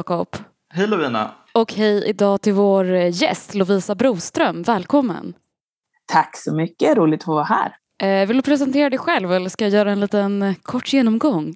Jakob. 0.00 0.36
Hej 0.74 0.86
Lovina. 0.86 1.30
Och 1.54 1.72
hej 1.72 2.04
idag 2.06 2.40
till 2.40 2.52
vår 2.52 2.86
gäst 2.94 3.54
Lovisa 3.54 3.94
Broström. 3.94 4.62
Välkommen. 4.62 5.34
Tack 6.12 6.36
så 6.36 6.54
mycket, 6.54 6.96
roligt 6.96 7.20
att 7.20 7.26
vara 7.26 7.44
här. 7.44 7.76
Eh, 8.02 8.28
vill 8.28 8.36
du 8.36 8.42
presentera 8.42 8.90
dig 8.90 8.98
själv 8.98 9.32
eller 9.32 9.48
ska 9.48 9.64
jag 9.64 9.72
göra 9.72 9.92
en 9.92 10.00
liten 10.00 10.42
eh, 10.42 10.54
kort 10.62 10.92
genomgång? 10.92 11.54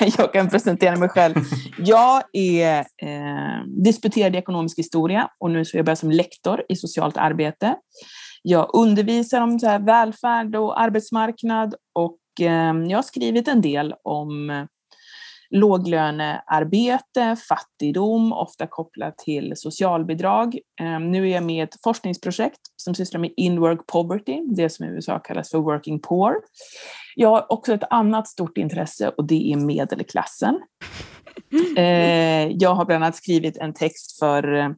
jag 0.18 0.32
kan 0.32 0.48
presentera 0.48 0.96
mig 0.96 1.08
själv. 1.08 1.34
Jag 1.78 2.22
är 2.32 2.78
eh, 2.78 3.64
disputerad 3.84 4.34
i 4.34 4.38
ekonomisk 4.38 4.78
historia 4.78 5.28
och 5.40 5.50
nu 5.50 5.64
så 5.64 5.76
jobbar 5.76 5.90
jag 5.90 5.98
som 5.98 6.10
lektor 6.10 6.62
i 6.68 6.76
socialt 6.76 7.16
arbete. 7.16 7.74
Jag 8.42 8.70
undervisar 8.74 9.40
om 9.40 9.58
så 9.58 9.66
här 9.66 9.78
välfärd 9.78 10.56
och 10.56 10.80
arbetsmarknad 10.80 11.74
och 11.94 12.18
eh, 12.40 12.74
jag 12.88 12.98
har 12.98 13.02
skrivit 13.02 13.48
en 13.48 13.60
del 13.60 13.94
om 14.04 14.66
låglönearbete, 15.50 17.36
fattigdom, 17.48 18.32
ofta 18.32 18.66
kopplat 18.66 19.18
till 19.18 19.52
socialbidrag. 19.56 20.58
Ehm, 20.80 21.10
nu 21.10 21.30
är 21.30 21.34
jag 21.34 21.42
med 21.42 21.56
i 21.56 21.60
ett 21.60 21.82
forskningsprojekt 21.84 22.60
som 22.76 22.94
sysslar 22.94 23.20
med 23.20 23.32
in-work 23.36 23.86
poverty, 23.86 24.40
det 24.56 24.70
som 24.70 24.86
i 24.86 24.88
USA 24.88 25.18
kallas 25.18 25.50
för 25.50 25.58
working 25.58 26.00
poor. 26.00 26.34
Jag 27.14 27.28
har 27.28 27.52
också 27.52 27.74
ett 27.74 27.84
annat 27.90 28.28
stort 28.28 28.58
intresse 28.58 29.08
och 29.08 29.26
det 29.26 29.52
är 29.52 29.56
medelklassen. 29.56 30.60
Ehm, 31.76 32.50
jag 32.54 32.74
har 32.74 32.84
bland 32.84 33.04
annat 33.04 33.16
skrivit 33.16 33.56
en 33.56 33.74
text 33.74 34.18
för 34.18 34.54
eh, 34.54 34.68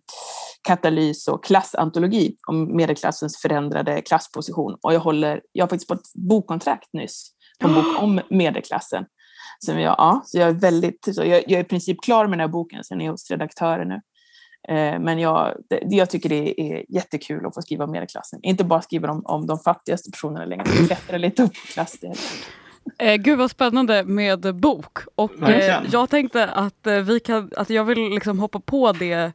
katalys 0.69 1.29
och 1.29 1.45
klassantologi 1.45 2.37
om 2.49 2.77
medelklassens 2.77 3.43
förändrade 3.43 4.03
klassposition. 4.03 4.77
Och 4.83 4.95
jag, 4.95 5.01
håller, 5.01 5.41
jag 5.53 5.65
har 5.65 5.69
faktiskt 5.69 5.89
fått 5.89 6.13
bokkontrakt 6.15 6.93
nyss 6.93 7.31
på 7.61 7.69
en 7.69 7.75
bok 7.75 7.85
om 8.03 8.21
medelklassen. 8.31 9.05
Som 9.67 9.81
jag, 9.81 9.95
ja, 9.99 10.23
så 10.27 10.39
jag 10.39 10.49
är 10.49 10.53
väldigt, 10.53 11.15
så 11.15 11.25
jag, 11.25 11.43
jag 11.47 11.53
är 11.53 11.61
i 11.61 11.65
princip 11.65 12.03
klar 12.03 12.27
med 12.27 12.33
den 12.33 12.41
här 12.41 12.49
boken, 12.49 12.85
sen 12.85 13.01
är 13.01 13.05
jag 13.05 13.13
hos 13.13 13.31
redaktören 13.31 13.89
nu. 13.89 14.01
Eh, 14.69 15.01
men 15.01 15.19
jag, 15.19 15.57
det, 15.69 15.81
jag 15.83 16.11
tycker 16.11 16.29
det 16.29 16.61
är 16.61 16.85
jättekul 16.89 17.47
att 17.47 17.55
få 17.55 17.63
skriva 17.63 17.85
om 17.85 17.91
medelklassen. 17.91 18.41
Inte 18.43 18.65
bara 18.65 18.83
skriva 18.83 19.11
om, 19.11 19.23
om 19.25 19.47
de 19.47 19.59
fattigaste 19.59 20.11
personerna 20.11 20.45
längre, 20.45 20.65
utan 20.73 20.87
klättra 20.87 21.19
lite 21.19 21.43
upp 21.43 21.53
i 21.53 21.73
klassstegen. 21.73 22.17
Eh, 22.99 23.15
gud 23.15 23.39
vad 23.39 23.51
spännande 23.51 24.05
med 24.05 24.55
bok. 24.55 24.99
Och 25.15 25.49
eh, 25.49 25.83
jag 25.93 26.11
tänkte 26.11 26.47
att, 26.47 26.87
eh, 26.87 26.99
vi 26.99 27.21
kan, 27.21 27.51
att 27.57 27.71
jag 27.71 27.85
vill 27.85 27.99
liksom 27.99 28.39
hoppa 28.39 28.61
på 28.61 28.93
det 28.93 29.33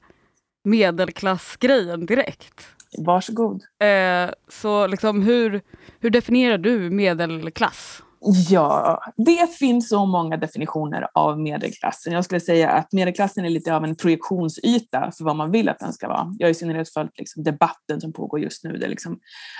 medelklassgrejen 0.63 2.05
direkt. 2.05 2.67
Varsågod. 3.05 3.61
Eh, 3.79 4.29
så 4.47 4.87
liksom, 4.87 5.21
hur, 5.21 5.61
hur 5.99 6.09
definierar 6.09 6.57
du 6.57 6.89
medelklass? 6.89 8.03
Ja, 8.49 9.01
det 9.17 9.53
finns 9.53 9.89
så 9.89 10.05
många 10.05 10.37
definitioner 10.37 11.07
av 11.13 11.39
medelklassen. 11.39 12.13
Jag 12.13 12.25
skulle 12.25 12.41
säga 12.41 12.69
att 12.69 12.93
medelklassen 12.93 13.45
är 13.45 13.49
lite 13.49 13.75
av 13.75 13.83
en 13.83 13.95
projektionsyta 13.95 15.11
för 15.17 15.23
vad 15.23 15.35
man 15.35 15.51
vill 15.51 15.69
att 15.69 15.79
den 15.79 15.93
ska 15.93 16.07
vara. 16.07 16.35
Jag 16.39 16.47
har 16.47 16.51
i 16.51 16.55
synnerhet 16.55 16.89
följt 16.89 17.17
liksom 17.17 17.43
debatten 17.43 18.01
som 18.01 18.13
pågår 18.13 18.39
just 18.39 18.63
nu 18.63 18.77
där 18.77 18.87
liksom 18.87 19.19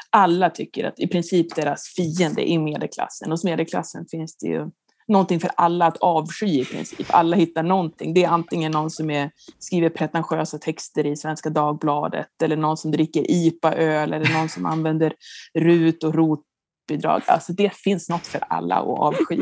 alla 0.10 0.50
tycker 0.50 0.86
att 0.86 1.00
i 1.00 1.08
princip 1.08 1.56
deras 1.56 1.94
fiende 1.96 2.52
är 2.52 2.60
medelklassen. 2.60 3.32
Hos 3.32 3.44
medelklassen 3.44 4.06
finns 4.12 4.38
det 4.38 4.48
ju 4.48 4.70
någonting 5.08 5.40
för 5.40 5.52
alla 5.56 5.86
att 5.86 5.98
avsky 5.98 6.60
i 6.62 6.66
princip. 6.66 7.08
Alla 7.10 7.36
hittar 7.36 7.64
någonting. 7.64 8.14
Det 8.14 8.24
är 8.24 8.30
antingen 8.30 8.72
någon 8.72 8.92
som 8.92 9.10
är, 9.10 9.32
skriver 9.60 9.90
pretentiösa 9.90 10.58
texter 10.58 11.06
i 11.06 11.16
Svenska 11.16 11.50
Dagbladet 11.50 12.42
eller 12.44 12.58
någon 12.58 12.78
som 12.78 12.92
dricker 12.92 13.32
IPA-öl 13.32 14.14
eller 14.14 14.34
någon 14.34 14.50
som 14.50 14.66
använder 14.66 15.14
RUT 15.54 16.04
och 16.04 16.16
ROT 16.16 16.44
bidrag. 16.88 17.22
Alltså 17.26 17.54
det 17.54 17.74
finns 17.74 18.10
något 18.10 18.28
för 18.28 18.44
alla 18.50 18.76
att 18.76 19.00
avsky. 19.00 19.42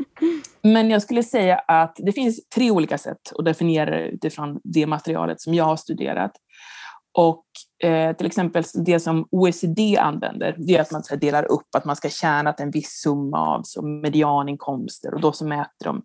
Men 0.62 0.90
jag 0.90 1.02
skulle 1.02 1.22
säga 1.22 1.58
att 1.58 1.96
det 1.98 2.12
finns 2.12 2.48
tre 2.48 2.70
olika 2.70 2.98
sätt 2.98 3.32
att 3.38 3.44
definiera 3.44 3.90
det 3.90 4.08
utifrån 4.08 4.60
det 4.64 4.86
materialet 4.86 5.40
som 5.40 5.54
jag 5.54 5.64
har 5.64 5.76
studerat. 5.76 6.32
Och 7.18 7.44
eh, 7.84 8.16
till 8.16 8.26
exempel 8.26 8.64
det 8.74 9.00
som 9.00 9.28
OECD 9.30 9.98
använder, 9.98 10.56
det 10.58 10.76
är 10.76 10.80
att 10.80 10.92
man 10.92 11.02
delar 11.20 11.52
upp 11.52 11.74
att 11.76 11.84
man 11.84 11.96
ska 11.96 12.08
tjäna 12.08 12.52
en 12.52 12.70
viss 12.70 12.90
summa 12.90 13.38
av 13.38 13.62
som 13.62 14.00
medianinkomster 14.00 15.14
och 15.14 15.20
då 15.20 15.32
så 15.32 15.46
mäter 15.46 15.84
de 15.84 16.02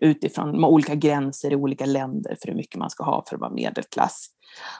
utifrån 0.00 0.64
olika 0.64 0.94
gränser 0.94 1.52
i 1.52 1.56
olika 1.56 1.86
länder 1.86 2.36
för 2.40 2.48
hur 2.48 2.54
mycket 2.54 2.78
man 2.78 2.90
ska 2.90 3.04
ha 3.04 3.24
för 3.28 3.34
att 3.36 3.40
vara 3.40 3.52
medelklass. 3.52 4.26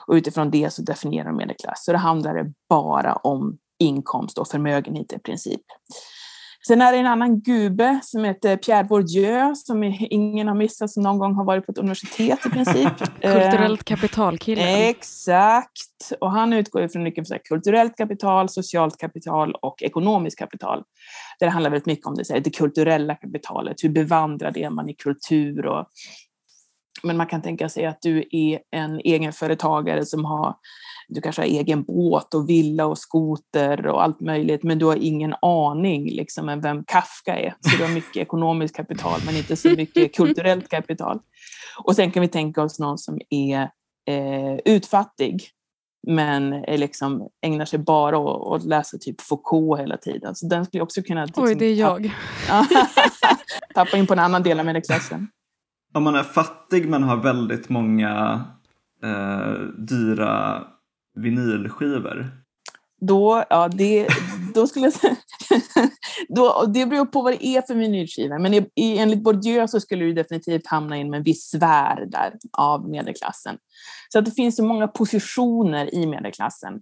Och 0.07 0.13
utifrån 0.13 0.51
det 0.51 0.73
så 0.73 0.81
definierar 0.81 1.25
de 1.25 1.37
medelklass. 1.37 1.85
Så 1.85 1.91
det 1.91 1.97
handlar 1.97 2.53
bara 2.69 3.13
om 3.13 3.57
inkomst 3.81 4.37
och 4.37 4.47
förmögenhet 4.47 5.13
i 5.13 5.19
princip. 5.19 5.61
Sen 6.67 6.81
är 6.81 6.91
det 6.91 6.97
en 6.97 7.05
annan 7.05 7.41
gube 7.41 7.99
som 8.03 8.23
heter 8.23 8.57
Pierre 8.57 8.83
Bourdieu 8.83 9.55
som 9.55 9.83
ingen 9.99 10.47
har 10.47 10.55
missat 10.55 10.91
som 10.91 11.03
någon 11.03 11.19
gång 11.19 11.35
har 11.35 11.45
varit 11.45 11.65
på 11.65 11.71
ett 11.71 11.77
universitet 11.77 12.45
i 12.45 12.49
princip. 12.49 12.97
Kulturellt 13.21 13.83
kapitalkille. 13.83 14.89
Exakt. 14.89 16.11
Och 16.19 16.31
han 16.31 16.53
utgår 16.53 16.87
från 16.87 17.03
mycket 17.03 17.27
för 17.27 17.37
kulturellt 17.37 17.97
kapital, 17.97 18.49
socialt 18.49 18.97
kapital 18.97 19.55
och 19.61 19.83
ekonomiskt 19.83 20.39
kapital. 20.39 20.83
Det 21.39 21.49
handlar 21.49 21.69
väldigt 21.69 21.85
mycket 21.85 22.05
om 22.05 22.15
det, 22.15 22.39
det 22.39 22.49
kulturella 22.49 23.15
kapitalet. 23.15 23.83
Hur 23.83 23.89
bevandrad 23.89 24.57
är 24.57 24.69
man 24.69 24.89
i 24.89 24.93
kultur 24.93 25.65
och 25.65 25.87
men 27.03 27.17
man 27.17 27.27
kan 27.27 27.41
tänka 27.41 27.69
sig 27.69 27.85
att 27.85 28.01
du 28.01 28.27
är 28.31 28.59
en 28.71 28.99
egenföretagare 28.99 30.05
som 30.05 30.25
har, 30.25 30.55
du 31.11 31.21
kanske 31.21 31.41
har 31.41 31.47
egen 31.47 31.83
båt 31.83 32.33
och 32.33 32.49
villa 32.49 32.85
och 32.85 32.97
skoter 32.97 33.87
och 33.87 34.03
allt 34.03 34.19
möjligt, 34.19 34.63
men 34.63 34.79
du 34.79 34.85
har 34.85 34.95
ingen 34.95 35.35
aning 35.41 36.09
liksom 36.09 36.49
om 36.49 36.61
vem 36.61 36.83
Kafka 36.83 37.39
är. 37.39 37.55
Så 37.59 37.77
du 37.77 37.83
har 37.83 37.93
mycket 37.93 38.17
ekonomiskt 38.21 38.75
kapital, 38.75 39.19
men 39.25 39.35
inte 39.35 39.55
så 39.55 39.69
mycket 39.69 40.15
kulturellt 40.15 40.69
kapital. 40.69 41.19
Och 41.83 41.95
sen 41.95 42.11
kan 42.11 42.21
vi 42.21 42.27
tänka 42.27 42.63
oss 42.63 42.79
någon 42.79 42.97
som 42.97 43.19
är 43.29 43.61
eh, 44.09 44.55
utfattig, 44.65 45.49
men 46.07 46.53
är 46.53 46.77
liksom, 46.77 47.29
ägnar 47.41 47.65
sig 47.65 47.79
bara 47.79 48.17
åt 48.17 48.61
att 48.61 48.67
läsa 48.67 48.97
typ 48.97 49.21
Foucault 49.21 49.79
hela 49.79 49.97
tiden. 49.97 50.35
Så 50.35 50.47
den 50.47 50.65
skulle 50.65 50.83
också 50.83 51.01
kunna... 51.01 51.25
Liksom, 51.25 51.43
Oj, 51.43 51.55
det 51.55 51.65
är 51.65 51.73
jag. 51.73 52.11
Tappa, 52.47 52.87
tappa 53.75 53.97
in 53.97 54.07
på 54.07 54.13
en 54.13 54.19
annan 54.19 54.43
del 54.43 54.59
av 54.59 54.65
medelklassen 54.65 55.27
om 55.93 56.03
man 56.03 56.15
är 56.15 56.23
fattig 56.23 56.89
men 56.89 57.03
har 57.03 57.17
väldigt 57.17 57.69
många 57.69 58.41
eh, 59.03 59.53
dyra 59.77 60.63
vinylskivor? 61.13 62.31
Då, 63.01 63.43
ja, 63.49 63.67
det, 63.67 64.07
då 64.53 64.67
skulle 64.67 64.85
jag 64.85 64.93
säga, 64.93 65.15
då, 66.29 66.65
det 66.73 66.85
beror 66.85 67.05
på 67.05 67.21
vad 67.21 67.33
det 67.33 67.45
är 67.45 67.61
för 67.61 67.75
vinylskiva. 67.75 68.39
Men 68.39 68.53
i, 68.53 68.67
enligt 68.75 69.23
Bourdieu 69.23 69.67
så 69.67 69.79
skulle 69.79 70.05
du 70.05 70.13
definitivt 70.13 70.67
hamna 70.67 70.97
in 70.97 71.09
med 71.09 71.17
en 71.17 71.23
viss 71.23 71.49
sfär 71.49 72.05
där 72.05 72.33
av 72.51 72.89
medelklassen. 72.89 73.57
Så 74.09 74.19
att 74.19 74.25
det 74.25 74.31
finns 74.31 74.55
så 74.55 74.65
många 74.65 74.87
positioner 74.87 75.95
i 75.95 76.07
medelklassen. 76.07 76.81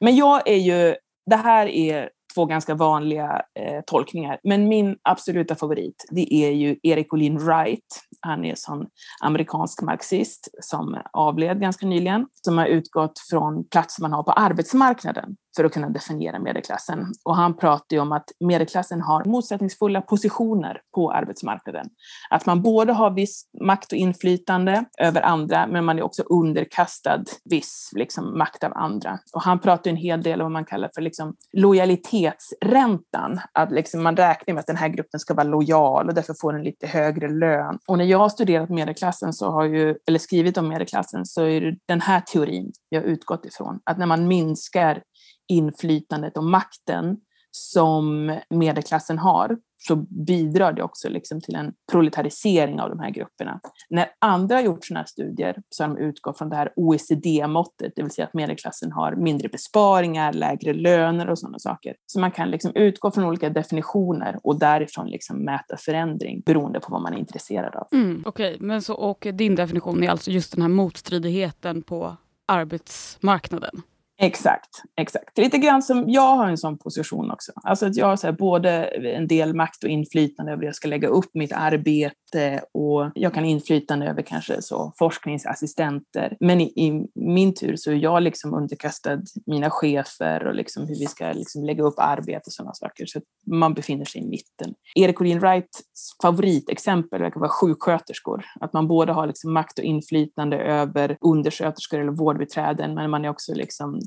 Men 0.00 0.16
jag 0.16 0.48
är 0.48 0.56
ju, 0.56 0.94
det 1.30 1.36
här 1.36 1.66
är 1.66 2.10
två 2.36 2.44
ganska 2.44 2.74
vanliga 2.74 3.42
eh, 3.60 3.80
tolkningar. 3.86 4.38
Men 4.44 4.68
min 4.68 4.96
absoluta 5.02 5.54
favorit, 5.54 6.04
det 6.10 6.34
är 6.34 6.50
ju 6.50 6.76
Eric 6.82 7.12
Olin 7.12 7.38
Wright. 7.38 8.00
Han 8.20 8.44
är 8.44 8.54
en 8.72 8.86
amerikansk 9.20 9.82
marxist 9.82 10.48
som 10.60 10.98
avled 11.12 11.60
ganska 11.60 11.86
nyligen, 11.86 12.26
som 12.44 12.58
har 12.58 12.66
utgått 12.66 13.18
från 13.30 13.64
plats 13.68 14.00
man 14.00 14.12
har 14.12 14.22
på 14.22 14.32
arbetsmarknaden 14.32 15.36
för 15.56 15.64
att 15.64 15.72
kunna 15.72 15.88
definiera 15.88 16.38
medelklassen. 16.38 17.12
Och 17.24 17.36
han 17.36 17.56
pratar 17.56 17.96
ju 17.96 18.00
om 18.00 18.12
att 18.12 18.24
medelklassen 18.40 19.00
har 19.00 19.24
motsättningsfulla 19.24 20.00
positioner 20.00 20.80
på 20.94 21.12
arbetsmarknaden. 21.12 21.86
Att 22.30 22.46
man 22.46 22.62
både 22.62 22.92
har 22.92 23.10
viss 23.10 23.44
makt 23.60 23.92
och 23.92 23.98
inflytande 23.98 24.84
över 24.98 25.22
andra, 25.22 25.66
men 25.66 25.84
man 25.84 25.98
är 25.98 26.02
också 26.02 26.22
underkastad 26.22 27.24
viss 27.50 27.90
liksom, 27.96 28.38
makt 28.38 28.64
av 28.64 28.72
andra. 28.74 29.18
Och 29.34 29.42
han 29.42 29.58
pratar 29.58 29.90
en 29.90 29.96
hel 29.96 30.22
del 30.22 30.40
om 30.40 30.44
vad 30.44 30.52
man 30.52 30.64
kallar 30.64 30.90
för 30.94 31.02
liksom, 31.02 31.34
lojalitetsräntan. 31.52 33.40
Att 33.52 33.70
liksom, 33.70 34.02
man 34.02 34.16
räknar 34.16 34.54
med 34.54 34.60
att 34.60 34.66
den 34.66 34.76
här 34.76 34.88
gruppen 34.88 35.20
ska 35.20 35.34
vara 35.34 35.44
lojal 35.44 36.08
och 36.08 36.14
därför 36.14 36.34
får 36.40 36.52
den 36.52 36.62
lite 36.62 36.86
högre 36.86 37.28
lön. 37.28 37.78
Och 37.88 37.98
när 37.98 38.04
jag 38.04 38.18
har 38.18 38.28
studerat 38.28 38.70
medelklassen, 38.70 39.32
så 39.32 39.50
har 39.50 39.64
ju, 39.64 39.96
eller 40.06 40.18
skrivit 40.18 40.58
om 40.58 40.68
medelklassen, 40.68 41.26
så 41.26 41.42
är 41.42 41.60
det 41.60 41.76
den 41.88 42.00
här 42.00 42.20
teorin 42.20 42.72
jag 42.88 43.04
utgått 43.04 43.44
ifrån. 43.44 43.80
Att 43.84 43.98
när 43.98 44.06
man 44.06 44.28
minskar 44.28 45.02
inflytandet 45.48 46.36
och 46.36 46.44
makten 46.44 47.16
som 47.50 48.36
medelklassen 48.50 49.18
har 49.18 49.56
så 49.88 49.96
bidrar 50.26 50.72
det 50.72 50.82
också 50.82 51.08
liksom 51.08 51.40
till 51.40 51.54
en 51.54 51.72
proletarisering 51.92 52.80
av 52.80 52.90
de 52.90 52.98
här 52.98 53.10
grupperna. 53.10 53.60
När 53.90 54.08
andra 54.18 54.56
har 54.56 54.62
gjort 54.62 54.84
sådana 54.84 55.00
här 55.00 55.06
studier 55.06 55.62
så 55.70 55.84
har 55.84 55.88
de 55.88 55.98
utgått 55.98 56.38
från 56.38 56.48
det 56.48 56.56
här 56.56 56.72
OECD-måttet, 56.76 57.92
det 57.96 58.02
vill 58.02 58.10
säga 58.10 58.26
att 58.26 58.34
medelklassen 58.34 58.92
har 58.92 59.16
mindre 59.16 59.48
besparingar, 59.48 60.32
lägre 60.32 60.72
löner 60.72 61.30
och 61.30 61.38
sådana 61.38 61.58
saker. 61.58 61.94
Så 62.06 62.20
man 62.20 62.30
kan 62.30 62.50
liksom 62.50 62.72
utgå 62.74 63.10
från 63.10 63.24
olika 63.24 63.50
definitioner 63.50 64.38
och 64.42 64.58
därifrån 64.58 65.06
liksom 65.08 65.44
mäta 65.44 65.76
förändring 65.76 66.42
beroende 66.46 66.80
på 66.80 66.92
vad 66.92 67.02
man 67.02 67.14
är 67.14 67.18
intresserad 67.18 67.74
av. 67.74 67.86
Mm, 67.92 68.22
Okej, 68.26 68.54
okay. 68.54 68.66
men 68.66 68.82
så 68.82 68.94
och 68.94 69.26
din 69.32 69.54
definition 69.54 70.02
är 70.02 70.08
alltså 70.08 70.30
just 70.30 70.52
den 70.52 70.62
här 70.62 70.68
motstridigheten 70.68 71.82
på 71.82 72.16
arbetsmarknaden? 72.46 73.82
Exakt, 74.18 74.82
exakt. 75.00 75.38
Lite 75.38 75.58
grann 75.58 75.82
som 75.82 76.04
jag 76.10 76.36
har 76.36 76.48
en 76.48 76.58
sån 76.58 76.78
position 76.78 77.30
också. 77.30 77.52
Alltså 77.54 77.86
att 77.86 77.96
jag 77.96 78.06
har 78.06 78.16
så 78.16 78.26
här, 78.26 78.32
både 78.32 78.70
en 78.84 79.26
del 79.26 79.54
makt 79.54 79.84
och 79.84 79.90
inflytande 79.90 80.52
över 80.52 80.60
hur 80.60 80.68
jag 80.68 80.74
ska 80.74 80.88
lägga 80.88 81.08
upp 81.08 81.34
mitt 81.34 81.52
arbete 81.52 82.60
och 82.74 83.10
jag 83.14 83.34
kan 83.34 83.44
inflytande 83.44 84.06
över 84.06 84.22
kanske 84.22 84.62
så 84.62 84.92
forskningsassistenter. 84.98 86.36
Men 86.40 86.60
i, 86.60 86.64
i 86.64 87.06
min 87.14 87.54
tur 87.54 87.76
så 87.76 87.90
är 87.90 87.94
jag 87.94 88.22
liksom 88.22 88.54
underkastad 88.54 89.22
mina 89.46 89.70
chefer 89.70 90.46
och 90.46 90.54
liksom 90.54 90.86
hur 90.86 90.98
vi 90.98 91.06
ska 91.06 91.32
liksom 91.32 91.64
lägga 91.64 91.82
upp 91.82 91.98
arbete 91.98 92.42
och 92.46 92.52
sådana 92.52 92.74
saker. 92.74 93.06
Så 93.06 93.20
man 93.50 93.74
befinner 93.74 94.04
sig 94.04 94.20
i 94.20 94.26
mitten. 94.26 94.74
Erik 94.94 95.20
Olin 95.20 95.40
Wrights 95.40 95.82
favoritexempel 96.22 97.22
verkar 97.22 97.40
vara 97.40 97.50
sjuksköterskor. 97.50 98.44
Att 98.60 98.72
man 98.72 98.88
både 98.88 99.12
har 99.12 99.26
liksom 99.26 99.52
makt 99.52 99.78
och 99.78 99.84
inflytande 99.84 100.56
över 100.56 101.16
undersköterskor 101.20 102.00
eller 102.00 102.12
vårdbiträden, 102.12 102.94
men 102.94 103.10
man 103.10 103.24
är 103.24 103.28
också 103.28 103.54
liksom 103.54 104.00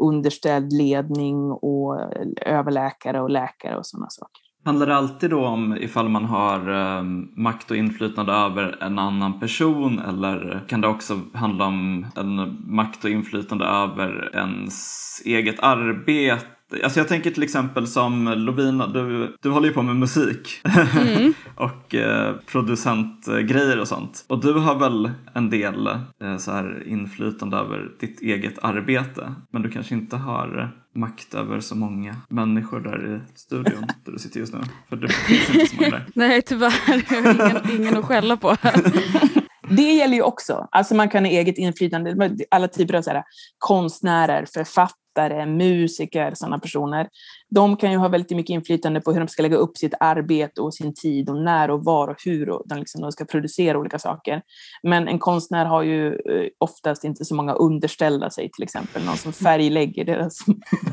underställd 0.00 0.72
ledning 0.72 1.50
och 1.50 2.00
överläkare 2.46 3.20
och 3.20 3.30
läkare 3.30 3.76
och 3.76 3.86
sådana 3.86 4.06
saker. 4.10 4.42
Handlar 4.64 4.86
det 4.86 4.96
alltid 4.96 5.30
då 5.30 5.46
om 5.46 5.76
ifall 5.80 6.08
man 6.08 6.24
har 6.24 6.70
eh, 6.70 7.02
makt 7.36 7.70
och 7.70 7.76
inflytande 7.76 8.32
över 8.32 8.82
en 8.82 8.98
annan 8.98 9.40
person 9.40 9.98
eller 9.98 10.64
kan 10.68 10.80
det 10.80 10.88
också 10.88 11.20
handla 11.34 11.66
om 11.66 12.06
en 12.16 12.58
makt 12.74 13.04
och 13.04 13.10
inflytande 13.10 13.64
över 13.64 14.30
ens 14.34 15.22
eget 15.24 15.60
arbete 15.60 16.46
Alltså 16.82 17.00
jag 17.00 17.08
tänker 17.08 17.30
till 17.30 17.42
exempel 17.42 17.86
som 17.86 18.34
Lovina, 18.36 18.86
du, 18.86 19.36
du 19.42 19.50
håller 19.50 19.68
ju 19.68 19.74
på 19.74 19.82
med 19.82 19.96
musik 19.96 20.60
mm. 20.96 21.34
och 21.54 21.94
eh, 21.94 22.34
producentgrejer 22.46 23.80
och 23.80 23.88
sånt. 23.88 24.24
Och 24.28 24.40
du 24.40 24.52
har 24.52 24.78
väl 24.78 25.10
en 25.34 25.50
del 25.50 25.86
eh, 25.86 26.36
så 26.38 26.52
här 26.52 26.82
inflytande 26.86 27.56
över 27.56 27.90
ditt 28.00 28.20
eget 28.20 28.58
arbete. 28.64 29.34
Men 29.50 29.62
du 29.62 29.70
kanske 29.70 29.94
inte 29.94 30.16
har 30.16 30.72
makt 30.94 31.34
över 31.34 31.60
så 31.60 31.74
många 31.76 32.16
människor 32.28 32.80
där 32.80 33.14
i 33.14 33.38
studion 33.38 33.86
där 34.04 34.12
du 34.12 34.18
sitter 34.18 34.40
just 34.40 34.54
nu. 34.54 34.60
För 34.88 34.96
det 34.96 35.08
finns 35.08 35.54
inte 35.54 35.66
så 35.66 35.76
många 35.76 35.90
där. 35.90 36.06
Nej, 36.14 36.42
tyvärr. 36.42 36.74
Jag 37.10 37.22
har 37.22 37.50
ingen, 37.70 37.80
ingen 37.80 37.96
att 37.96 38.04
skälla 38.04 38.36
på. 38.36 38.56
Det 39.76 39.92
gäller 39.92 40.14
ju 40.14 40.22
också. 40.22 40.68
Alltså 40.70 40.94
man 40.94 41.08
kan 41.08 41.24
ha 41.24 41.30
eget 41.30 41.58
inflytande. 41.58 42.30
Alla 42.50 42.68
typer 42.68 42.94
av 42.94 43.02
så 43.02 43.10
här, 43.10 43.24
konstnärer, 43.58 44.46
författare 44.54 45.46
musiker, 45.46 46.32
sådana 46.34 46.58
personer, 46.58 47.08
de 47.50 47.76
kan 47.76 47.90
ju 47.90 47.96
ha 47.96 48.08
väldigt 48.08 48.36
mycket 48.36 48.54
inflytande 48.54 49.00
på 49.00 49.12
hur 49.12 49.20
de 49.20 49.28
ska 49.28 49.42
lägga 49.42 49.56
upp 49.56 49.76
sitt 49.76 49.94
arbete 50.00 50.60
och 50.60 50.74
sin 50.74 50.94
tid 50.94 51.30
och 51.30 51.36
när 51.36 51.70
och 51.70 51.84
var 51.84 52.08
och 52.08 52.16
hur 52.24 52.46
de, 52.66 52.78
liksom, 52.78 53.00
de 53.00 53.12
ska 53.12 53.24
producera 53.24 53.78
olika 53.78 53.98
saker. 53.98 54.42
Men 54.82 55.08
en 55.08 55.18
konstnär 55.18 55.64
har 55.64 55.82
ju 55.82 56.06
eh, 56.08 56.48
oftast 56.58 57.04
inte 57.04 57.24
så 57.24 57.34
många 57.34 57.52
underställda 57.52 58.30
sig, 58.30 58.50
till 58.50 58.64
exempel 58.64 59.04
någon 59.04 59.16
som 59.16 59.32
färglägger 59.32 60.04
deras 60.04 60.38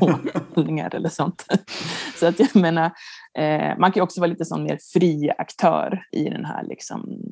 målningar 0.54 0.94
eller 0.94 1.08
sånt. 1.08 1.46
Så 2.20 2.26
att 2.26 2.38
jag 2.38 2.56
menar, 2.56 2.90
eh, 3.38 3.78
man 3.78 3.92
kan 3.92 4.00
ju 4.00 4.02
också 4.02 4.20
vara 4.20 4.30
lite 4.30 4.44
sån 4.44 4.62
mer 4.62 4.78
fri 4.92 5.30
aktör 5.38 6.02
i 6.12 6.24
den 6.24 6.44
här 6.44 6.64
liksom, 6.64 7.22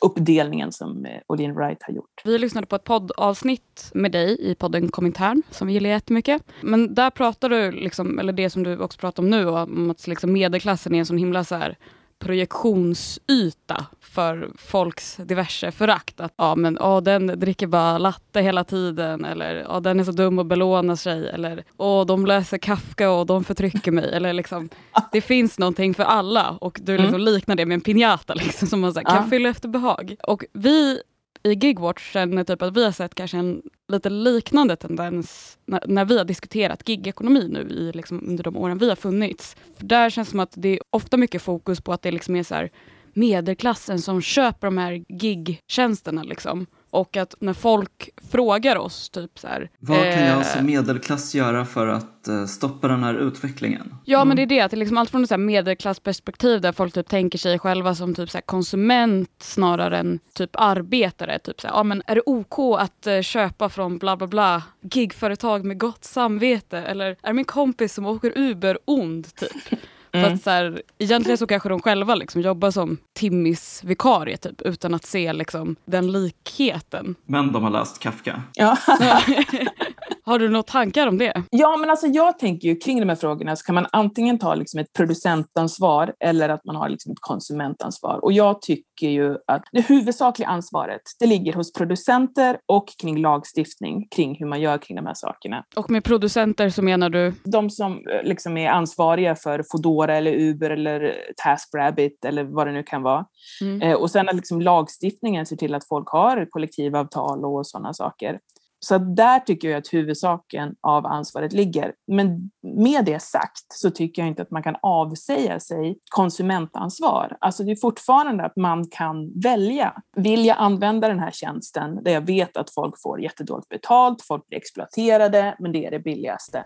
uppdelningen 0.00 0.72
som 0.72 1.06
eh, 1.06 1.20
Olin 1.26 1.54
Wright 1.54 1.82
har 1.82 1.94
gjort. 1.94 2.22
Vi 2.24 2.38
lyssnade 2.38 2.66
på 2.66 2.76
ett 2.76 2.84
poddavsnitt 2.84 3.90
med 3.94 4.12
dig 4.12 4.36
i 4.40 4.54
podden 4.54 4.88
Komintern 4.88 5.42
som 5.50 5.66
vi 5.66 5.72
gillar 5.72 5.90
jättemycket. 5.90 6.42
Men 6.60 6.94
där 6.94 7.10
pratar 7.10 7.48
du, 7.48 7.72
liksom, 7.72 8.18
eller 8.18 8.32
det 8.32 8.50
som 8.50 8.62
du 8.62 8.78
också 8.78 8.98
pratar 8.98 9.22
om 9.22 9.30
nu, 9.30 9.46
om 9.46 9.90
att 9.90 10.06
liksom 10.06 10.32
medelklassen 10.32 10.94
är 10.94 10.98
en 10.98 11.06
sån 11.06 11.18
himla 11.18 11.44
så 11.44 11.54
här, 11.54 11.78
projektionsyta 12.18 13.86
för 14.00 14.50
folks 14.58 15.16
diverse 15.16 15.72
förakt. 15.72 16.20
Att 16.20 16.34
ja, 16.36 16.54
men, 16.56 16.78
ja, 16.80 17.00
den 17.00 17.26
dricker 17.26 17.66
bara 17.66 17.98
latte 17.98 18.40
hela 18.40 18.64
tiden 18.64 19.24
eller 19.24 19.54
ja, 19.54 19.80
den 19.80 20.00
är 20.00 20.04
så 20.04 20.12
dum 20.12 20.38
och 20.38 20.46
belånar 20.46 20.96
sig 20.96 21.28
eller 21.28 21.64
ja, 21.78 22.04
de 22.08 22.26
läser 22.26 22.58
Kafka 22.58 23.10
och 23.10 23.26
de 23.26 23.44
förtrycker 23.44 23.92
mig. 23.92 24.10
Eller, 24.12 24.32
liksom, 24.32 24.68
det 25.12 25.20
finns 25.20 25.58
någonting 25.58 25.94
för 25.94 26.04
alla 26.04 26.50
och 26.60 26.80
du 26.82 26.98
liksom 26.98 27.20
mm. 27.20 27.34
liknar 27.34 27.56
det 27.56 27.66
med 27.66 27.74
en 27.74 27.80
piñata 27.80 28.34
liksom, 28.34 28.68
som 28.68 28.80
man 28.80 28.92
så 28.92 29.00
här, 29.00 29.06
kan 29.06 29.24
ja. 29.24 29.30
fylla 29.30 29.48
efter 29.48 29.68
behag. 29.68 30.16
Och 30.22 30.44
vi 30.52 31.00
i 31.42 31.52
Gigwatch 31.52 32.12
känner 32.12 32.44
typ 32.44 32.62
att 32.62 32.76
vi 32.76 32.84
har 32.84 32.92
sett 32.92 33.14
kanske 33.14 33.38
en 33.38 33.62
lite 33.88 34.10
liknande 34.10 34.76
tendens 34.76 35.58
när, 35.66 35.82
när 35.86 36.04
vi 36.04 36.18
har 36.18 36.24
diskuterat 36.24 36.88
gigekonomi 36.88 37.48
nu 37.48 37.60
i, 37.60 37.92
liksom, 37.92 38.22
under 38.28 38.44
de 38.44 38.56
åren 38.56 38.78
vi 38.78 38.88
har 38.88 38.96
funnits. 38.96 39.56
För 39.76 39.86
där 39.86 40.10
känns 40.10 40.28
det 40.28 40.30
som 40.30 40.40
att 40.40 40.52
det 40.56 40.68
är 40.68 40.80
ofta 40.90 41.16
mycket 41.16 41.42
fokus 41.42 41.80
på 41.80 41.92
att 41.92 42.02
det 42.02 42.10
liksom 42.10 42.36
är 42.36 42.42
så 42.42 42.54
här, 42.54 42.70
medelklassen 43.12 43.98
som 43.98 44.22
köper 44.22 44.66
de 44.66 44.78
här 44.78 45.04
gigtjänsterna. 45.08 46.22
Liksom. 46.22 46.66
Och 46.98 47.16
att 47.16 47.34
när 47.40 47.52
folk 47.52 48.10
frågar 48.30 48.76
oss 48.76 49.10
typ 49.10 49.38
så 49.38 49.48
här, 49.48 49.70
Vad 49.78 50.14
kan 50.14 50.26
jag 50.26 50.46
som 50.46 50.66
medelklass 50.66 51.34
göra 51.34 51.64
för 51.64 51.86
att 51.86 52.28
eh, 52.28 52.46
stoppa 52.46 52.88
den 52.88 53.02
här 53.02 53.14
utvecklingen? 53.14 53.94
Ja 54.04 54.18
mm. 54.18 54.28
men 54.28 54.36
det 54.36 54.42
är 54.42 54.46
det, 54.46 54.60
att 54.60 54.70
det 54.70 54.74
är 54.74 54.78
liksom 54.78 54.98
allt 54.98 55.10
från 55.10 55.24
ett 55.24 55.40
medelklassperspektiv 55.40 56.60
där 56.60 56.72
folk 56.72 56.94
typ 56.94 57.08
tänker 57.08 57.38
sig 57.38 57.58
själva 57.58 57.94
som 57.94 58.14
typ 58.14 58.30
så 58.30 58.40
konsument 58.40 59.30
snarare 59.38 59.98
än 59.98 60.18
typ 60.34 60.50
arbetare. 60.52 61.38
Typ 61.38 61.60
så 61.60 61.66
här, 61.66 61.74
ja 61.74 61.82
men 61.82 62.02
är 62.06 62.14
det 62.14 62.22
OK 62.26 62.58
att 62.78 63.06
uh, 63.06 63.20
köpa 63.20 63.68
från 63.68 63.98
bla 63.98 64.16
bla 64.16 64.26
bla 64.26 64.62
gigföretag 64.80 65.64
med 65.64 65.78
gott 65.78 66.04
samvete? 66.04 66.78
Eller 66.78 67.16
är 67.22 67.32
min 67.32 67.44
kompis 67.44 67.94
som 67.94 68.06
åker 68.06 68.32
Uber 68.38 68.78
ond 68.84 69.34
typ? 69.36 69.80
Mm. 70.12 70.30
Fast 70.30 70.44
så 70.44 70.50
här, 70.50 70.82
egentligen 70.98 71.38
så 71.38 71.46
kanske 71.46 71.68
de 71.68 71.80
själva 71.80 72.14
liksom 72.14 72.40
jobbar 72.40 72.70
som 72.70 72.98
Timmis 73.14 73.84
vikarie 73.84 74.36
typ, 74.36 74.62
utan 74.62 74.94
att 74.94 75.04
se 75.04 75.32
liksom, 75.32 75.76
den 75.84 76.12
likheten. 76.12 77.14
Men 77.26 77.52
de 77.52 77.62
har 77.62 77.70
läst 77.70 77.98
Kafka. 77.98 78.42
Ja. 78.54 78.76
har 80.28 80.38
du 80.38 80.48
några 80.48 80.62
tankar 80.62 81.06
om 81.06 81.18
det? 81.18 81.42
Ja, 81.50 81.76
men 81.76 81.90
alltså 81.90 82.06
jag 82.06 82.38
tänker 82.38 82.68
ju 82.68 82.76
kring 82.76 83.00
de 83.00 83.08
här 83.08 83.16
frågorna 83.16 83.56
så 83.56 83.64
kan 83.64 83.74
man 83.74 83.86
antingen 83.92 84.38
ta 84.38 84.54
liksom 84.54 84.80
ett 84.80 84.92
producentansvar 84.92 86.14
eller 86.20 86.48
att 86.48 86.64
man 86.64 86.76
har 86.76 86.88
liksom 86.88 87.12
ett 87.12 87.20
konsumentansvar. 87.20 88.24
Och 88.24 88.32
jag 88.32 88.62
tycker 88.62 89.08
ju 89.08 89.36
att 89.46 89.62
det 89.72 89.80
huvudsakliga 89.80 90.48
ansvaret 90.48 91.00
det 91.20 91.26
ligger 91.26 91.52
hos 91.52 91.72
producenter 91.72 92.58
och 92.66 92.88
kring 93.02 93.20
lagstiftning 93.20 94.08
kring 94.16 94.36
hur 94.38 94.46
man 94.46 94.60
gör 94.60 94.78
kring 94.78 94.96
de 94.96 95.06
här 95.06 95.14
sakerna. 95.14 95.64
Och 95.76 95.90
med 95.90 96.04
producenter 96.04 96.68
så 96.68 96.82
menar 96.82 97.10
du? 97.10 97.34
De 97.44 97.70
som 97.70 97.92
eh, 97.92 98.22
liksom 98.22 98.56
är 98.56 98.70
ansvariga 98.70 99.36
för 99.36 99.64
Foodora 99.72 100.16
eller 100.16 100.32
Uber 100.32 100.70
eller 100.70 101.14
TaskRabbit 101.44 102.24
eller 102.24 102.44
vad 102.44 102.66
det 102.66 102.72
nu 102.72 102.82
kan 102.82 103.02
vara. 103.02 103.26
Mm. 103.60 103.82
Eh, 103.82 103.94
och 103.94 104.10
sen 104.10 104.28
att 104.28 104.36
liksom 104.36 104.60
lagstiftningen 104.60 105.46
ser 105.46 105.56
till 105.56 105.74
att 105.74 105.88
folk 105.88 106.08
har 106.08 106.46
kollektivavtal 106.50 107.44
och 107.44 107.66
sådana 107.66 107.94
saker. 107.94 108.38
Så 108.80 108.98
där 108.98 109.40
tycker 109.40 109.68
jag 109.68 109.78
att 109.78 109.92
huvudsaken 109.92 110.74
av 110.80 111.06
ansvaret 111.06 111.52
ligger. 111.52 111.92
Men 112.06 112.50
med 112.62 113.04
det 113.04 113.22
sagt 113.22 113.72
så 113.72 113.90
tycker 113.90 114.22
jag 114.22 114.28
inte 114.28 114.42
att 114.42 114.50
man 114.50 114.62
kan 114.62 114.76
avsäga 114.82 115.60
sig 115.60 115.98
konsumentansvar. 116.10 117.36
Alltså 117.40 117.62
det 117.64 117.70
är 117.70 117.76
fortfarande 117.76 118.44
att 118.44 118.56
man 118.56 118.88
kan 118.90 119.40
välja. 119.42 119.94
Vill 120.16 120.44
jag 120.44 120.56
använda 120.60 121.08
den 121.08 121.18
här 121.18 121.30
tjänsten 121.30 122.04
där 122.04 122.12
jag 122.12 122.26
vet 122.26 122.56
att 122.56 122.74
folk 122.74 122.94
får 123.02 123.20
jättedåligt 123.20 123.68
betalt, 123.68 124.22
folk 124.22 124.48
blir 124.48 124.58
exploaterade, 124.58 125.56
men 125.58 125.72
det 125.72 125.86
är 125.86 125.90
det 125.90 126.00
billigaste. 126.00 126.64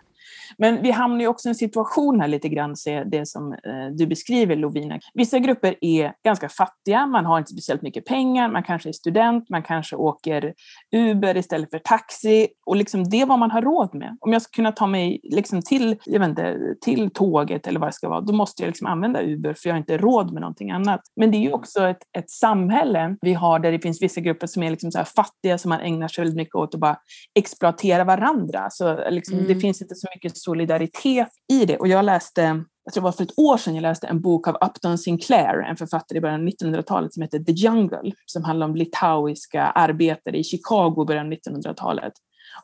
Men 0.58 0.82
vi 0.82 0.90
hamnar 0.90 1.20
ju 1.20 1.26
också 1.26 1.48
i 1.48 1.50
en 1.50 1.54
situation 1.54 2.20
här 2.20 2.28
lite 2.28 2.48
grann, 2.48 2.74
det 3.06 3.28
som 3.28 3.52
eh, 3.52 3.86
du 3.92 4.06
beskriver 4.06 4.56
Lovina. 4.56 4.98
Vissa 5.14 5.38
grupper 5.38 5.76
är 5.80 6.12
ganska 6.24 6.48
fattiga, 6.48 7.06
man 7.06 7.26
har 7.26 7.38
inte 7.38 7.52
speciellt 7.52 7.82
mycket 7.82 8.04
pengar, 8.04 8.48
man 8.48 8.62
kanske 8.62 8.88
är 8.88 8.92
student, 8.92 9.48
man 9.48 9.62
kanske 9.62 9.96
åker 9.96 10.54
Uber 10.96 11.36
istället 11.36 11.70
för 11.70 11.78
taxi 11.78 12.48
och 12.66 12.76
liksom 12.76 13.04
det 13.04 13.20
är 13.20 13.26
vad 13.26 13.38
man 13.38 13.50
har 13.50 13.62
råd 13.62 13.94
med. 13.94 14.16
Om 14.20 14.32
jag 14.32 14.42
ska 14.42 14.56
kunna 14.56 14.72
ta 14.72 14.86
mig 14.86 15.20
liksom 15.22 15.62
till, 15.62 15.96
jag 16.04 16.20
vet 16.20 16.28
inte, 16.28 16.58
till 16.80 17.10
tåget 17.10 17.66
eller 17.66 17.80
vad 17.80 17.88
det 17.88 17.92
ska 17.92 18.08
vara, 18.08 18.20
då 18.20 18.32
måste 18.32 18.62
jag 18.62 18.68
liksom 18.68 18.86
använda 18.86 19.22
Uber 19.22 19.54
för 19.54 19.68
jag 19.68 19.74
har 19.74 19.78
inte 19.78 19.98
råd 19.98 20.32
med 20.32 20.40
någonting 20.40 20.70
annat. 20.70 21.00
Men 21.16 21.30
det 21.30 21.36
är 21.36 21.42
ju 21.42 21.52
också 21.52 21.88
ett, 21.88 22.02
ett 22.18 22.30
samhälle 22.30 23.16
vi 23.20 23.34
har 23.34 23.58
där 23.58 23.72
det 23.72 23.80
finns 23.80 24.02
vissa 24.02 24.20
grupper 24.20 24.46
som 24.46 24.62
är 24.62 24.70
liksom 24.70 24.92
så 24.92 25.04
fattiga 25.04 25.58
som 25.58 25.68
man 25.68 25.80
ägnar 25.80 26.08
sig 26.08 26.22
väldigt 26.22 26.36
mycket 26.36 26.54
åt 26.54 26.74
att 26.74 26.80
bara 26.80 26.96
exploatera 27.34 28.04
varandra. 28.04 28.70
Så 28.70 29.10
liksom, 29.10 29.34
mm. 29.34 29.48
det 29.48 29.60
finns 29.60 29.82
inte 29.82 29.94
så 29.94 30.08
mycket 30.14 30.21
solidaritet 30.30 31.28
i 31.52 31.64
det. 31.64 31.76
Och 31.76 31.88
jag 31.88 32.04
läste, 32.04 32.64
jag 32.84 32.94
tror 32.94 33.02
det 33.02 33.04
var 33.04 33.12
för 33.12 33.24
ett 33.24 33.38
år 33.38 33.56
sedan, 33.56 33.74
jag 33.74 33.82
läste 33.82 34.06
en 34.06 34.20
bok 34.20 34.48
av 34.48 34.54
Upton 34.54 34.98
Sinclair, 34.98 35.62
en 35.70 35.76
författare 35.76 36.18
i 36.18 36.20
början 36.20 36.40
av 36.40 36.48
1900-talet 36.48 37.14
som 37.14 37.22
heter 37.22 37.38
The 37.38 37.52
Jungle, 37.52 38.12
som 38.26 38.44
handlar 38.44 38.66
om 38.66 38.76
litauiska 38.76 39.62
arbetare 39.62 40.38
i 40.38 40.44
Chicago 40.44 41.02
i 41.02 41.06
början 41.06 41.26
av 41.26 41.32
1900-talet. 41.32 42.12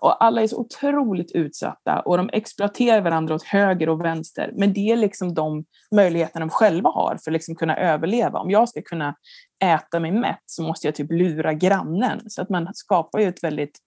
Och 0.01 0.25
alla 0.25 0.43
är 0.43 0.47
så 0.47 0.59
otroligt 0.59 1.33
utsatta 1.33 2.01
och 2.01 2.17
de 2.17 2.31
exploaterar 2.33 3.01
varandra 3.01 3.35
åt 3.35 3.43
höger 3.43 3.89
och 3.89 4.05
vänster. 4.05 4.53
Men 4.57 4.73
det 4.73 4.91
är 4.91 4.97
liksom 4.97 5.35
de 5.35 5.65
möjligheterna 5.95 6.47
de 6.47 6.51
själva 6.51 6.91
har 6.91 7.19
för 7.25 7.31
att 7.31 7.33
liksom 7.33 7.55
kunna 7.55 7.77
överleva. 7.77 8.39
Om 8.39 8.51
jag 8.51 8.69
ska 8.69 8.83
kunna 8.83 9.15
äta 9.65 10.01
mig 10.01 10.11
mätt 10.11 10.43
så 10.47 10.63
måste 10.63 10.87
jag 10.87 10.95
typ 10.95 11.13
lura 11.13 11.53
grannen. 11.53 12.21
Så 12.27 12.43
att 12.43 12.49
man 12.49 12.69
skapar 12.75 13.19
ju 13.19 13.29
ett 13.29 13.45
väldigt 13.45 13.79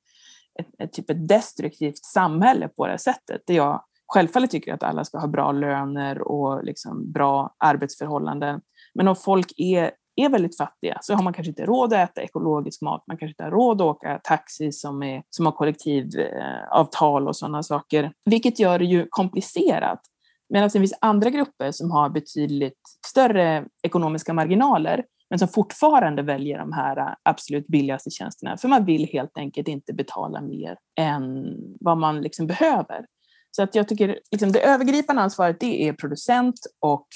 ett, 0.62 0.82
ett, 0.84 0.94
typ 0.94 1.10
ett 1.10 1.28
destruktivt 1.28 1.98
samhälle 1.98 2.68
på 2.68 2.88
det 2.88 2.98
sättet. 2.98 3.42
Där 3.48 3.56
jag 3.56 3.84
självfallet 4.08 4.52
tycker 4.52 4.74
att 4.74 4.84
alla 4.84 5.06
ska 5.06 5.20
ha 5.20 5.28
bra 5.28 5.52
löner 5.52 6.22
och 6.22 6.64
liksom 6.64 7.12
bra 7.12 7.56
arbetsförhållanden. 7.58 8.62
Men 8.94 9.08
om 9.08 9.16
folk 9.16 9.54
är 9.58 9.92
är 10.16 10.30
väldigt 10.30 10.58
fattiga 10.58 10.98
så 11.02 11.14
har 11.14 11.24
man 11.24 11.34
kanske 11.34 11.50
inte 11.50 11.66
råd 11.66 11.94
att 11.94 12.10
äta 12.10 12.22
ekologisk 12.22 12.82
mat, 12.82 13.04
man 13.08 13.18
kanske 13.18 13.32
inte 13.32 13.44
har 13.44 13.52
råd 13.52 13.82
att 13.82 13.86
åka 13.86 14.20
taxi 14.24 14.72
som, 14.72 15.04
är, 15.04 15.24
som 15.30 15.46
har 15.46 15.54
kollektivavtal 15.54 17.28
och 17.28 17.36
sådana 17.36 17.64
saker, 17.64 18.14
vilket 18.26 18.60
gör 18.60 18.80
det 18.80 18.86
ju 18.86 19.08
komplicerat. 19.10 20.02
Medan 20.50 20.70
det 20.74 20.80
finns 20.80 20.98
andra 21.02 21.30
grupper 21.30 21.72
som 21.72 21.92
har 21.92 22.10
betydligt 22.10 22.80
större 23.08 23.66
ekonomiska 23.84 24.34
marginaler 24.34 25.04
men 25.32 25.40
som 25.40 25.48
fortfarande 25.48 26.22
väljer 26.22 26.58
de 26.58 26.74
här 26.74 26.98
äh, 26.98 27.14
absolut 27.24 27.68
billigaste 27.68 28.10
tjänsterna 28.10 28.58
för 28.58 28.68
man 28.68 28.86
vill 28.86 29.08
helt 29.08 29.38
enkelt 29.38 29.68
inte 29.68 29.94
betala 29.94 30.42
mer 30.42 30.78
än 31.00 31.56
vad 31.80 31.98
man 31.98 32.22
liksom 32.22 32.48
behöver. 32.48 33.06
Så 33.52 33.64
att 33.64 33.76
jag 33.76 33.88
tycker 33.88 34.20
liksom 34.32 34.52
det 34.52 34.60
övergripande 34.60 35.22
ansvaret 35.22 35.60
det 35.60 35.88
är 35.88 35.94
producent 35.94 36.60
och 36.80 37.08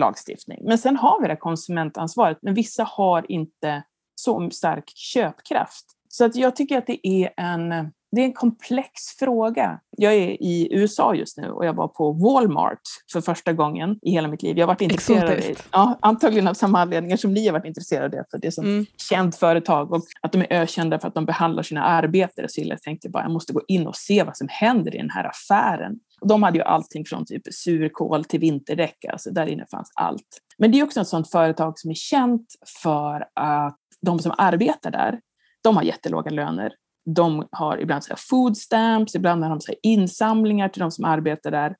lagstiftning. 0.00 0.58
Men 0.64 0.78
sen 0.78 0.96
har 0.96 1.22
vi 1.22 1.28
det 1.28 1.36
konsumentansvaret, 1.36 2.38
men 2.42 2.54
vissa 2.54 2.84
har 2.84 3.30
inte 3.30 3.82
så 4.14 4.50
stark 4.50 4.84
köpkraft. 4.94 5.84
Så 6.08 6.24
att 6.24 6.36
jag 6.36 6.56
tycker 6.56 6.78
att 6.78 6.86
det 6.86 7.08
är 7.08 7.30
en 7.36 7.92
det 8.14 8.20
är 8.20 8.24
en 8.24 8.32
komplex 8.32 8.90
fråga. 9.18 9.80
Jag 9.90 10.14
är 10.14 10.42
i 10.42 10.68
USA 10.70 11.14
just 11.14 11.38
nu 11.38 11.50
och 11.50 11.66
jag 11.66 11.74
var 11.74 11.88
på 11.88 12.12
Walmart 12.12 12.80
för 13.12 13.20
första 13.20 13.52
gången 13.52 13.98
i 14.02 14.10
hela 14.10 14.28
mitt 14.28 14.42
liv. 14.42 14.58
Jag 14.58 14.66
har 14.66 14.74
varit 14.74 14.80
intresserad, 14.80 15.38
i, 15.38 15.54
ja, 15.72 15.98
antagligen 16.02 16.48
av 16.48 16.54
samma 16.54 16.80
anledningar 16.80 17.16
som 17.16 17.34
ni 17.34 17.46
har 17.46 17.52
varit 17.52 17.64
intresserade 17.64 18.20
av, 18.20 18.24
för 18.30 18.38
det 18.38 18.46
är 18.46 18.48
ett 18.48 18.58
mm. 18.58 18.86
känt 18.96 19.36
företag 19.36 19.92
och 19.92 20.02
att 20.20 20.32
de 20.32 20.40
är 20.40 20.46
ökända 20.50 20.98
för 20.98 21.08
att 21.08 21.14
de 21.14 21.26
behandlar 21.26 21.62
sina 21.62 21.84
arbetare 21.84 22.46
så 22.48 22.60
Jag 22.60 22.82
tänkte 22.82 23.08
bara, 23.08 23.22
jag 23.22 23.32
måste 23.32 23.52
gå 23.52 23.62
in 23.68 23.86
och 23.86 23.96
se 23.96 24.22
vad 24.22 24.36
som 24.36 24.48
händer 24.50 24.94
i 24.94 24.98
den 24.98 25.10
här 25.10 25.24
affären. 25.24 25.92
De 26.20 26.42
hade 26.42 26.58
ju 26.58 26.64
allting 26.64 27.04
från 27.04 27.26
typ 27.26 27.42
surkål 27.50 28.24
till 28.24 28.40
vinterdäck, 28.40 29.04
alltså 29.04 29.30
där 29.30 29.46
inne 29.46 29.66
fanns 29.70 29.92
allt. 29.94 30.40
Men 30.58 30.72
det 30.72 30.80
är 30.80 30.84
också 30.84 31.00
ett 31.00 31.08
sådant 31.08 31.30
företag 31.30 31.78
som 31.78 31.90
är 31.90 31.94
känt 31.94 32.46
för 32.82 33.28
att 33.34 33.78
de 34.00 34.18
som 34.18 34.34
arbetar 34.38 34.90
där, 34.90 35.20
de 35.62 35.76
har 35.76 35.82
jättelåga 35.82 36.30
löner 36.30 36.72
de 37.04 37.48
har 37.50 37.78
ibland 37.80 38.04
så 38.04 38.14
food 38.16 38.56
stamps, 38.56 39.14
ibland 39.14 39.42
har 39.42 39.50
de 39.50 39.60
så 39.60 39.72
insamlingar 39.82 40.68
till 40.68 40.80
de 40.80 40.90
som 40.90 41.04
arbetar 41.04 41.50
där. 41.50 41.76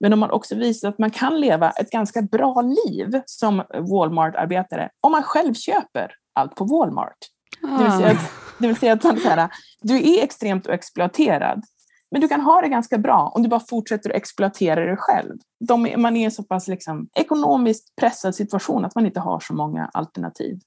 Men 0.00 0.10
de 0.10 0.22
har 0.22 0.30
också 0.30 0.54
visat 0.54 0.88
att 0.88 0.98
man 0.98 1.10
kan 1.10 1.40
leva 1.40 1.70
ett 1.70 1.90
ganska 1.90 2.22
bra 2.22 2.60
liv 2.60 3.22
som 3.26 3.62
Walmart-arbetare 3.74 4.88
om 5.00 5.12
man 5.12 5.22
själv 5.22 5.54
köper 5.54 6.12
allt 6.32 6.54
på 6.54 6.64
Walmart. 6.64 7.16
Ah. 7.62 7.78
Det, 7.78 7.84
vill 7.84 7.92
säga 7.92 8.10
att, 8.10 8.16
ah. 8.16 8.30
det 8.58 8.66
vill 8.66 8.76
säga 8.76 8.92
att 8.92 9.04
man, 9.04 9.20
så 9.20 9.28
här, 9.28 9.48
du 9.80 9.96
är 9.96 10.22
extremt 10.22 10.66
exploaterad, 10.66 11.62
men 12.10 12.20
du 12.20 12.28
kan 12.28 12.40
ha 12.40 12.60
det 12.60 12.68
ganska 12.68 12.98
bra 12.98 13.32
om 13.34 13.42
du 13.42 13.48
bara 13.48 13.62
fortsätter 13.68 14.10
att 14.10 14.16
exploatera 14.16 14.86
dig 14.86 14.96
själv. 14.98 15.34
De, 15.68 15.94
man 15.96 16.16
är 16.16 16.20
i 16.20 16.24
en 16.24 16.30
så 16.30 16.42
pass 16.42 16.68
liksom, 16.68 17.08
ekonomiskt 17.14 17.96
pressad 17.96 18.34
situation 18.34 18.84
att 18.84 18.94
man 18.94 19.06
inte 19.06 19.20
har 19.20 19.40
så 19.40 19.54
många 19.54 19.90
alternativ. 19.92 20.58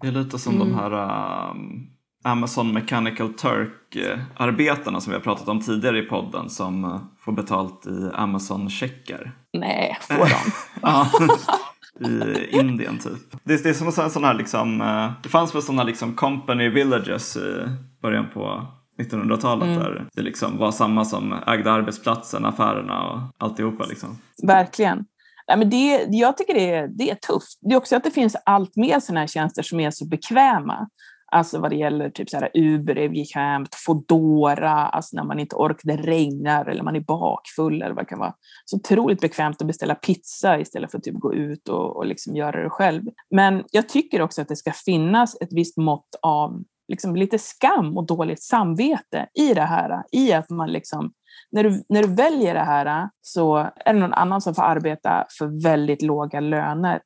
Det 0.00 0.06
är 0.06 0.12
lite 0.12 0.38
som 0.38 0.54
mm. 0.54 0.68
de 0.68 0.74
här 0.74 0.92
um 1.50 1.93
Amazon 2.24 2.72
Mechanical 2.72 3.32
Turk-arbetarna 3.32 5.00
som 5.00 5.10
vi 5.10 5.16
har 5.16 5.24
pratat 5.24 5.48
om 5.48 5.60
tidigare 5.60 5.98
i 5.98 6.02
podden 6.02 6.50
som 6.50 6.84
eh, 6.84 7.00
får 7.18 7.32
betalt 7.32 7.86
i 7.86 8.10
Amazon-checkar. 8.14 9.32
Nej, 9.52 9.98
får 10.00 10.14
de? 10.14 10.52
ja, 10.82 11.10
i 12.00 12.48
Indien 12.58 12.98
typ. 12.98 13.42
Det, 13.44 13.62
det 13.62 13.68
är 13.68 13.72
som 13.72 14.04
en 14.04 14.10
sån 14.10 14.24
här 14.24 14.34
liksom, 14.34 14.80
eh, 14.80 15.12
det 15.22 15.28
fanns 15.28 15.54
väl 15.54 15.62
sådana 15.62 15.84
liksom 15.84 16.14
company 16.14 16.68
villages 16.68 17.36
i 17.36 17.68
början 18.02 18.26
på 18.34 18.66
1900-talet 18.98 19.68
mm. 19.68 19.78
där 19.78 20.08
det 20.14 20.22
liksom 20.22 20.58
var 20.58 20.72
samma 20.72 21.04
som 21.04 21.32
ägde 21.46 21.72
arbetsplatsen, 21.72 22.44
affärerna 22.44 23.10
och 23.10 23.20
alltihopa. 23.38 23.84
Liksom. 23.84 24.18
Verkligen. 24.42 25.04
Nej, 25.48 25.58
men 25.58 25.70
det, 25.70 26.06
jag 26.08 26.36
tycker 26.36 26.54
det 26.54 26.70
är, 26.70 26.88
det 26.88 27.10
är 27.10 27.14
tufft. 27.14 27.58
Det 27.60 27.74
är 27.74 27.76
också 27.76 27.96
att 27.96 28.04
det 28.04 28.10
finns 28.10 28.36
allt 28.46 28.76
mer 28.76 29.00
sådana 29.00 29.20
här 29.20 29.26
tjänster 29.26 29.62
som 29.62 29.80
är 29.80 29.90
så 29.90 30.06
bekväma. 30.06 30.88
Alltså 31.34 31.58
vad 31.58 31.70
det 31.70 31.76
gäller 31.76 32.10
typ 32.10 32.30
så 32.30 32.36
här 32.36 32.50
Uber 32.54 32.98
är 32.98 33.66
Foodora, 33.86 34.70
alltså 34.70 35.16
när 35.16 35.24
man 35.24 35.38
inte 35.38 35.56
orkar, 35.56 35.96
det 35.96 36.02
regnar 36.02 36.66
eller 36.66 36.82
man 36.82 36.96
är 36.96 37.00
bakfull 37.00 37.82
eller 37.82 37.94
vad 37.94 38.04
det 38.04 38.08
kan 38.08 38.18
vara. 38.18 38.34
Så 38.64 38.76
otroligt 38.76 39.20
bekvämt 39.20 39.60
att 39.60 39.66
beställa 39.66 39.94
pizza 39.94 40.58
istället 40.58 40.90
för 40.90 40.98
att 40.98 41.04
typ 41.04 41.20
gå 41.20 41.34
ut 41.34 41.68
och, 41.68 41.96
och 41.96 42.06
liksom 42.06 42.36
göra 42.36 42.62
det 42.62 42.70
själv. 42.70 43.02
Men 43.30 43.64
jag 43.70 43.88
tycker 43.88 44.22
också 44.22 44.42
att 44.42 44.48
det 44.48 44.56
ska 44.56 44.72
finnas 44.72 45.36
ett 45.40 45.52
visst 45.52 45.76
mått 45.76 46.08
av 46.22 46.62
liksom 46.88 47.16
lite 47.16 47.38
skam 47.38 47.96
och 47.96 48.06
dåligt 48.06 48.42
samvete 48.42 49.26
i 49.34 49.54
det 49.54 49.62
här. 49.62 50.02
I 50.12 50.32
att 50.32 50.50
man 50.50 50.72
liksom, 50.72 51.12
när 51.50 51.64
du, 51.64 51.84
när 51.88 52.02
du 52.02 52.14
väljer 52.14 52.54
det 52.54 52.64
här 52.64 53.08
så 53.20 53.56
är 53.56 53.94
det 53.94 54.00
någon 54.00 54.12
annan 54.12 54.40
som 54.40 54.54
får 54.54 54.62
arbeta 54.62 55.26
för 55.38 55.62
väldigt 55.62 56.02
låga 56.02 56.40
löner. 56.40 57.00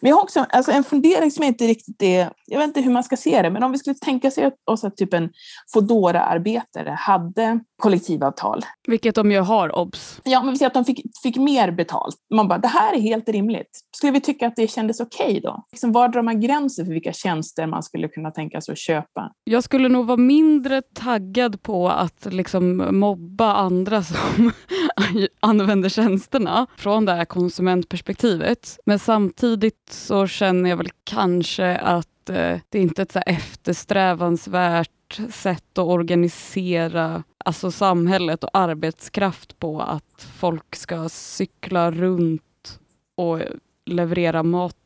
Men 0.00 0.08
jag 0.08 0.16
har 0.16 0.22
också 0.22 0.46
alltså 0.50 0.72
en 0.72 0.84
fundering 0.84 1.30
som 1.30 1.44
inte 1.44 1.66
riktigt 1.66 2.02
är, 2.02 2.30
jag 2.46 2.58
vet 2.58 2.66
inte 2.66 2.80
hur 2.80 2.92
man 2.92 3.04
ska 3.04 3.16
se 3.16 3.42
det, 3.42 3.50
men 3.50 3.62
om 3.62 3.72
vi 3.72 3.78
skulle 3.78 3.94
tänka 3.94 4.30
sig 4.30 4.50
oss 4.70 4.84
att 4.84 4.96
typ 4.96 5.14
en 5.14 5.30
fodora 5.72 6.20
arbetare 6.20 6.90
hade 6.98 7.60
kollektivavtal. 7.82 8.64
Vilket 8.88 9.14
de 9.14 9.32
ju 9.32 9.40
har, 9.40 9.76
obs. 9.78 10.20
Ja, 10.24 10.42
men 10.42 10.50
vi 10.50 10.58
säger 10.58 10.66
att 10.66 10.74
de 10.74 10.84
fick, 10.84 11.02
fick 11.22 11.36
mer 11.36 11.70
betalt. 11.70 12.16
Man 12.34 12.48
bara, 12.48 12.58
det 12.58 12.68
här 12.68 12.94
är 12.94 13.00
helt 13.00 13.28
rimligt. 13.28 13.80
Skulle 13.96 14.12
vi 14.12 14.20
tycka 14.20 14.46
att 14.46 14.56
det 14.56 14.68
kändes 14.68 15.00
okej 15.00 15.26
okay 15.26 15.40
då? 15.40 15.64
Liksom, 15.72 15.92
var 15.92 16.08
drar 16.08 16.22
man 16.22 16.40
gränsen 16.40 16.86
för 16.86 16.92
vilka 16.92 17.12
tjänster 17.12 17.66
man 17.66 17.82
skulle 17.82 18.08
kunna 18.08 18.30
tänka 18.30 18.60
sig 18.60 18.72
att 18.72 18.78
köpa? 18.78 19.32
Jag 19.44 19.64
skulle 19.64 19.88
nog 19.88 20.06
vara 20.06 20.16
mindre 20.16 20.82
taggad 20.94 21.62
på 21.62 21.88
att 21.88 22.26
liksom 22.30 22.88
mobba 22.98 23.54
andra 23.54 24.02
som 24.02 24.52
använder 25.40 25.88
tjänsterna 25.88 26.66
från 26.76 27.04
det 27.04 27.12
här 27.12 27.24
konsumentperspektivet. 27.24 28.78
Men 28.86 28.98
samtidigt 28.98 29.71
så 29.90 30.26
känner 30.26 30.70
jag 30.70 30.76
väl 30.76 30.90
kanske 31.04 31.76
att 31.76 32.30
eh, 32.30 32.58
det 32.68 32.78
är 32.78 32.82
inte 32.82 33.02
ett 33.02 33.12
så 33.12 33.20
eftersträvansvärt 33.26 35.20
sätt 35.30 35.78
att 35.78 35.86
organisera 35.86 37.22
alltså 37.44 37.70
samhället 37.70 38.44
och 38.44 38.50
arbetskraft 38.52 39.58
på 39.58 39.80
att 39.80 40.28
folk 40.36 40.76
ska 40.76 41.08
cykla 41.08 41.90
runt 41.90 42.80
och 43.16 43.40
leverera 43.86 44.42
mat 44.42 44.76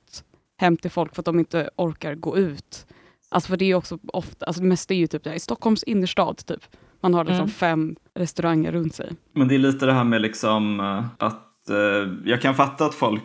hem 0.57 0.77
till 0.77 0.91
folk 0.91 1.15
för 1.15 1.23
att 1.23 1.27
de 1.27 1.39
inte 1.39 1.71
orkar 1.77 2.15
gå 2.15 2.37
ut. 2.37 2.87
Alltså 3.29 3.49
för 3.49 3.57
det 3.57 3.65
är 3.65 3.75
också 3.75 3.99
ofta, 4.07 4.47
alltså 4.47 4.63
det 4.63 4.69
mesta 4.69 4.95
är 4.95 4.99
ju 4.99 5.07
typ 5.07 5.27
i 5.27 5.39
Stockholms 5.39 5.83
innerstad 5.83 6.47
typ. 6.47 6.67
Man 7.01 7.15
har 7.15 7.25
liksom 7.25 7.41
mm. 7.41 7.51
fem 7.51 7.97
restauranger 8.15 8.73
runt 8.73 8.95
sig. 8.95 9.13
Men 9.33 9.49
det 9.49 9.55
är 9.55 9.59
lite 9.59 9.87
det 9.87 9.93
här 9.93 10.05
med 10.05 10.23
liksom 10.23 10.81
eh, 10.81 11.27
att 11.27 11.71
eh, 11.71 12.31
jag 12.31 12.43
kan 12.43 12.55
fatta 12.55 12.87
att 12.87 12.95
folk 12.95 13.23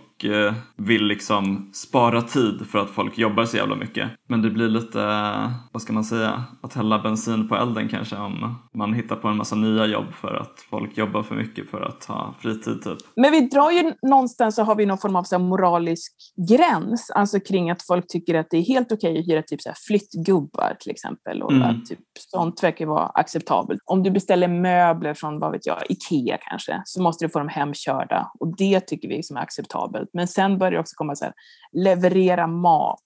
vill 0.75 1.05
liksom 1.05 1.69
spara 1.73 2.21
tid 2.21 2.67
för 2.71 2.79
att 2.79 2.89
folk 2.89 3.17
jobbar 3.17 3.45
så 3.45 3.57
jävla 3.57 3.75
mycket. 3.75 4.09
Men 4.27 4.41
det 4.41 4.49
blir 4.49 4.69
lite, 4.69 4.99
vad 5.71 5.81
ska 5.81 5.93
man 5.93 6.03
säga, 6.03 6.43
att 6.61 6.73
hälla 6.73 6.99
bensin 6.99 7.47
på 7.47 7.55
elden 7.55 7.89
kanske 7.89 8.15
om 8.15 8.55
man 8.73 8.93
hittar 8.93 9.15
på 9.15 9.27
en 9.27 9.37
massa 9.37 9.55
nya 9.55 9.85
jobb 9.85 10.13
för 10.21 10.35
att 10.35 10.59
folk 10.69 10.97
jobbar 10.97 11.23
för 11.23 11.35
mycket 11.35 11.69
för 11.69 11.81
att 11.81 12.05
ha 12.05 12.35
fritid 12.39 12.83
typ. 12.83 12.97
Men 13.15 13.31
vi 13.31 13.41
drar 13.41 13.71
ju 13.71 13.93
någonstans 14.01 14.55
så 14.55 14.63
har 14.63 14.75
vi 14.75 14.85
någon 14.85 14.97
form 14.97 15.15
av 15.15 15.23
så 15.23 15.39
moralisk 15.39 16.13
gräns, 16.49 17.09
alltså 17.09 17.39
kring 17.39 17.71
att 17.71 17.83
folk 17.87 18.07
tycker 18.07 18.35
att 18.35 18.47
det 18.49 18.57
är 18.57 18.61
helt 18.61 18.91
okej 18.91 19.19
att 19.19 19.27
hyra 19.27 19.41
typ 19.41 19.61
så 19.61 19.69
här 19.69 19.77
flyttgubbar 19.87 20.77
till 20.79 20.91
exempel 20.91 21.43
och 21.43 21.51
mm. 21.51 21.69
att 21.69 21.85
typ 21.85 21.99
sånt 22.31 22.63
verkar 22.63 22.85
vara 22.85 23.05
acceptabelt. 23.05 23.79
Om 23.85 24.03
du 24.03 24.11
beställer 24.11 24.47
möbler 24.47 25.13
från, 25.13 25.39
vad 25.39 25.51
vet 25.51 25.65
jag, 25.65 25.77
Ikea 25.89 26.37
kanske, 26.49 26.81
så 26.85 27.01
måste 27.01 27.25
du 27.25 27.29
få 27.29 27.39
dem 27.39 27.47
hemkörda 27.47 28.31
och 28.39 28.55
det 28.57 28.79
tycker 28.79 29.07
vi 29.07 29.23
som 29.23 29.37
är 29.37 29.41
acceptabelt. 29.41 30.09
Men 30.13 30.27
sen 30.27 30.57
börjar 30.57 30.71
det 30.71 30.79
också 30.79 30.95
komma 30.95 31.15
så 31.15 31.25
här, 31.25 31.33
leverera 31.71 32.47
mat, 32.47 32.99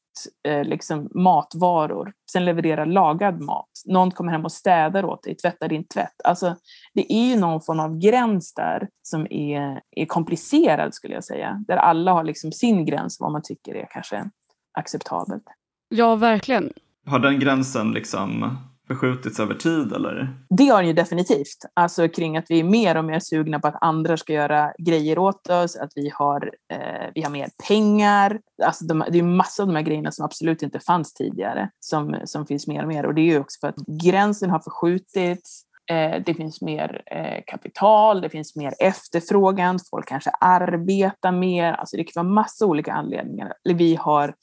eh, 0.47 0.63
liksom 0.63 1.09
matvaror, 1.15 2.13
sen 2.31 2.45
leverera 2.45 2.85
lagad 2.85 3.41
mat. 3.41 3.69
Någon 3.85 4.11
kommer 4.11 4.31
hem 4.31 4.45
och 4.45 4.51
städar 4.51 5.05
åt 5.05 5.23
dig, 5.23 5.35
tvättar 5.35 5.67
din 5.67 5.87
tvätt. 5.87 6.21
Alltså, 6.23 6.55
det 6.93 7.13
är 7.13 7.29
ju 7.29 7.39
någon 7.39 7.61
form 7.61 7.79
av 7.79 7.97
gräns 7.99 8.53
där 8.53 8.89
som 9.01 9.27
är, 9.29 9.81
är 9.91 10.05
komplicerad 10.05 10.93
skulle 10.93 11.13
jag 11.13 11.23
säga. 11.23 11.63
Där 11.67 11.77
alla 11.77 12.11
har 12.11 12.23
liksom 12.23 12.51
sin 12.51 12.85
gräns 12.85 13.17
vad 13.19 13.31
man 13.31 13.41
tycker 13.43 13.75
är 13.75 13.87
kanske 13.91 14.29
acceptabelt. 14.77 15.43
Ja, 15.89 16.15
verkligen. 16.15 16.73
Har 17.05 17.19
den 17.19 17.39
gränsen 17.39 17.91
liksom 17.91 18.57
förskjutits 18.87 19.39
över 19.39 19.53
tid? 19.53 19.93
Eller? 19.93 20.29
Det 20.49 20.67
har 20.67 20.77
den 20.77 20.87
ju 20.87 20.93
definitivt. 20.93 21.65
Alltså 21.73 22.07
kring 22.07 22.37
att 22.37 22.45
vi 22.49 22.59
är 22.59 22.63
mer 22.63 22.97
och 22.97 23.05
mer 23.05 23.19
sugna 23.19 23.59
på 23.59 23.67
att 23.67 23.77
andra 23.81 24.17
ska 24.17 24.33
göra 24.33 24.73
grejer 24.77 25.19
åt 25.19 25.49
oss, 25.49 25.75
att 25.75 25.91
vi 25.95 26.11
har, 26.13 26.51
eh, 26.73 27.11
vi 27.15 27.21
har 27.21 27.29
mer 27.29 27.49
pengar. 27.67 28.39
Alltså 28.63 28.85
de, 28.85 29.03
det 29.11 29.19
är 29.19 29.23
massor 29.23 29.63
av 29.63 29.67
de 29.67 29.75
här 29.75 29.83
grejerna 29.83 30.11
som 30.11 30.25
absolut 30.25 30.61
inte 30.61 30.79
fanns 30.79 31.13
tidigare 31.13 31.69
som, 31.79 32.17
som 32.25 32.45
finns 32.45 32.67
mer 32.67 32.81
och 32.81 32.87
mer. 32.87 33.05
Och 33.05 33.13
det 33.13 33.21
är 33.21 33.33
ju 33.33 33.39
också 33.39 33.57
för 33.59 33.67
att 33.67 34.03
gränsen 34.03 34.49
har 34.49 34.59
förskjutits. 34.59 35.61
Eh, 35.91 36.21
det 36.25 36.33
finns 36.33 36.61
mer 36.61 37.01
eh, 37.05 37.43
kapital, 37.47 38.21
det 38.21 38.29
finns 38.29 38.55
mer 38.55 38.73
efterfrågan, 38.79 39.79
folk 39.89 40.07
kanske 40.07 40.29
arbetar 40.29 41.31
mer. 41.31 41.73
Alltså 41.73 41.97
det 41.97 42.03
kan 42.03 42.25
vara 42.25 42.33
massa 42.33 42.65
olika 42.65 42.93
anledningar. 42.93 43.53
Vi 43.63 43.95
har 43.95 44.27
Eh, 44.27 44.33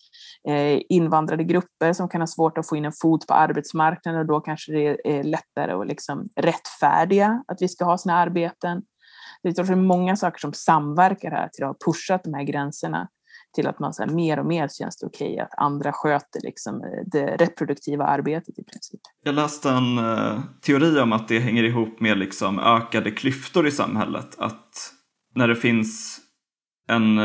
Eh, 0.49 0.81
invandrade 0.89 1.45
grupper 1.45 1.93
som 1.93 2.09
kan 2.09 2.21
ha 2.21 2.27
svårt 2.27 2.59
att 2.59 2.69
få 2.69 2.77
in 2.77 2.85
en 2.85 2.93
fot 2.93 3.27
på 3.27 3.35
arbetsmarknaden 3.35 4.21
och 4.21 4.27
då 4.27 4.41
kanske 4.41 4.73
det 4.73 5.01
är 5.05 5.25
lättare 5.25 5.73
att 5.73 5.87
liksom 5.87 6.29
rättfärdiga 6.37 7.45
att 7.49 7.63
vi 7.63 7.69
ska 7.69 7.85
ha 7.85 7.99
sina 7.99 8.15
arbeten. 8.15 8.83
Det 9.43 9.59
är 9.59 9.75
många 9.75 10.17
saker 10.17 10.39
som 10.39 10.53
samverkar 10.53 11.31
här 11.31 11.49
till 11.49 11.65
att 11.65 11.69
ha 11.69 11.93
pushat 11.93 12.25
de 12.25 12.35
här 12.35 12.43
gränserna. 12.43 13.09
till 13.55 13.67
att 13.67 13.79
man 13.79 13.93
så 13.93 14.03
här, 14.03 14.11
mer 14.11 14.39
och 14.39 14.47
mer 14.47 14.69
känns 14.69 14.97
det 14.97 15.07
okej 15.07 15.33
okay 15.33 15.39
att 15.39 15.59
andra 15.59 15.93
sköter 15.93 16.41
liksom, 16.41 16.83
eh, 16.83 17.03
det 17.07 17.37
reproduktiva 17.37 18.05
arbetet 18.05 18.59
i 18.59 18.65
princip. 18.65 19.01
Jag 19.25 19.35
läste 19.35 19.71
en 19.71 19.99
eh, 19.99 20.41
teori 20.61 21.01
om 21.01 21.13
att 21.13 21.29
det 21.29 21.39
hänger 21.39 21.65
ihop 21.65 22.01
med 22.01 22.19
liksom, 22.19 22.59
ökade 22.59 23.11
klyftor 23.11 23.67
i 23.67 23.71
samhället. 23.71 24.39
Att 24.39 24.93
när 25.35 25.49
det 25.49 25.57
finns 25.57 26.21
en, 26.89 27.19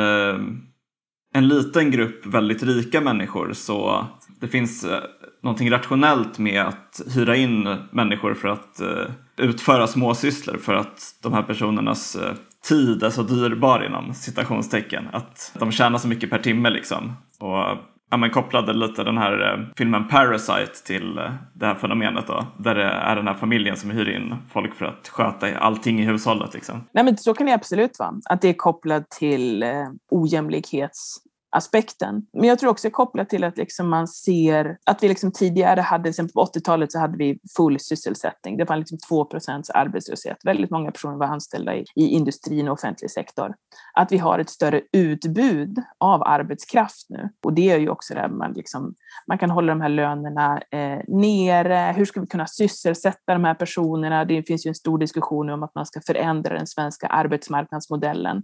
en 1.37 1.47
liten 1.47 1.91
grupp 1.91 2.25
väldigt 2.25 2.63
rika 2.63 3.01
människor 3.01 3.53
så 3.53 4.05
det 4.39 4.47
finns 4.47 4.83
eh, 4.83 5.03
någonting 5.43 5.71
rationellt 5.71 6.39
med 6.39 6.61
att 6.61 7.01
hyra 7.15 7.35
in 7.35 7.77
människor 7.91 8.33
för 8.33 8.47
att 8.47 8.79
eh, 8.79 9.05
utföra 9.37 9.87
småsysslor 9.87 10.57
för 10.57 10.73
att 10.73 10.99
de 11.23 11.33
här 11.33 11.43
personernas 11.43 12.15
eh, 12.15 12.33
tid 12.67 13.03
är 13.03 13.09
så 13.09 13.23
dyrbar 13.23 13.85
inom 13.85 14.13
citationstecken. 14.13 15.07
Att 15.13 15.51
de 15.59 15.71
tjänar 15.71 15.97
så 15.97 16.07
mycket 16.07 16.29
per 16.29 16.39
timme 16.39 16.69
liksom. 16.69 17.13
Och 17.39 17.77
ja, 18.09 18.17
men 18.17 18.29
kopplade 18.29 18.73
lite 18.73 19.03
den 19.03 19.17
här 19.17 19.53
eh, 19.53 19.65
filmen 19.77 20.07
Parasite 20.07 20.83
till 20.85 21.17
eh, 21.17 21.31
det 21.53 21.65
här 21.65 21.75
fenomenet 21.75 22.27
då. 22.27 22.45
Där 22.57 22.75
det 22.75 22.83
är 22.83 23.15
den 23.15 23.27
här 23.27 23.33
familjen 23.33 23.77
som 23.77 23.89
hyr 23.89 24.09
in 24.09 24.35
folk 24.49 24.75
för 24.75 24.85
att 24.85 25.07
sköta 25.07 25.57
allting 25.57 25.99
i 25.99 26.05
hushållet. 26.05 26.53
Liksom. 26.53 26.83
Nej 26.91 27.03
men 27.03 27.17
så 27.17 27.33
kan 27.33 27.47
det 27.47 27.53
absolut 27.53 27.99
vara. 27.99 28.13
Att 28.29 28.41
det 28.41 28.49
är 28.49 28.53
kopplat 28.53 29.09
till 29.09 29.63
eh, 29.63 29.69
ojämlikhets 30.09 31.21
aspekten. 31.49 32.21
Men 32.33 32.43
jag 32.43 32.59
tror 32.59 32.69
också 32.69 32.89
kopplat 32.89 33.29
till 33.29 33.43
att 33.43 33.57
liksom 33.57 33.89
man 33.89 34.07
ser 34.07 34.77
att 34.85 35.03
vi 35.03 35.07
liksom 35.07 35.31
tidigare 35.31 35.81
hade, 35.81 36.13
på 36.33 36.45
80-talet 36.45 36.91
så 36.91 36.99
hade 36.99 37.17
vi 37.17 37.39
full 37.57 37.79
sysselsättning. 37.79 38.57
Det 38.57 38.65
var 38.65 38.77
liksom 38.77 38.97
2 39.09 39.25
procents 39.25 39.69
arbetslöshet. 39.69 40.37
Väldigt 40.43 40.71
många 40.71 40.91
personer 40.91 41.17
var 41.17 41.25
anställda 41.25 41.75
i, 41.75 41.85
i 41.95 42.07
industrin 42.07 42.67
och 42.67 42.73
offentlig 42.73 43.11
sektor. 43.11 43.55
Att 43.93 44.11
vi 44.11 44.17
har 44.17 44.39
ett 44.39 44.49
större 44.49 44.81
utbud 44.91 45.77
av 45.97 46.23
arbetskraft 46.23 47.05
nu. 47.09 47.29
Och 47.45 47.53
det 47.53 47.71
är 47.71 47.79
ju 47.79 47.89
också 47.89 48.13
det 48.13 48.27
man, 48.27 48.53
liksom, 48.53 48.95
man 49.27 49.37
kan 49.37 49.49
hålla 49.49 49.73
de 49.73 49.81
här 49.81 49.89
lönerna 49.89 50.61
eh, 50.71 50.99
nere. 51.07 51.93
Hur 51.97 52.05
ska 52.05 52.21
vi 52.21 52.27
kunna 52.27 52.47
sysselsätta 52.47 53.33
de 53.33 53.43
här 53.43 53.53
personerna? 53.53 54.25
Det 54.25 54.43
finns 54.43 54.65
ju 54.65 54.69
en 54.69 54.75
stor 54.75 54.97
diskussion 54.97 55.49
om 55.49 55.63
att 55.63 55.75
man 55.75 55.85
ska 55.85 56.01
förändra 56.01 56.55
den 56.55 56.67
svenska 56.67 57.07
arbetsmarknadsmodellen. 57.07 58.43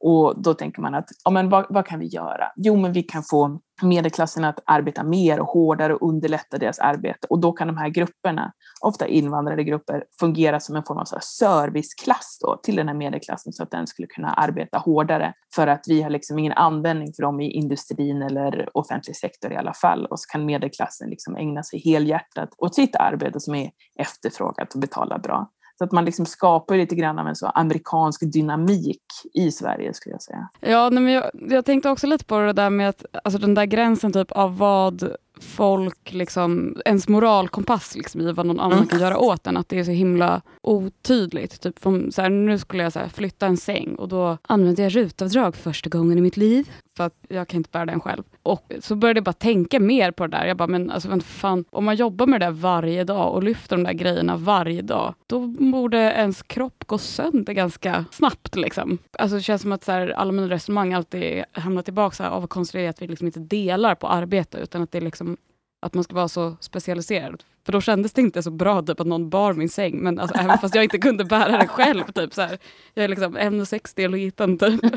Och 0.00 0.42
då 0.42 0.54
tänker 0.54 0.82
man 0.82 0.94
att 0.94 1.08
ja, 1.24 1.30
men 1.30 1.48
vad, 1.48 1.66
vad, 1.68 1.86
kan 1.86 1.98
vi 1.98 2.06
göra? 2.06 2.52
Jo, 2.56 2.76
men 2.76 2.92
vi 2.92 3.02
kan 3.02 3.22
få 3.22 3.60
medelklassen 3.82 4.44
att 4.44 4.58
arbeta 4.66 5.04
mer 5.04 5.40
och 5.40 5.46
hårdare 5.46 5.94
och 5.94 6.08
underlätta 6.08 6.58
deras 6.58 6.78
arbete. 6.78 7.26
Och 7.30 7.40
då 7.40 7.52
kan 7.52 7.66
de 7.66 7.76
här 7.76 7.88
grupperna, 7.88 8.52
ofta 8.80 9.06
invandrade 9.06 9.64
grupper, 9.64 10.04
fungera 10.20 10.60
som 10.60 10.76
en 10.76 10.82
form 10.84 10.98
av 10.98 11.04
så 11.04 11.18
serviceklass 11.20 12.38
då, 12.40 12.60
till 12.62 12.76
den 12.76 12.88
här 12.88 12.94
medelklassen 12.94 13.52
så 13.52 13.62
att 13.62 13.70
den 13.70 13.86
skulle 13.86 14.08
kunna 14.08 14.32
arbeta 14.32 14.78
hårdare 14.78 15.32
för 15.54 15.66
att 15.66 15.84
vi 15.88 16.02
har 16.02 16.10
liksom 16.10 16.38
ingen 16.38 16.52
användning 16.52 17.12
för 17.16 17.22
dem 17.22 17.40
i 17.40 17.50
industrin 17.50 18.22
eller 18.22 18.68
offentlig 18.74 19.16
sektor 19.16 19.52
i 19.52 19.56
alla 19.56 19.74
fall. 19.74 20.06
Och 20.06 20.20
så 20.20 20.26
kan 20.32 20.44
medelklassen 20.44 21.10
liksom 21.10 21.36
ägna 21.36 21.62
sig 21.62 21.80
helhjärtat 21.80 22.48
åt 22.58 22.74
sitt 22.74 22.96
arbete 22.96 23.40
som 23.40 23.54
är 23.54 23.70
efterfrågat 23.98 24.74
och 24.74 24.80
betalar 24.80 25.18
bra. 25.18 25.50
Så 25.78 25.84
att 25.84 25.92
man 25.92 26.04
liksom 26.04 26.26
skapar 26.26 26.76
lite 26.76 26.94
grann 26.94 27.18
av 27.18 27.26
en 27.26 27.36
så 27.36 27.46
amerikansk 27.46 28.32
dynamik 28.32 29.02
i 29.34 29.50
Sverige 29.50 29.94
skulle 29.94 30.14
jag 30.14 30.22
säga. 30.22 30.48
Ja, 30.60 30.90
men 30.90 31.08
jag, 31.08 31.30
jag 31.32 31.64
tänkte 31.64 31.90
också 31.90 32.06
lite 32.06 32.24
på 32.24 32.38
det 32.38 32.52
där 32.52 32.70
med 32.70 32.88
att 32.88 33.04
alltså 33.24 33.38
den 33.38 33.54
där 33.54 33.64
gränsen 33.64 34.12
typ 34.12 34.32
av 34.32 34.58
vad 34.58 35.16
folk, 35.40 36.12
liksom, 36.12 36.76
ens 36.84 37.08
moralkompass 37.08 37.96
liksom, 37.96 38.20
i 38.20 38.32
vad 38.32 38.46
någon 38.46 38.60
annan 38.60 38.78
mm. 38.78 38.88
kan 38.88 39.00
göra 39.00 39.18
åt 39.18 39.46
en, 39.46 39.56
att 39.56 39.68
det 39.68 39.78
är 39.78 39.84
så 39.84 39.90
himla 39.90 40.42
otydligt. 40.62 41.60
Typ, 41.60 41.78
som, 41.82 42.12
så 42.12 42.22
här, 42.22 42.28
nu 42.28 42.58
skulle 42.58 42.82
jag 42.82 42.92
så 42.92 42.98
här, 42.98 43.08
flytta 43.08 43.46
en 43.46 43.56
säng 43.56 43.94
och 43.94 44.08
då 44.08 44.38
använde 44.42 44.82
jag 44.82 44.96
rutavdrag 44.96 45.56
för 45.56 45.62
första 45.62 45.90
gången 45.90 46.18
i 46.18 46.20
mitt 46.20 46.36
liv, 46.36 46.70
för 46.96 47.04
att 47.04 47.14
jag 47.28 47.48
kan 47.48 47.56
inte 47.56 47.70
bära 47.72 47.86
den 47.86 48.00
själv. 48.00 48.22
Och 48.42 48.72
så 48.80 48.96
började 48.96 49.18
jag 49.18 49.24
bara 49.24 49.32
tänka 49.32 49.80
mer 49.80 50.10
på 50.10 50.26
det 50.26 50.36
där. 50.36 50.46
Jag 50.46 50.56
bara, 50.56 50.68
men 50.68 50.90
alltså, 50.90 51.08
men 51.08 51.20
fan, 51.20 51.64
om 51.70 51.84
man 51.84 51.96
jobbar 51.96 52.26
med 52.26 52.40
det 52.40 52.46
där 52.46 52.52
varje 52.52 53.04
dag 53.04 53.34
och 53.34 53.42
lyfter 53.42 53.76
de 53.76 53.82
där 53.82 53.92
grejerna 53.92 54.36
varje 54.36 54.82
dag, 54.82 55.14
då 55.26 55.46
borde 55.46 55.98
ens 55.98 56.42
kropp 56.42 56.84
gå 56.86 56.98
sönder 56.98 57.52
ganska 57.52 58.04
snabbt. 58.10 58.56
Liksom. 58.56 58.98
Alltså, 59.18 59.36
det 59.36 59.42
känns 59.42 59.62
som 59.62 59.72
att 59.72 59.84
så 59.84 59.92
här, 59.92 60.08
alla 60.08 60.32
mina 60.32 60.48
resonemang 60.48 60.92
alltid 60.92 61.44
hamnar 61.52 61.82
tillbaka 61.82 62.30
av 62.30 62.40
vad 62.40 62.50
konstigt 62.50 62.90
att 62.90 63.02
vi 63.02 63.06
liksom 63.06 63.26
inte 63.26 63.40
delar 63.40 63.94
på 63.94 64.08
arbete, 64.08 64.58
utan 64.58 64.82
att 64.82 64.92
det 64.92 64.98
är 64.98 65.02
liksom 65.02 65.27
att 65.80 65.94
man 65.94 66.04
ska 66.04 66.14
vara 66.14 66.28
så 66.28 66.56
specialiserad. 66.60 67.44
För 67.66 67.72
då 67.72 67.80
kändes 67.80 68.12
det 68.12 68.20
inte 68.20 68.42
så 68.42 68.50
bra 68.50 68.82
typ, 68.82 69.00
att 69.00 69.06
någon 69.06 69.30
bar 69.30 69.52
min 69.52 69.68
säng, 69.68 69.98
men 70.02 70.18
alltså, 70.18 70.38
även 70.38 70.58
fast 70.58 70.74
jag 70.74 70.84
inte 70.84 70.98
kunde 70.98 71.24
bära 71.24 71.58
den 71.58 71.68
själv. 71.68 72.04
Typ, 72.04 72.34
så 72.34 72.42
här, 72.42 72.58
jag 72.94 73.04
är 73.04 73.08
liksom 73.08 73.38
1,60 73.38 74.04
och 74.04 74.10
liten 74.10 74.58
typ. 74.58 74.80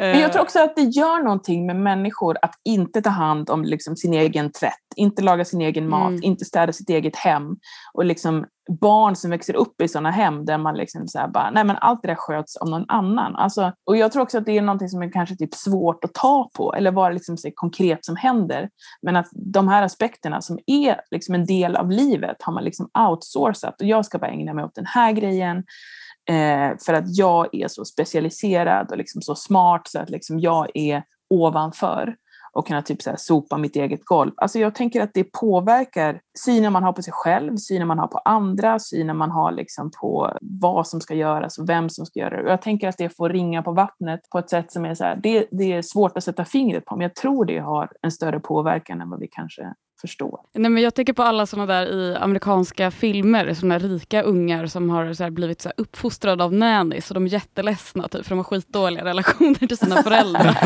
Men 0.00 0.20
jag 0.20 0.32
tror 0.32 0.42
också 0.42 0.58
att 0.58 0.76
det 0.76 0.82
gör 0.82 1.22
någonting 1.22 1.66
med 1.66 1.76
människor 1.76 2.36
att 2.42 2.54
inte 2.64 3.02
ta 3.02 3.10
hand 3.10 3.50
om 3.50 3.64
liksom 3.64 3.96
sin 3.96 4.14
egen 4.14 4.52
tvätt, 4.52 4.72
inte 4.96 5.22
laga 5.22 5.44
sin 5.44 5.60
egen 5.60 5.88
mat, 5.88 6.08
mm. 6.08 6.22
inte 6.22 6.44
städa 6.44 6.72
sitt 6.72 6.90
eget 6.90 7.16
hem. 7.16 7.56
Och 7.94 8.04
liksom 8.04 8.46
barn 8.70 9.16
som 9.16 9.30
växer 9.30 9.54
upp 9.54 9.80
i 9.80 9.88
sådana 9.88 10.10
hem 10.10 10.44
där 10.44 10.58
man 10.58 10.76
liksom 10.76 11.08
så 11.08 11.30
bara, 11.34 11.50
nej 11.50 11.64
men 11.64 11.76
allt 11.76 12.02
det 12.02 12.08
där 12.08 12.14
sköts 12.14 12.56
av 12.56 12.68
någon 12.68 12.84
annan. 12.88 13.36
Alltså, 13.36 13.72
och 13.86 13.96
jag 13.96 14.12
tror 14.12 14.22
också 14.22 14.38
att 14.38 14.46
det 14.46 14.58
är 14.58 14.62
någonting 14.62 14.88
som 14.88 15.02
är 15.02 15.12
kanske 15.12 15.36
typ 15.36 15.54
svårt 15.54 16.04
att 16.04 16.14
ta 16.14 16.50
på 16.54 16.74
eller 16.74 16.90
vara 16.90 17.10
liksom 17.10 17.36
så 17.36 17.50
konkret 17.54 18.04
som 18.04 18.16
händer. 18.16 18.70
Men 19.02 19.16
att 19.16 19.28
de 19.32 19.68
här 19.68 19.82
aspekterna 19.82 20.40
som 20.40 20.58
är 20.66 21.00
liksom 21.10 21.34
en 21.34 21.46
del 21.46 21.76
av 21.76 21.90
livet 21.90 22.36
har 22.42 22.52
man 22.52 22.64
liksom 22.64 22.90
outsourcat 23.08 23.80
och 23.80 23.86
jag 23.86 24.06
ska 24.06 24.18
bara 24.18 24.30
ägna 24.30 24.54
mig 24.54 24.64
åt 24.64 24.74
den 24.74 24.86
här 24.86 25.12
grejen. 25.12 25.56
Eh, 26.28 26.70
för 26.86 26.94
att 26.94 27.16
jag 27.16 27.54
är 27.54 27.68
så 27.68 27.84
specialiserad 27.84 28.90
och 28.90 28.98
liksom 28.98 29.22
så 29.22 29.34
smart 29.34 29.82
så 29.88 29.98
att 29.98 30.10
liksom 30.10 30.40
jag 30.40 30.68
är 30.74 31.02
ovanför 31.30 32.16
och 32.52 32.66
kunna 32.66 32.82
typ 32.82 33.02
så 33.02 33.14
sopa 33.16 33.58
mitt 33.58 33.76
eget 33.76 34.04
golv. 34.04 34.32
Alltså 34.36 34.58
jag 34.58 34.74
tänker 34.74 35.02
att 35.02 35.14
det 35.14 35.24
påverkar 35.24 36.20
synen 36.38 36.72
man 36.72 36.82
har 36.82 36.92
på 36.92 37.02
sig 37.02 37.12
själv, 37.12 37.56
synen 37.56 37.88
man 37.88 37.98
har 37.98 38.06
på 38.06 38.18
andra, 38.18 38.78
synen 38.78 39.16
man 39.16 39.30
har 39.30 39.52
liksom 39.52 39.90
på 40.00 40.38
vad 40.40 40.86
som 40.86 41.00
ska 41.00 41.14
göras 41.14 41.58
och 41.58 41.68
vem 41.68 41.88
som 41.88 42.06
ska 42.06 42.20
göra 42.20 42.36
det. 42.36 42.42
Och 42.42 42.50
jag 42.50 42.62
tänker 42.62 42.88
att 42.88 42.98
det 42.98 43.16
får 43.16 43.28
ringa 43.28 43.62
på 43.62 43.72
vattnet 43.72 44.20
på 44.30 44.38
ett 44.38 44.50
sätt 44.50 44.72
som 44.72 44.84
är 44.84 44.94
så 44.94 45.04
här, 45.04 45.16
det, 45.22 45.46
det 45.50 45.72
är 45.72 45.82
svårt 45.82 46.16
att 46.16 46.24
sätta 46.24 46.44
fingret 46.44 46.84
på, 46.84 46.96
men 46.96 47.02
jag 47.02 47.14
tror 47.14 47.44
det 47.44 47.58
har 47.58 47.92
en 48.02 48.10
större 48.10 48.40
påverkan 48.40 49.00
än 49.00 49.10
vad 49.10 49.20
vi 49.20 49.28
kanske 49.28 49.74
förstå. 50.00 50.44
Nej, 50.54 50.70
men 50.70 50.82
jag 50.82 50.94
tänker 50.94 51.12
på 51.12 51.22
alla 51.22 51.46
sådana 51.46 51.74
där 51.74 51.86
i 51.86 52.16
amerikanska 52.16 52.90
filmer, 52.90 53.54
sådana 53.54 53.78
rika 53.78 54.22
ungar 54.22 54.66
som 54.66 54.90
har 54.90 55.14
så 55.14 55.30
blivit 55.30 55.60
så 55.60 55.70
uppfostrade 55.76 56.44
av 56.44 56.52
nannies 56.52 57.10
och 57.10 57.14
de 57.14 57.24
är 57.24 57.28
jätteledsna 57.28 58.08
typ, 58.08 58.24
för 58.24 58.30
de 58.30 58.38
har 58.38 58.44
skitdåliga 58.44 59.04
relationer 59.04 59.66
till 59.66 59.78
sina 59.78 60.02
föräldrar. 60.02 60.56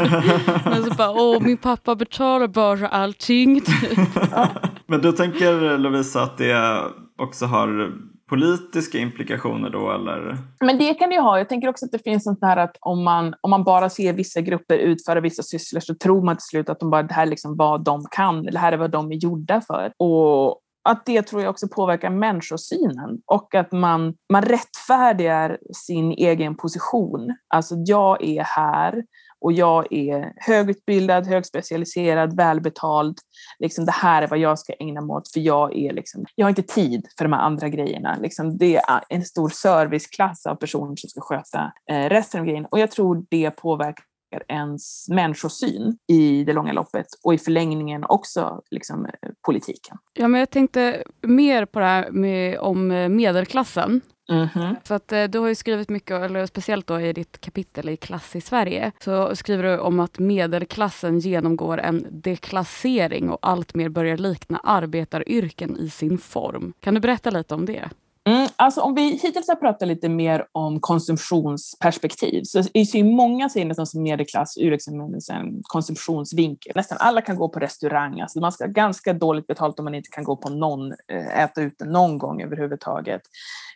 men 0.70 0.85
så 0.85 0.94
bara, 0.94 1.11
åh 1.11 1.40
min 1.42 1.57
pappa 1.57 1.94
betalar 1.94 2.47
bara 2.47 2.88
allting. 2.88 3.61
Typ. 3.61 3.99
men 4.87 5.01
du 5.01 5.12
tänker 5.12 5.79
Lovisa 5.79 6.23
att 6.23 6.38
det 6.38 6.81
också 7.18 7.47
har 7.47 7.92
politiska 8.28 8.98
implikationer 8.98 9.70
då 9.70 9.92
eller? 9.92 10.38
Men 10.60 10.78
det 10.78 10.94
kan 10.94 11.08
det 11.08 11.14
ju 11.14 11.20
ha. 11.20 11.38
Jag 11.38 11.48
tänker 11.48 11.68
också 11.68 11.84
att 11.84 11.92
det 11.92 11.98
finns 11.98 12.24
sånt 12.24 12.38
här 12.42 12.56
att 12.56 12.76
om 12.80 13.04
man, 13.04 13.34
om 13.40 13.50
man 13.50 13.64
bara 13.64 13.90
ser 13.90 14.12
vissa 14.12 14.40
grupper 14.40 14.78
utföra 14.78 15.20
vissa 15.20 15.42
sysslor 15.42 15.80
så 15.80 15.94
tror 15.94 16.24
man 16.24 16.37
till 16.37 16.44
slut 16.44 16.68
att 16.68 16.80
de 16.80 16.90
bara, 16.90 17.02
det 17.02 17.14
här 17.14 17.22
är 17.22 17.30
liksom 17.30 17.56
vad 17.56 17.84
de 17.84 18.04
kan, 18.10 18.42
det 18.42 18.58
här 18.58 18.72
är 18.72 18.76
vad 18.76 18.90
de 18.90 19.12
är 19.12 19.16
gjorda 19.16 19.60
för. 19.60 19.92
Och 19.96 20.60
att 20.85 21.07
det 21.07 21.23
tror 21.23 21.42
jag 21.42 21.51
också 21.51 21.68
påverkar 21.68 22.11
människosynen 22.11 23.18
och 23.27 23.55
att 23.55 23.73
man, 23.73 24.14
man 24.33 24.42
rättfärdigar 24.42 25.59
sin 25.87 26.12
egen 26.12 26.57
position. 26.57 27.37
Alltså 27.49 27.75
jag 27.87 28.25
är 28.25 28.42
här 28.42 29.05
och 29.40 29.53
jag 29.53 29.92
är 29.92 30.33
högutbildad, 30.37 31.27
högspecialiserad, 31.27 32.37
välbetald. 32.37 33.18
Liksom, 33.59 33.85
det 33.85 33.92
här 33.92 34.23
är 34.23 34.29
vad 34.29 34.38
jag 34.38 34.59
ska 34.59 34.73
ägna 34.73 35.01
mig 35.01 35.14
åt 35.14 35.33
för 35.33 35.40
jag, 35.40 35.77
är 35.77 35.92
liksom, 35.92 36.25
jag 36.35 36.44
har 36.44 36.51
inte 36.51 36.62
tid 36.62 37.07
för 37.18 37.25
de 37.25 37.33
här 37.33 37.40
andra 37.40 37.68
grejerna. 37.68 38.16
Liksom, 38.20 38.59
det 38.59 38.77
är 38.77 39.01
en 39.09 39.25
stor 39.25 39.49
serviceklass 39.49 40.47
av 40.47 40.55
personer 40.55 40.97
som 40.97 41.11
ska 41.11 41.20
sköta 41.20 41.73
eh, 41.90 42.09
resten 42.09 42.40
av 42.40 42.47
grejerna 42.47 42.68
och 42.70 42.79
jag 42.79 42.90
tror 42.90 43.25
det 43.31 43.51
påverkar 43.51 44.05
ens 44.49 45.09
människosyn 45.09 45.99
i 46.09 46.44
det 46.44 46.53
långa 46.53 46.73
loppet 46.73 47.07
och 47.23 47.35
i 47.35 47.38
förlängningen 47.38 48.05
också 48.05 48.62
liksom, 48.70 49.07
politiken. 49.47 49.99
Ja, 50.14 50.29
men 50.29 50.38
jag 50.38 50.51
tänkte 50.51 51.05
mer 51.23 51.64
på 51.64 51.79
det 51.79 51.87
här 51.87 52.11
med, 52.11 52.59
om 52.59 52.88
medelklassen. 53.16 54.01
Mm 54.31 54.47
-hmm. 54.47 54.77
För 54.85 54.94
att 54.94 55.12
eh, 55.12 55.25
du 55.25 55.38
har 55.38 55.49
ju 55.49 55.55
skrivit 55.55 55.88
mycket, 55.88 56.23
eller 56.23 56.47
speciellt 56.47 56.87
då 56.87 57.01
i 57.01 57.12
ditt 57.12 57.40
kapitel 57.40 57.88
i 57.88 57.97
Klass 57.97 58.37
i 58.37 58.40
Sverige, 58.40 58.92
så 59.01 59.37
skriver 59.37 59.62
du 59.62 59.79
om 59.79 60.01
att 60.01 60.18
medelklassen 60.18 61.18
genomgår 61.18 61.79
en 61.79 62.07
deklassering 62.11 63.31
och 63.31 63.38
allt 63.42 63.75
mer 63.75 63.88
börjar 63.88 64.16
likna 64.16 64.59
arbetaryrken 64.59 65.77
i 65.77 65.90
sin 65.90 66.18
form. 66.18 66.73
Kan 66.81 66.94
du 66.94 67.01
berätta 67.01 67.31
lite 67.31 67.55
om 67.55 67.66
det? 67.66 67.90
Mm, 68.28 68.48
alltså 68.56 68.80
om 68.80 68.94
vi 68.94 69.02
hittills 69.02 69.48
har 69.48 69.54
pratat 69.54 69.88
lite 69.88 70.08
mer 70.08 70.46
om 70.52 70.80
konsumtionsperspektiv 70.80 72.42
så 72.44 72.58
är 72.58 72.96
ju 72.96 73.04
många 73.04 73.48
ser 73.48 73.64
det 73.64 73.87
som 73.87 74.02
medelklass 74.02 74.56
ur 74.58 74.70
liksom, 74.70 75.12
liksom 75.14 75.37
en 75.37 75.60
konsumtionsvinkel. 75.62 76.72
Nästan 76.74 76.98
alla 77.00 77.20
kan 77.20 77.37
gå 77.37 77.48
på 77.48 77.58
restaurang, 77.58 78.20
alltså 78.20 78.40
man 78.40 78.52
ska 78.52 78.64
ha 78.64 78.72
ganska 78.72 79.12
dåligt 79.12 79.46
betalt 79.46 79.78
om 79.78 79.84
man 79.84 79.94
inte 79.94 80.08
kan 80.12 80.24
gå 80.24 80.37
på 80.37 80.48
någon, 80.48 80.92
eh, 80.92 81.38
äta 81.40 81.62
ute 81.62 81.84
någon 81.84 82.18
gång 82.18 82.42
överhuvudtaget. 82.42 83.22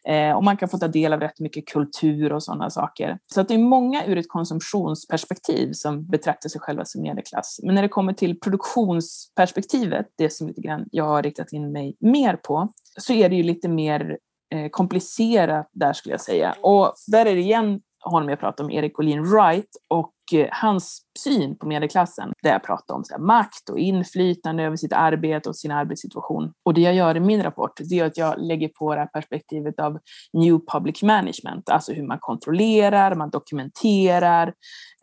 Eh, 0.05 0.33
och 0.33 0.45
man 0.45 0.57
kan 0.57 0.69
få 0.69 0.79
ta 0.79 0.89
del 0.89 1.13
av 1.13 1.21
rätt 1.21 1.41
mycket 1.41 1.67
kultur 1.67 2.33
och 2.33 2.43
sådana 2.43 2.71
saker. 2.71 3.19
Så 3.35 3.41
att 3.41 3.49
det 3.49 3.55
är 3.55 3.59
många 3.59 4.07
ur 4.07 4.19
ett 4.19 4.29
konsumtionsperspektiv 4.29 5.73
som 5.73 6.07
betraktar 6.07 6.49
sig 6.49 6.61
själva 6.61 6.85
som 6.85 7.03
medelklass. 7.03 7.61
Men 7.63 7.75
när 7.75 7.83
det 7.83 7.89
kommer 7.89 8.13
till 8.13 8.41
produktionsperspektivet, 8.41 10.07
det 10.17 10.33
som 10.33 10.47
lite 10.47 10.61
grann 10.61 10.85
jag 10.93 11.05
har 11.05 11.23
riktat 11.23 11.53
in 11.53 11.73
mig 11.73 11.97
mer 12.01 12.37
på, 12.37 12.73
så 12.99 13.13
är 13.13 13.29
det 13.29 13.37
ju 13.37 13.43
lite 13.43 13.69
mer 13.69 14.19
komplicerat 14.71 15.71
där 15.73 15.93
skulle 15.93 16.13
jag 16.13 16.21
säga. 16.21 16.55
Och 16.61 16.95
där 17.07 17.27
är 17.27 17.35
det 17.35 17.41
igen 17.41 17.81
honom 18.01 18.29
jag 18.29 18.41
pratar 18.41 18.65
om, 18.65 18.71
Erik 18.71 18.99
Olin 18.99 19.25
Wright, 19.25 19.71
och 19.89 20.13
Eh, 20.13 20.18
Eh, 20.33 20.49
hans 20.51 21.03
syn 21.19 21.59
på 21.59 21.67
medelklassen, 21.67 22.33
där 22.43 22.53
jag 22.53 22.63
pratar 22.63 22.95
om 22.95 23.05
så 23.05 23.15
här, 23.15 23.21
makt 23.21 23.69
och 23.71 23.79
inflytande 23.79 24.63
över 24.63 24.77
sitt 24.77 24.93
arbete 24.93 25.49
och 25.49 25.57
sin 25.57 25.71
arbetssituation. 25.71 26.53
Och 26.65 26.75
det 26.75 26.81
jag 26.81 26.95
gör 26.95 27.17
i 27.17 27.21
min 27.21 27.43
rapport, 27.43 27.81
det 27.89 27.99
är 27.99 28.05
att 28.05 28.17
jag 28.17 28.35
lägger 28.39 28.69
på 28.69 28.95
det 28.95 29.01
här 29.01 29.07
perspektivet 29.07 29.81
av 29.81 29.99
New 30.33 30.59
Public 30.73 31.03
Management, 31.03 31.69
alltså 31.69 31.93
hur 31.93 32.07
man 32.07 32.19
kontrollerar, 32.21 33.15
man 33.15 33.31
dokumenterar, 33.31 34.55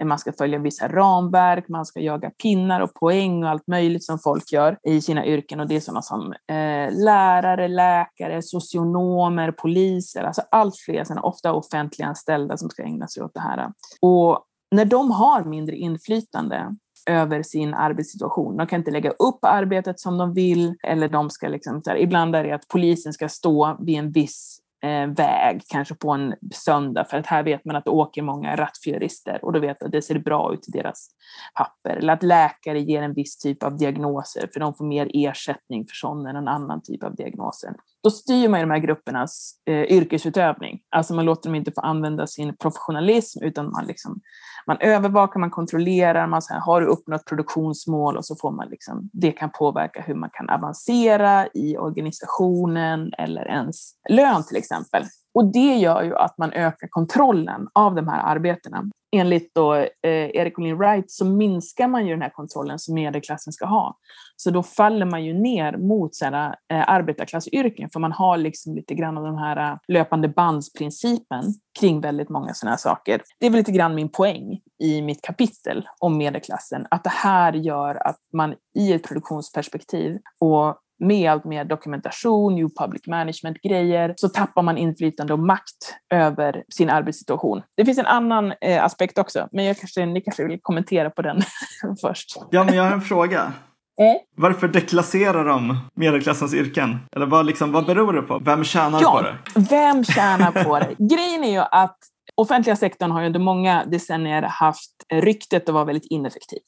man 0.03 0.19
ska 0.19 0.31
följa 0.33 0.59
vissa 0.59 0.87
ramverk, 0.87 1.69
man 1.69 1.85
ska 1.85 1.99
jaga 1.99 2.29
pinnar 2.29 2.81
och 2.81 2.93
poäng 2.93 3.43
och 3.43 3.49
allt 3.49 3.67
möjligt 3.67 4.05
som 4.05 4.19
folk 4.19 4.51
gör 4.51 4.77
i 4.87 5.01
sina 5.01 5.25
yrken. 5.25 5.59
Och 5.59 5.67
det 5.67 5.75
är 5.75 5.79
sådana 5.79 6.01
som 6.01 6.31
eh, 6.31 7.03
lärare, 7.03 7.67
läkare, 7.67 8.41
socionomer, 8.41 9.51
poliser, 9.51 10.23
alltså 10.23 10.41
allt 10.51 10.77
fler 10.77 11.03
sådana 11.03 11.21
ofta 11.21 11.53
offentliganställda 11.53 12.57
som 12.57 12.69
ska 12.69 12.83
ägna 12.83 13.07
sig 13.07 13.23
åt 13.23 13.33
det 13.33 13.39
här. 13.39 13.69
Och 14.01 14.45
när 14.71 14.85
de 14.85 15.11
har 15.11 15.43
mindre 15.43 15.75
inflytande 15.75 16.75
över 17.09 17.43
sin 17.43 17.73
arbetssituation. 17.73 18.57
De 18.57 18.67
kan 18.67 18.79
inte 18.79 18.91
lägga 18.91 19.09
upp 19.09 19.39
arbetet 19.41 19.99
som 19.99 20.17
de 20.17 20.33
vill 20.33 20.75
eller 20.83 21.07
de 21.09 21.29
ska 21.29 21.47
liksom, 21.47 21.81
här, 21.85 21.97
ibland 21.97 22.35
är 22.35 22.43
det 22.43 22.51
att 22.51 22.67
polisen 22.67 23.13
ska 23.13 23.29
stå 23.29 23.77
vid 23.79 23.99
en 23.99 24.11
viss 24.11 24.59
eh, 24.83 25.07
väg, 25.07 25.61
kanske 25.67 25.95
på 25.95 26.11
en 26.11 26.35
söndag, 26.53 27.05
för 27.05 27.17
att 27.17 27.27
här 27.27 27.43
vet 27.43 27.65
man 27.65 27.75
att 27.75 27.85
det 27.85 27.91
åker 27.91 28.21
många 28.21 28.55
rattfyllerister 28.55 29.45
och 29.45 29.53
då 29.53 29.59
vet 29.59 29.83
att 29.83 29.91
det 29.91 30.01
ser 30.01 30.19
bra 30.19 30.53
ut 30.53 30.67
i 30.67 30.71
deras 30.71 31.07
papper. 31.55 31.97
Eller 31.97 32.13
att 32.13 32.23
läkare 32.23 32.79
ger 32.79 33.01
en 33.01 33.13
viss 33.13 33.37
typ 33.37 33.63
av 33.63 33.77
diagnoser, 33.77 34.49
för 34.53 34.59
de 34.59 34.73
får 34.73 34.85
mer 34.85 35.09
ersättning 35.13 35.85
för 35.85 35.95
sådana 35.95 36.29
än 36.29 36.35
en 36.35 36.47
annan 36.47 36.81
typ 36.81 37.03
av 37.03 37.15
diagnoser. 37.15 37.73
Då 38.05 38.11
styr 38.11 38.49
man 38.49 38.59
ju 38.59 38.65
de 38.65 38.71
här 38.71 38.79
gruppernas 38.79 39.51
eh, 39.65 39.83
yrkesutövning. 39.83 40.79
Alltså 40.89 41.13
man 41.13 41.25
låter 41.25 41.49
dem 41.49 41.55
inte 41.55 41.71
få 41.71 41.81
använda 41.81 42.27
sin 42.27 42.57
professionalism, 42.57 43.43
utan 43.43 43.71
man 43.71 43.85
liksom 43.85 44.21
man 44.67 44.77
övervakar, 44.79 45.39
man 45.39 45.49
kontrollerar, 45.49 46.27
man 46.27 46.41
säger, 46.41 46.61
har 46.61 46.81
du 46.81 46.87
uppnått 46.87 47.25
produktionsmål 47.25 48.17
och 48.17 48.25
så 48.25 48.35
får 48.35 48.51
man 48.51 48.67
liksom, 48.69 49.09
det 49.13 49.31
kan 49.31 49.49
påverka 49.49 50.01
hur 50.01 50.15
man 50.15 50.29
kan 50.33 50.49
avancera 50.49 51.47
i 51.53 51.77
organisationen 51.77 53.11
eller 53.17 53.47
ens 53.47 53.91
lön 54.09 54.43
till 54.43 54.57
exempel. 54.57 55.03
Och 55.33 55.45
det 55.45 55.75
gör 55.75 56.03
ju 56.03 56.15
att 56.15 56.37
man 56.37 56.53
ökar 56.53 56.87
kontrollen 56.87 57.67
av 57.73 57.95
de 57.95 58.07
här 58.07 58.35
arbetena 58.35 58.83
enligt 59.15 59.55
då, 59.55 59.75
eh, 59.75 59.87
Erik 60.03 60.59
Olin 60.59 60.77
Wright 60.77 61.11
så 61.11 61.25
minskar 61.25 61.87
man 61.87 62.05
ju 62.05 62.11
den 62.11 62.21
här 62.21 62.29
kontrollen 62.29 62.79
som 62.79 62.93
medelklassen 62.93 63.53
ska 63.53 63.65
ha. 63.65 63.97
Så 64.37 64.51
då 64.51 64.63
faller 64.63 65.05
man 65.05 65.25
ju 65.25 65.33
ner 65.33 65.77
mot 65.77 66.15
sådana, 66.15 66.55
eh, 66.73 66.89
arbetarklassyrken 66.89 67.89
för 67.89 67.99
man 67.99 68.11
har 68.11 68.37
liksom 68.37 68.75
lite 68.75 68.93
grann 68.95 69.17
av 69.17 69.23
den 69.23 69.37
här 69.37 69.71
eh, 69.71 69.77
löpande 69.87 70.27
bandsprincipen 70.27 71.43
kring 71.79 72.01
väldigt 72.01 72.29
många 72.29 72.53
sådana 72.53 72.71
här 72.71 72.77
saker. 72.77 73.21
Det 73.39 73.45
är 73.45 73.49
väl 73.49 73.57
lite 73.57 73.71
grann 73.71 73.95
min 73.95 74.09
poäng 74.09 74.59
i 74.83 75.01
mitt 75.01 75.21
kapitel 75.21 75.87
om 75.99 76.17
medelklassen, 76.17 76.87
att 76.91 77.03
det 77.03 77.13
här 77.13 77.53
gör 77.53 78.07
att 78.07 78.19
man 78.33 78.55
i 78.77 78.93
ett 78.93 79.03
produktionsperspektiv 79.03 80.19
och 80.39 80.77
med 80.99 81.31
allt 81.31 81.45
mer 81.45 81.65
dokumentation, 81.65 82.55
new 82.55 82.69
public 82.79 83.07
management-grejer, 83.07 84.13
så 84.17 84.29
tappar 84.29 84.61
man 84.61 84.77
inflytande 84.77 85.33
och 85.33 85.39
makt 85.39 85.95
över 86.13 86.63
sin 86.69 86.89
arbetssituation. 86.89 87.61
Det 87.77 87.85
finns 87.85 87.97
en 87.97 88.05
annan 88.05 88.53
eh, 88.61 88.83
aspekt 88.83 89.17
också, 89.17 89.47
men 89.51 89.65
jag 89.65 89.77
kanske, 89.77 90.05
ni 90.05 90.21
kanske 90.21 90.47
vill 90.47 90.59
kommentera 90.61 91.09
på 91.09 91.21
den 91.21 91.41
först. 92.01 92.37
Ja, 92.51 92.63
men 92.63 92.75
jag 92.75 92.83
har 92.83 92.91
en 92.91 93.01
fråga. 93.01 93.53
Mm. 94.01 94.17
Varför 94.37 94.67
deklasserar 94.67 95.45
de 95.45 95.77
medelklassens 95.95 96.53
yrken? 96.53 96.97
Eller 97.11 97.25
vad, 97.25 97.45
liksom, 97.45 97.71
vad 97.71 97.85
beror 97.85 98.13
det 98.13 98.21
på? 98.21 98.39
Vem 98.39 98.63
tjänar 98.63 99.01
ja, 99.01 99.11
på 99.11 99.21
det? 99.21 99.35
Vem 99.69 100.03
tjänar 100.03 100.63
på 100.63 100.79
det? 100.79 100.95
Grejen 101.15 101.43
är 101.43 101.51
ju 101.51 101.63
att 101.71 101.97
offentliga 102.35 102.75
sektorn 102.75 103.11
har 103.11 103.21
ju 103.21 103.27
under 103.27 103.39
många 103.39 103.85
decennier 103.85 104.41
haft 104.41 104.91
eh, 105.09 105.21
ryktet 105.21 105.69
att 105.69 105.73
vara 105.73 105.85
väldigt 105.85 106.11
ineffektiv. 106.11 106.59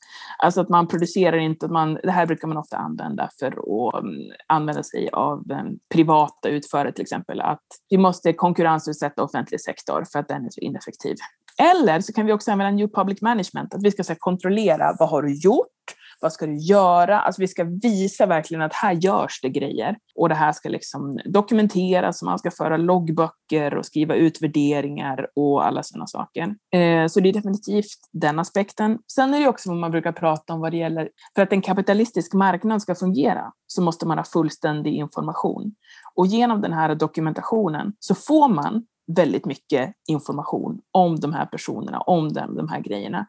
Alltså 0.43 0.61
att 0.61 0.69
man 0.69 0.87
producerar 0.87 1.37
inte, 1.37 1.67
man, 1.67 1.93
det 1.93 2.11
här 2.11 2.25
brukar 2.25 2.47
man 2.47 2.57
ofta 2.57 2.77
använda 2.77 3.29
för 3.39 3.47
att 3.47 4.03
mm, 4.03 4.15
använda 4.47 4.83
sig 4.83 5.09
av 5.13 5.51
mm, 5.51 5.73
privata 5.93 6.49
utförare 6.49 6.91
till 6.91 7.01
exempel, 7.01 7.41
att 7.41 7.65
vi 7.89 7.97
måste 7.97 8.33
konkurrensutsätta 8.33 9.23
offentlig 9.23 9.61
sektor 9.61 10.05
för 10.11 10.19
att 10.19 10.27
den 10.27 10.45
är 10.45 10.49
så 10.49 10.61
ineffektiv. 10.61 11.15
Eller 11.73 11.99
så 12.01 12.13
kan 12.13 12.25
vi 12.25 12.33
också 12.33 12.51
använda 12.51 12.71
New 12.71 12.87
Public 12.87 13.21
Management, 13.21 13.73
att 13.73 13.83
vi 13.83 13.91
ska 13.91 14.03
så 14.03 14.11
här, 14.11 14.17
kontrollera 14.19 14.95
vad 14.99 15.09
har 15.09 15.21
du 15.21 15.33
gjort? 15.33 15.67
Vad 16.21 16.33
ska 16.33 16.45
du 16.45 16.57
göra? 16.57 17.19
Alltså 17.19 17.41
vi 17.41 17.47
ska 17.47 17.63
visa 17.63 18.25
verkligen 18.25 18.61
att 18.61 18.73
här 18.73 18.93
görs 18.93 19.39
det 19.41 19.49
grejer. 19.49 19.97
Och 20.15 20.29
det 20.29 20.35
här 20.35 20.51
ska 20.51 20.69
liksom 20.69 21.19
dokumenteras, 21.25 22.21
man 22.21 22.39
ska 22.39 22.51
föra 22.51 22.77
loggböcker 22.77 23.77
och 23.77 23.85
skriva 23.85 24.15
utvärderingar 24.15 25.27
och 25.35 25.65
alla 25.65 25.83
sådana 25.83 26.07
saker. 26.07 26.43
Eh, 26.73 27.07
så 27.07 27.19
det 27.19 27.29
är 27.29 27.33
definitivt 27.33 28.09
den 28.11 28.39
aspekten. 28.39 28.99
Sen 29.11 29.33
är 29.33 29.39
det 29.39 29.47
också 29.47 29.69
vad 29.69 29.77
man 29.77 29.91
brukar 29.91 30.11
prata 30.11 30.53
om 30.53 30.59
vad 30.59 30.71
det 30.71 30.77
gäller, 30.77 31.09
för 31.35 31.41
att 31.41 31.53
en 31.53 31.61
kapitalistisk 31.61 32.33
marknad 32.33 32.81
ska 32.81 32.95
fungera 32.95 33.51
så 33.67 33.81
måste 33.81 34.07
man 34.07 34.17
ha 34.17 34.25
fullständig 34.25 34.93
information. 34.93 35.71
Och 36.15 36.27
genom 36.27 36.61
den 36.61 36.73
här 36.73 36.95
dokumentationen 36.95 37.93
så 37.99 38.15
får 38.15 38.49
man 38.49 38.85
väldigt 39.15 39.45
mycket 39.45 39.93
information 40.07 40.79
om 40.91 41.19
de 41.19 41.33
här 41.33 41.45
personerna, 41.45 41.99
om 41.99 42.33
den, 42.33 42.55
de 42.55 42.69
här 42.69 42.79
grejerna. 42.79 43.27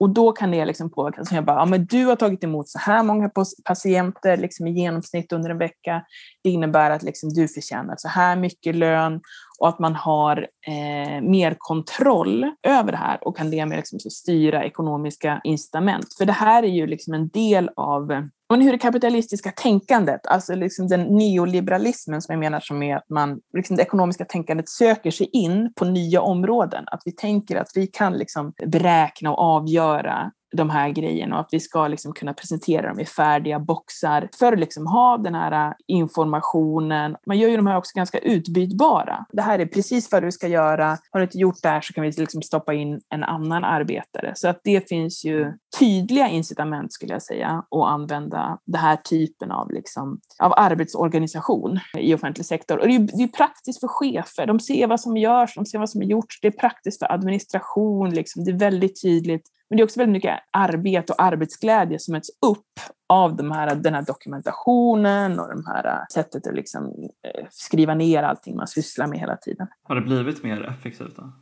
Och 0.00 0.10
då 0.10 0.32
kan 0.32 0.50
det 0.50 0.64
liksom 0.64 0.90
påverka. 0.90 1.24
Så 1.24 1.34
jag 1.34 1.44
bara, 1.44 1.56
ja, 1.56 1.64
men 1.64 1.86
du 1.86 2.04
har 2.04 2.16
tagit 2.16 2.44
emot 2.44 2.68
så 2.68 2.78
här 2.78 3.02
många 3.02 3.30
patienter 3.64 4.36
liksom 4.36 4.66
i 4.66 4.70
genomsnitt 4.70 5.32
under 5.32 5.50
en 5.50 5.58
vecka. 5.58 6.02
Det 6.44 6.50
innebär 6.50 6.90
att 6.90 7.02
liksom 7.02 7.28
du 7.28 7.48
förtjänar 7.48 7.94
så 7.98 8.08
här 8.08 8.36
mycket 8.36 8.76
lön 8.76 9.20
och 9.60 9.68
att 9.68 9.78
man 9.78 9.94
har 9.94 10.46
eh, 10.66 11.22
mer 11.22 11.56
kontroll 11.58 12.50
över 12.62 12.92
det 12.92 12.98
här 12.98 13.18
och 13.28 13.36
kan 13.36 13.50
därmed 13.50 13.76
liksom 13.76 13.98
styra 13.98 14.64
ekonomiska 14.64 15.40
incitament. 15.44 16.06
För 16.18 16.24
det 16.24 16.32
här 16.32 16.62
är 16.62 16.68
ju 16.68 16.86
liksom 16.86 17.14
en 17.14 17.28
del 17.28 17.70
av 17.76 18.12
eh, 18.12 18.22
men 18.50 18.60
hur 18.60 18.72
det 18.72 18.78
kapitalistiska 18.78 19.50
tänkandet, 19.50 20.26
alltså 20.26 20.54
liksom 20.54 20.88
den 20.88 21.00
neoliberalismen 21.00 22.22
som 22.22 22.32
jag 22.32 22.40
menar 22.40 22.60
som 22.60 22.82
är 22.82 22.96
att 22.96 23.08
man, 23.08 23.40
liksom 23.52 23.76
det 23.76 23.82
ekonomiska 23.82 24.24
tänkandet 24.24 24.68
söker 24.68 25.10
sig 25.10 25.30
in 25.32 25.72
på 25.76 25.84
nya 25.84 26.20
områden. 26.20 26.84
Att 26.86 27.02
vi 27.04 27.12
tänker 27.12 27.56
att 27.56 27.70
vi 27.74 27.86
kan 27.86 28.12
liksom 28.12 28.52
beräkna 28.66 29.30
och 29.30 29.38
avgöra 29.38 30.32
de 30.52 30.70
här 30.70 30.88
grejerna 30.88 31.34
och 31.34 31.40
att 31.40 31.48
vi 31.52 31.60
ska 31.60 31.88
liksom 31.88 32.12
kunna 32.12 32.34
presentera 32.34 32.88
dem 32.88 33.00
i 33.00 33.04
färdiga 33.04 33.58
boxar 33.58 34.28
för 34.38 34.52
att 34.52 34.58
liksom 34.58 34.86
ha 34.86 35.18
den 35.18 35.34
här 35.34 35.68
äh, 35.68 35.74
informationen. 35.86 37.16
Man 37.26 37.38
gör 37.38 37.48
ju 37.48 37.56
de 37.56 37.66
här 37.66 37.76
också 37.76 37.92
ganska 37.94 38.18
utbytbara. 38.18 39.26
Det 39.32 39.42
här 39.42 39.58
är 39.58 39.66
precis 39.66 40.12
vad 40.12 40.22
du 40.22 40.32
ska 40.32 40.48
göra. 40.48 40.98
Har 41.10 41.20
du 41.20 41.22
inte 41.22 41.38
gjort 41.38 41.62
det 41.62 41.68
här 41.68 41.80
så 41.80 41.92
kan 41.92 42.04
vi 42.04 42.10
liksom 42.10 42.42
stoppa 42.42 42.74
in 42.74 43.00
en 43.14 43.24
annan 43.24 43.64
arbetare. 43.64 44.32
Så 44.36 44.48
att 44.48 44.60
det 44.64 44.88
finns 44.88 45.24
ju 45.24 45.52
tydliga 45.78 46.28
incitament 46.28 46.92
skulle 46.92 47.12
jag 47.12 47.22
säga 47.22 47.64
att 47.70 47.88
använda 47.88 48.58
den 48.64 48.80
här 48.80 48.96
typen 48.96 49.50
av, 49.50 49.70
liksom, 49.70 50.20
av 50.38 50.52
arbetsorganisation 50.56 51.80
i 51.98 52.14
offentlig 52.14 52.46
sektor. 52.46 52.78
Och 52.78 52.88
det 52.88 52.94
är, 52.94 52.98
det 52.98 53.22
är 53.22 53.28
praktiskt 53.28 53.80
för 53.80 53.88
chefer. 53.88 54.46
De 54.46 54.60
ser 54.60 54.86
vad 54.86 55.00
som 55.00 55.16
görs, 55.16 55.54
de 55.54 55.66
ser 55.66 55.78
vad 55.78 55.90
som 55.90 56.02
är 56.02 56.06
gjort. 56.06 56.38
Det 56.42 56.48
är 56.48 56.52
praktiskt 56.52 56.98
för 56.98 57.12
administration. 57.12 58.10
Liksom. 58.10 58.44
Det 58.44 58.50
är 58.50 58.58
väldigt 58.58 59.02
tydligt 59.02 59.48
men 59.70 59.76
det 59.76 59.82
är 59.82 59.84
också 59.84 60.00
väldigt 60.00 60.12
mycket 60.12 60.38
arbete 60.52 61.12
och 61.12 61.22
arbetsglädje 61.22 61.98
som 61.98 62.12
möts 62.12 62.30
upp 62.46 62.80
av 63.08 63.36
de 63.36 63.52
här, 63.52 63.74
den 63.74 63.94
här 63.94 64.02
dokumentationen 64.02 65.40
och 65.40 65.48
det 65.48 65.62
här 65.66 65.86
äh, 65.86 65.98
sättet 66.12 66.46
att 66.46 66.54
liksom 66.54 66.86
äh, 67.34 67.46
skriva 67.50 67.94
ner 67.94 68.22
allting 68.22 68.56
man 68.56 68.66
sysslar 68.66 69.06
med 69.06 69.18
hela 69.18 69.36
tiden. 69.36 69.66
Har 69.82 69.94
det 69.94 70.00
blivit 70.00 70.42
mer 70.42 70.62
effektivt 70.62 71.16
då? 71.16 71.32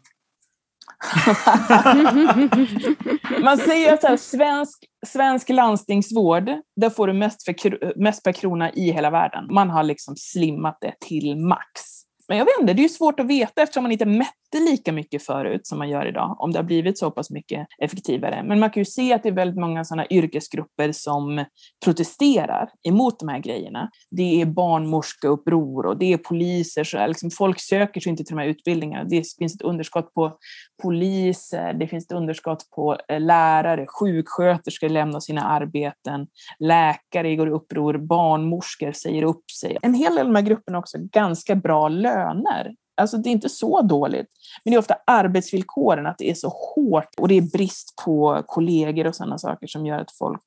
man 3.43 3.59
säger 3.59 3.95
att 3.95 4.03
här, 4.03 4.17
svensk, 4.17 4.85
svensk 5.07 5.49
landstingsvård, 5.49 6.51
där 6.77 6.91
får 6.91 7.07
du 7.07 7.13
mest, 7.13 7.45
för, 7.45 7.99
mest 8.03 8.25
per 8.25 8.33
krona 8.33 8.73
i 8.73 8.91
hela 8.91 9.11
världen. 9.11 9.55
Man 9.55 9.71
har 9.71 9.83
liksom 9.83 10.17
slimmat 10.17 10.79
det 10.81 10.95
till 11.01 11.37
max. 11.37 11.96
Men 12.29 12.39
jag 12.39 12.45
vet 12.45 12.61
inte, 12.61 12.73
det 12.73 12.81
är 12.81 12.83
ju 12.83 12.89
svårt 12.89 13.21
att 13.21 13.27
veta 13.27 13.63
eftersom 13.63 13.83
man 13.83 13.93
inte 13.93 14.07
mätte 14.07 14.59
lika 14.71 14.93
mycket 14.93 15.23
förut 15.23 15.67
som 15.67 15.79
man 15.79 15.89
gör 15.89 16.07
idag, 16.07 16.37
om 16.39 16.53
det 16.53 16.59
har 16.59 16.65
blivit 16.65 16.99
så 16.99 17.11
pass 17.11 17.31
mycket 17.31 17.67
effektivare. 17.79 18.43
Men 18.43 18.61
man 18.61 18.71
kan 18.71 18.81
ju 18.81 18.85
se 18.85 19.13
att 19.13 19.23
det 19.23 19.29
är 19.29 19.33
väldigt 19.33 19.61
många 19.61 19.85
sådana 19.85 20.07
yrkesgrupper 20.11 20.93
som 20.93 21.45
protesterar 21.85 22.69
emot 22.89 23.19
de 23.21 23.29
här 23.29 23.39
grejerna. 23.39 23.91
Det 24.11 24.41
är 24.41 24.47
barnmorskeuppror 24.47 25.87
och 25.87 25.99
det 25.99 26.13
är 26.13 26.19
poliser, 26.19 26.85
så 26.85 27.07
liksom 27.07 27.31
folk 27.31 27.61
söker 27.61 28.01
sig 28.01 28.11
inte 28.11 28.25
till 28.25 28.37
de 28.37 28.43
här 28.43 28.49
utbildningarna. 28.49 29.05
Det 29.05 29.23
finns 29.39 29.55
ett 29.55 29.63
underskott 29.63 30.15
på 30.15 30.39
poliser, 30.83 31.73
det 31.73 31.87
finns 31.87 32.05
ett 32.05 32.13
underskott 32.13 32.71
på 32.71 32.97
eh, 33.09 33.21
lärare, 33.21 33.87
sjuksköterskor 33.87 34.89
lämnar 34.89 35.21
sina 35.21 35.43
arbeten, 35.43 36.27
läkare 36.59 37.37
går 37.37 37.49
i 37.49 37.51
uppror, 37.51 37.99
barnmorskor 37.99 38.93
säger 38.93 39.23
upp 39.23 39.51
sig. 39.61 39.77
En 39.83 39.95
hel 39.95 40.15
del 40.15 40.27
av 40.27 40.33
de 40.33 40.35
här 40.35 40.43
grupperna 40.43 40.77
har 40.77 40.83
också 40.83 40.99
ganska 41.13 41.55
bra 41.55 41.89
löner 42.19 42.75
Alltså 42.97 43.17
det 43.17 43.29
är 43.29 43.33
inte 43.33 43.49
så 43.49 43.83
dåligt. 43.83 44.27
Men 44.65 44.71
det 44.71 44.77
är 44.77 44.79
ofta 44.79 44.97
arbetsvillkoren, 45.07 46.07
att 46.07 46.19
det 46.19 46.31
är 46.31 46.35
så 46.35 46.49
hårt 46.49 47.09
och 47.19 47.29
det 47.29 47.35
är 47.35 47.43
brist 47.43 47.95
på 48.05 48.43
kollegor 48.47 49.07
och 49.07 49.17
sådana 49.17 49.39
saker 49.39 49.67
som 49.67 49.87
gör 49.87 50.01
att 50.01 50.13
folk 50.13 50.43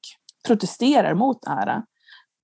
protesterar 0.48 1.14
mot 1.14 1.42
det 1.42 1.50
här. 1.50 1.82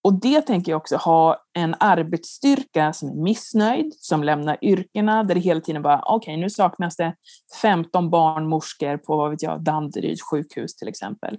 Och 0.05 0.13
det 0.13 0.41
tänker 0.41 0.71
jag 0.71 0.77
också 0.77 0.95
ha 0.95 1.37
en 1.53 1.75
arbetsstyrka 1.79 2.93
som 2.93 3.09
är 3.09 3.23
missnöjd, 3.23 3.93
som 3.97 4.23
lämnar 4.23 4.57
yrkena 4.61 5.23
där 5.23 5.35
det 5.35 5.41
hela 5.41 5.61
tiden 5.61 5.81
bara, 5.81 6.01
okej 6.05 6.33
okay, 6.33 6.41
nu 6.41 6.49
saknas 6.49 6.95
det 6.95 7.15
15 7.61 8.09
barnmorskor 8.09 8.97
på, 8.97 9.17
vad 9.17 9.31
vet 9.31 9.43
jag, 9.43 9.63
Danderyds 9.63 10.21
sjukhus 10.21 10.75
till 10.75 10.87
exempel. 10.87 11.37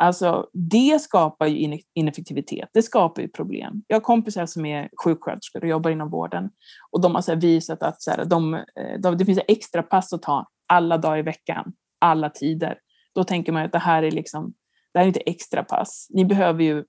Alltså 0.00 0.46
det 0.52 1.02
skapar 1.02 1.46
ju 1.46 1.80
ineffektivitet, 1.94 2.68
det 2.72 2.82
skapar 2.82 3.22
ju 3.22 3.28
problem. 3.28 3.82
Jag 3.86 3.96
har 3.96 4.00
kompisar 4.00 4.46
som 4.46 4.66
är 4.66 4.88
sjuksköterskor 5.04 5.62
och 5.62 5.68
jobbar 5.68 5.90
inom 5.90 6.10
vården 6.10 6.50
och 6.90 7.00
de 7.00 7.14
har 7.14 7.22
så 7.22 7.34
visat 7.34 7.82
att 7.82 8.02
så 8.02 8.10
här, 8.10 8.24
de, 8.24 8.54
eh, 8.54 9.00
de, 9.02 9.16
det 9.16 9.24
finns 9.24 9.40
extra 9.48 9.82
pass 9.82 10.12
att 10.12 10.22
ta 10.22 10.46
alla 10.68 10.98
dagar 10.98 11.18
i 11.18 11.22
veckan, 11.22 11.72
alla 11.98 12.30
tider. 12.30 12.78
Då 13.14 13.24
tänker 13.24 13.52
man 13.52 13.64
att 13.64 13.72
det 13.72 13.78
här 13.78 14.02
är 14.02 14.10
liksom 14.10 14.54
det 14.98 15.00
här 15.00 15.06
är 15.06 15.08
inte 15.08 15.20
extra 15.20 15.64
pass. 15.64 16.08
Ni 16.10 16.24
behöver 16.24 16.62
ju 16.62 16.84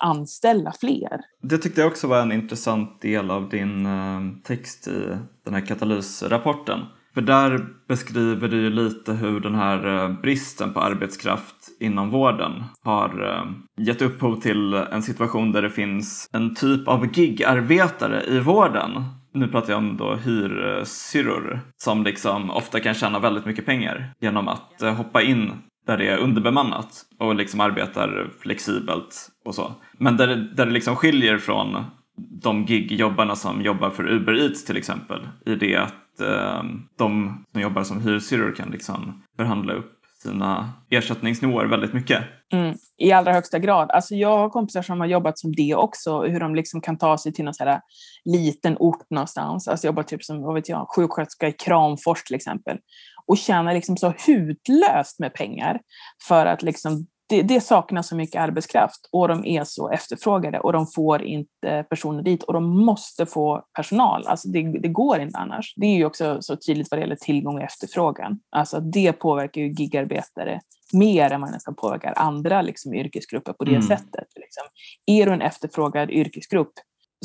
anställa 0.00 0.72
fler. 0.80 1.20
Det 1.42 1.58
tyckte 1.58 1.80
jag 1.80 1.90
också 1.90 2.06
var 2.06 2.20
en 2.20 2.32
intressant 2.32 3.00
del 3.00 3.30
av 3.30 3.48
din 3.48 3.86
eh, 3.86 4.20
text 4.44 4.88
i 4.88 5.16
den 5.44 5.54
här 5.54 5.66
katalysrapporten. 5.66 6.80
För 7.14 7.20
där 7.20 7.66
beskriver 7.88 8.48
du 8.48 8.60
ju 8.60 8.70
lite 8.70 9.12
hur 9.12 9.40
den 9.40 9.54
här 9.54 10.04
eh, 10.04 10.20
bristen 10.20 10.72
på 10.72 10.80
arbetskraft 10.80 11.56
inom 11.80 12.10
vården 12.10 12.64
har 12.84 13.24
eh, 13.28 13.84
gett 13.86 14.02
upphov 14.02 14.40
till 14.40 14.74
en 14.74 15.02
situation 15.02 15.52
där 15.52 15.62
det 15.62 15.70
finns 15.70 16.28
en 16.32 16.54
typ 16.54 16.88
av 16.88 17.18
gigarbetare 17.18 18.24
i 18.28 18.40
vården. 18.40 18.90
Nu 19.34 19.48
pratar 19.48 19.72
jag 19.72 19.78
om 19.78 19.96
då 19.96 20.14
hyrsyrror 20.14 21.60
som 21.76 22.04
liksom 22.04 22.50
ofta 22.50 22.80
kan 22.80 22.94
tjäna 22.94 23.18
väldigt 23.18 23.46
mycket 23.46 23.66
pengar 23.66 24.14
genom 24.20 24.48
att 24.48 24.80
hoppa 24.96 25.22
in 25.22 25.52
där 25.86 25.96
det 25.98 26.08
är 26.08 26.18
underbemannat 26.18 27.02
och 27.18 27.34
liksom 27.34 27.60
arbetar 27.60 28.30
flexibelt 28.40 29.28
och 29.44 29.54
så. 29.54 29.72
Men 29.92 30.16
där, 30.16 30.26
där 30.26 30.66
det 30.66 30.72
liksom 30.72 30.96
skiljer 30.96 31.38
från 31.38 31.84
de 32.16 32.64
gigjobbarna 32.64 33.36
som 33.36 33.62
jobbar 33.62 33.90
för 33.90 34.08
Uber 34.08 34.40
Eats 34.40 34.64
till 34.64 34.76
exempel 34.76 35.28
i 35.46 35.54
det 35.54 35.76
att 35.76 36.20
eh, 36.20 36.62
de 36.98 37.44
som 37.52 37.60
jobbar 37.60 37.82
som 37.82 38.00
hyrsyrror 38.00 38.54
kan 38.54 38.70
liksom 38.70 39.22
förhandla 39.36 39.72
upp 39.72 39.98
sina 40.22 40.72
ersättningsnivåer 40.90 41.66
väldigt 41.66 41.92
mycket. 41.92 42.22
Mm, 42.52 42.74
I 42.98 43.12
allra 43.12 43.32
högsta 43.32 43.58
grad. 43.58 43.90
Alltså 43.90 44.14
jag 44.14 44.38
har 44.38 44.50
kompisar 44.50 44.82
som 44.82 45.00
har 45.00 45.06
jobbat 45.06 45.38
som 45.38 45.52
det 45.52 45.74
också, 45.74 46.22
hur 46.22 46.40
de 46.40 46.54
liksom 46.54 46.80
kan 46.80 46.98
ta 46.98 47.18
sig 47.18 47.32
till 47.32 47.44
någon 47.44 47.54
så 47.54 47.80
liten 48.24 48.76
ort 48.78 49.10
någonstans. 49.10 49.68
Alltså 49.68 49.86
jobbar 49.86 50.02
typ 50.02 50.24
som 50.24 50.42
vad 50.42 50.54
vet 50.54 50.68
jag, 50.68 50.86
sjuksköterska 50.96 51.48
i 51.48 51.52
Kramfors 51.52 52.22
till 52.22 52.36
exempel 52.36 52.78
och 53.26 53.38
tjänar 53.38 53.74
liksom 53.74 53.96
så 53.96 54.14
hutlöst 54.26 55.18
med 55.18 55.34
pengar 55.34 55.80
för 56.28 56.46
att 56.46 56.62
liksom 56.62 57.06
det, 57.28 57.42
det, 57.42 57.60
saknas 57.60 58.08
så 58.08 58.16
mycket 58.16 58.40
arbetskraft 58.40 59.08
och 59.12 59.28
de 59.28 59.44
är 59.44 59.64
så 59.64 59.90
efterfrågade 59.90 60.60
och 60.60 60.72
de 60.72 60.86
får 60.86 61.22
inte 61.22 61.84
personer 61.90 62.22
dit 62.22 62.42
och 62.42 62.52
de 62.52 62.84
måste 62.84 63.26
få 63.26 63.64
personal. 63.76 64.26
Alltså 64.26 64.48
det, 64.48 64.80
det 64.80 64.88
går 64.88 65.18
inte 65.18 65.38
annars. 65.38 65.74
Det 65.76 65.86
är 65.86 65.96
ju 65.96 66.04
också 66.04 66.42
så 66.42 66.56
tydligt 66.56 66.90
vad 66.90 66.98
det 66.98 67.02
gäller 67.02 67.16
tillgång 67.16 67.56
och 67.56 67.62
efterfrågan. 67.62 68.40
Alltså 68.50 68.80
det 68.80 69.12
påverkar 69.12 69.60
ju 69.60 69.68
gigarbetare 69.68 70.60
mer 70.92 71.30
än 71.30 71.40
det 71.40 71.50
nästan 71.50 71.74
påverkar 71.74 72.12
andra 72.16 72.62
liksom, 72.62 72.94
yrkesgrupper 72.94 73.52
på 73.52 73.64
det 73.64 73.70
mm. 73.70 73.82
sättet. 73.82 74.26
Liksom. 74.36 74.64
Är 75.06 75.26
du 75.26 75.32
en 75.32 75.42
efterfrågad 75.42 76.10
yrkesgrupp 76.10 76.72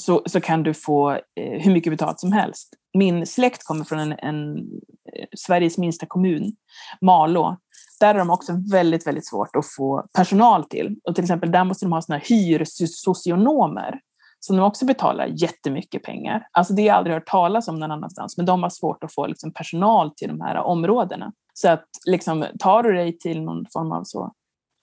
så, 0.02 0.22
så 0.26 0.42
kan 0.42 0.64
du 0.64 0.74
få 0.74 1.12
eh, 1.12 1.20
hur 1.36 1.74
mycket 1.74 1.94
betalt 1.94 2.20
som 2.20 2.32
helst. 2.32 2.74
Min 2.94 3.26
släkt 3.26 3.64
kommer 3.64 3.86
från 3.86 4.00
en, 4.00 4.12
en 4.12 4.58
eh, 4.58 5.26
Sveriges 5.38 5.78
minsta 5.78 6.06
kommun, 6.06 6.56
Malå. 7.02 7.58
Där 8.00 8.08
har 8.08 8.20
de 8.20 8.30
också 8.30 8.54
väldigt, 8.72 9.08
väldigt 9.08 9.28
svårt 9.28 9.56
att 9.56 9.74
få 9.78 10.06
personal 10.14 10.64
till. 10.64 10.96
Och 11.04 11.16
till 11.16 11.24
exempel 11.24 11.52
där 11.52 11.64
måste 11.64 11.86
de 11.86 11.92
ha 11.92 12.02
såna 12.02 12.18
hyrsocionomer 12.18 14.00
som 14.40 14.58
de 14.58 14.64
också 14.64 14.86
betalar 14.86 15.26
jättemycket 15.26 16.04
pengar. 16.04 16.48
Alltså 16.52 16.74
det 16.74 16.82
har 16.82 16.88
jag 16.88 16.96
aldrig 16.96 17.14
hört 17.14 17.28
talas 17.28 17.68
om 17.68 17.80
någon 17.80 17.92
annanstans, 17.92 18.38
men 18.38 18.46
de 18.46 18.64
har 18.64 18.70
svårt 18.70 19.04
att 19.04 19.14
få 19.14 19.28
liksom, 19.28 19.54
personal 19.54 20.12
till 20.16 20.28
de 20.28 20.42
här 20.42 20.56
områdena. 20.58 21.32
Så 21.54 21.70
att 21.70 21.86
liksom, 22.06 22.46
tar 22.60 22.84
du 22.84 22.94
dig 22.94 23.18
till 23.18 23.42
någon 23.42 23.66
form 23.74 23.92
av 23.92 24.04
så 24.04 24.34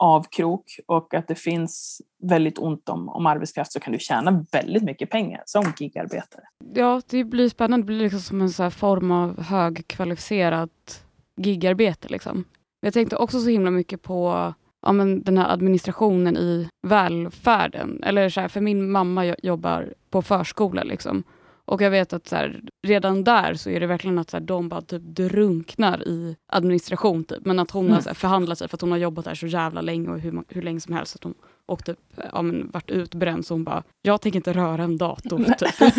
avkrok 0.04 0.78
och 0.86 1.14
att 1.14 1.28
det 1.28 1.34
finns 1.34 2.02
väldigt 2.22 2.58
ont 2.58 2.88
om, 2.88 3.08
om 3.08 3.26
arbetskraft 3.26 3.72
så 3.72 3.80
kan 3.80 3.92
du 3.92 3.98
tjäna 3.98 4.44
väldigt 4.52 4.82
mycket 4.82 5.10
pengar 5.10 5.42
som 5.46 5.72
gigarbetare. 5.78 6.42
Ja, 6.74 7.02
det 7.10 7.24
blir 7.24 7.48
spännande. 7.48 7.82
Det 7.82 7.86
blir 7.86 8.00
liksom 8.00 8.20
som 8.20 8.40
en 8.40 8.50
så 8.50 8.70
form 8.70 9.10
av 9.10 9.42
högkvalificerat 9.42 11.04
gigarbete. 11.36 12.08
Liksom. 12.08 12.44
Jag 12.80 12.94
tänkte 12.94 13.16
också 13.16 13.40
så 13.40 13.48
himla 13.48 13.70
mycket 13.70 14.02
på 14.02 14.54
ja, 14.82 14.92
men 14.92 15.22
den 15.22 15.38
här 15.38 15.52
administrationen 15.52 16.36
i 16.36 16.68
välfärden. 16.86 18.02
Eller 18.02 18.28
så 18.28 18.40
här, 18.40 18.48
för 18.48 18.60
min 18.60 18.90
mamma 18.90 19.34
jobbar 19.42 19.94
på 20.10 20.22
förskola. 20.22 20.82
Liksom. 20.82 21.24
Och 21.66 21.82
jag 21.82 21.90
vet 21.90 22.12
att 22.12 22.28
så 22.28 22.36
här, 22.36 22.60
redan 22.86 23.24
där 23.24 23.54
så 23.54 23.70
är 23.70 23.80
det 23.80 23.86
verkligen 23.86 24.18
att 24.18 24.30
så 24.30 24.36
här, 24.36 24.44
de 24.44 24.68
bara 24.68 24.82
typ 24.82 25.02
drunknar 25.02 26.08
i 26.08 26.36
administration. 26.46 27.24
Typ. 27.24 27.44
Men 27.44 27.58
att 27.58 27.70
hon 27.70 27.84
mm. 27.84 27.94
har 27.94 28.00
så 28.00 28.08
här, 28.08 28.14
förhandlat 28.14 28.58
sig 28.58 28.68
för 28.68 28.76
att 28.76 28.80
hon 28.80 28.90
har 28.90 28.98
jobbat 28.98 29.24
där 29.24 29.34
så 29.34 29.46
jävla 29.46 29.80
länge 29.80 30.08
och 30.08 30.20
hur, 30.20 30.42
hur 30.48 30.62
länge 30.62 30.80
som 30.80 30.94
helst. 30.94 31.16
Att 31.16 31.24
hon, 31.24 31.34
och 31.66 31.84
typ 31.84 31.98
ja, 32.32 32.42
men, 32.42 32.70
varit 32.70 32.90
utbränd 32.90 33.46
så 33.46 33.54
hon 33.54 33.64
bara, 33.64 33.82
jag 34.02 34.20
tänker 34.20 34.36
inte 34.36 34.52
röra 34.52 34.82
en 34.82 34.98
dator. 34.98 35.44
Typ. 35.58 35.94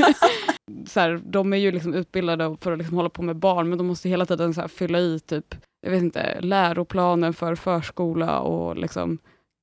så 0.90 1.00
här, 1.00 1.22
de 1.24 1.54
är 1.54 1.58
ju 1.58 1.72
liksom 1.72 1.94
utbildade 1.94 2.58
för 2.62 2.72
att 2.72 2.78
liksom 2.78 2.98
hålla 2.98 3.10
på 3.10 3.22
med 3.22 3.36
barn 3.36 3.70
men 3.70 3.78
de 3.78 3.88
måste 3.88 4.10
hela 4.10 4.26
tiden 4.26 4.54
så 4.54 4.68
fylla 4.68 5.00
i 5.00 5.20
typ, 5.20 5.56
jag 5.82 5.92
vet 5.92 6.04
inte, 6.04 6.42
läroplanen 6.42 7.34
för 7.34 7.56
förskola 7.56 8.40
och 8.40 8.78
liksom 8.78 9.18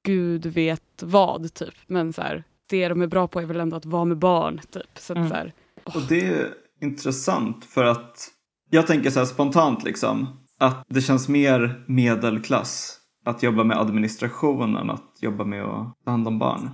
gud 0.07 0.47
vet 0.47 1.03
vad. 1.03 1.55
typ. 1.55 1.75
Men 1.87 2.13
så 2.13 2.23
det 2.71 2.89
de 2.89 3.03
är 3.03 3.07
bra 3.07 3.29
på 3.29 3.41
är 3.41 3.47
väl 3.47 3.61
ändå 3.61 3.77
att 3.77 3.87
vara 3.87 4.05
med 4.05 4.19
barn. 4.19 4.61
Typ. 4.71 4.99
Så 4.99 5.15
mm. 5.15 5.29
så 5.29 5.35
och 5.85 6.03
det 6.09 6.27
är 6.27 6.49
intressant 6.81 7.65
för 7.65 7.85
att 7.85 8.29
jag 8.71 8.87
tänker 8.87 9.11
så 9.11 9.19
här 9.19 9.27
spontant 9.27 9.85
liksom 9.85 10.29
att 10.59 10.85
det 10.89 11.01
känns 11.01 11.29
mer 11.29 11.85
medelklass 11.89 12.99
att 13.25 13.43
jobba 13.43 13.65
med 13.65 13.79
administration 13.79 14.77
än 14.77 14.91
att 14.91 15.19
jobba 15.21 15.45
med 15.45 15.65
att 15.65 15.95
ta 16.05 16.11
hand 16.11 16.29
om 16.29 16.39
barn. 16.39 16.71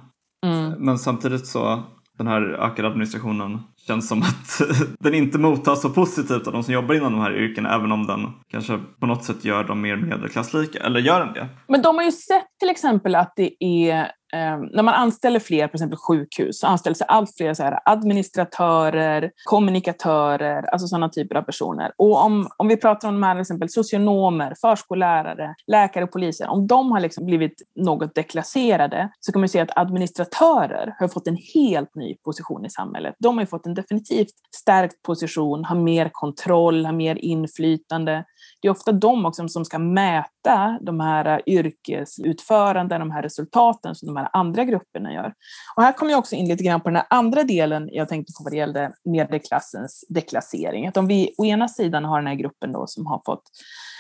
Mm. 0.47 0.73
Men 0.73 0.99
samtidigt 0.99 1.47
så 1.47 1.83
den 2.19 2.27
här 2.27 2.43
ökade 2.43 2.89
administrationen 2.89 3.59
känns 3.87 4.09
som 4.09 4.23
att 4.23 4.61
den 5.01 5.15
inte 5.15 5.39
mottas 5.39 5.83
så 5.83 5.91
positivt 5.91 6.47
av 6.47 6.53
de 6.53 6.63
som 6.63 6.75
jobbar 6.75 6.95
inom 6.95 7.13
de 7.13 7.21
här 7.21 7.37
yrkena 7.37 7.75
även 7.75 7.93
om 7.93 8.07
den 8.07 8.27
kanske 8.51 8.79
på 9.01 9.07
något 9.07 9.25
sätt 9.25 9.45
gör 9.45 9.65
dem 9.65 9.81
mer 9.81 9.97
medelklasslika. 9.97 10.79
Eller 10.79 11.01
gör 11.01 11.25
den 11.25 11.35
det? 11.35 11.49
Men 11.69 11.83
de 11.83 11.97
har 11.97 12.05
ju 12.05 12.13
sett 12.13 12.47
till 12.61 12.71
exempel 12.71 13.15
att 13.15 13.33
det 13.37 13.65
är 13.65 14.11
Eh, 14.33 14.59
när 14.73 14.83
man 14.83 14.95
anställer 14.95 15.41
fler, 15.41 15.69
på 15.69 15.75
exempel 15.75 15.99
sjukhus, 15.99 16.61
så 16.61 16.67
anställs 16.67 17.03
allt 17.03 17.37
fler 17.37 17.55
så 17.55 17.63
här, 17.63 17.79
administratörer, 17.85 19.31
kommunikatörer, 19.45 20.63
alltså 20.63 20.89
sådana 20.89 21.09
typer 21.09 21.37
av 21.37 21.43
personer. 21.43 21.93
Och 21.97 22.25
om, 22.25 22.49
om 22.57 22.69
vi 22.69 22.77
pratar 22.77 23.09
om 23.09 23.15
de 23.15 23.23
här, 23.23 23.35
till 23.35 23.41
exempel 23.41 23.69
socionomer, 23.69 24.55
förskollärare, 24.61 25.55
läkare 25.67 26.05
och 26.05 26.13
poliser, 26.13 26.49
om 26.49 26.67
de 26.67 26.93
har 26.93 27.01
liksom 27.01 27.27
blivit 27.27 27.63
något 27.77 28.15
deklasserade 28.15 29.11
så 29.21 29.33
kan 29.33 29.41
man 29.41 29.49
se 29.49 29.61
att 29.61 29.79
administratörer 29.79 30.95
har 30.99 31.09
fått 31.09 31.27
en 31.27 31.39
helt 31.55 31.95
ny 31.95 32.17
position 32.25 32.67
i 32.67 32.71
samhället. 32.71 33.15
De 33.19 33.39
har 33.39 33.45
fått 33.45 33.67
en 33.67 33.75
definitivt 33.75 34.35
stärkt 34.57 35.03
position, 35.03 35.65
har 35.65 35.77
mer 35.77 36.11
kontroll, 36.13 36.87
har 36.87 36.93
mer 36.93 37.17
inflytande 37.17 38.25
det 38.61 38.69
är 38.69 38.73
ofta 38.73 38.93
de 38.93 39.27
också 39.27 39.49
som 39.49 39.65
ska 39.65 39.79
mäta 39.79 40.79
de 40.81 41.01
här 41.01 41.27
eh, 41.27 41.55
yrkesutförandena, 41.55 42.99
de 42.99 43.11
här 43.11 43.23
resultaten 43.23 43.95
som 43.95 44.07
de 44.07 44.17
här 44.17 44.29
andra 44.33 44.65
grupperna 44.65 45.13
gör. 45.13 45.35
Och 45.77 45.83
här 45.83 45.93
kommer 45.93 46.13
jag 46.13 46.19
också 46.19 46.35
in 46.35 46.49
lite 46.49 46.65
grann 46.65 46.81
på 46.81 46.89
den 46.89 46.97
här 46.97 47.07
andra 47.11 47.45
delen 47.45 47.89
jag 47.93 48.09
tänkte 48.09 48.33
på 48.39 48.45
vad 48.45 48.53
det 48.53 48.57
gällde 48.57 48.93
medelklassens 49.05 50.05
deklassering. 50.09 50.87
Att 50.87 50.97
om 50.97 51.07
vi 51.07 51.35
å 51.39 51.45
ena 51.45 51.69
sidan 51.69 52.05
har 52.05 52.19
den 52.19 52.27
här 52.27 52.35
gruppen 52.35 52.73
då 52.73 52.87
som 52.87 53.07
har 53.07 53.23
fått 53.27 53.43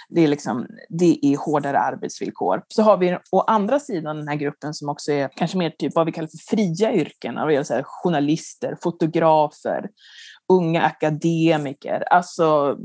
det 0.08 0.20
är, 0.20 0.28
liksom, 0.28 0.66
det 0.88 1.26
är 1.26 1.36
hårdare 1.36 1.78
arbetsvillkor. 1.78 2.62
Så 2.68 2.82
har 2.82 2.96
vi 2.96 3.18
å 3.32 3.40
andra 3.40 3.80
sidan 3.80 4.16
den 4.16 4.28
här 4.28 4.36
gruppen 4.36 4.74
som 4.74 4.88
också 4.88 5.12
är 5.12 5.30
kanske 5.36 5.58
mer 5.58 5.70
typ 5.70 5.94
vad 5.94 6.06
vi 6.06 6.12
kallar 6.12 6.28
för 6.28 6.56
fria 6.56 6.92
yrken, 6.92 7.38
alltså 7.38 7.82
journalister, 7.84 8.76
fotografer, 8.82 9.88
unga 10.48 10.82
akademiker. 10.82 12.04
Alltså, 12.10 12.78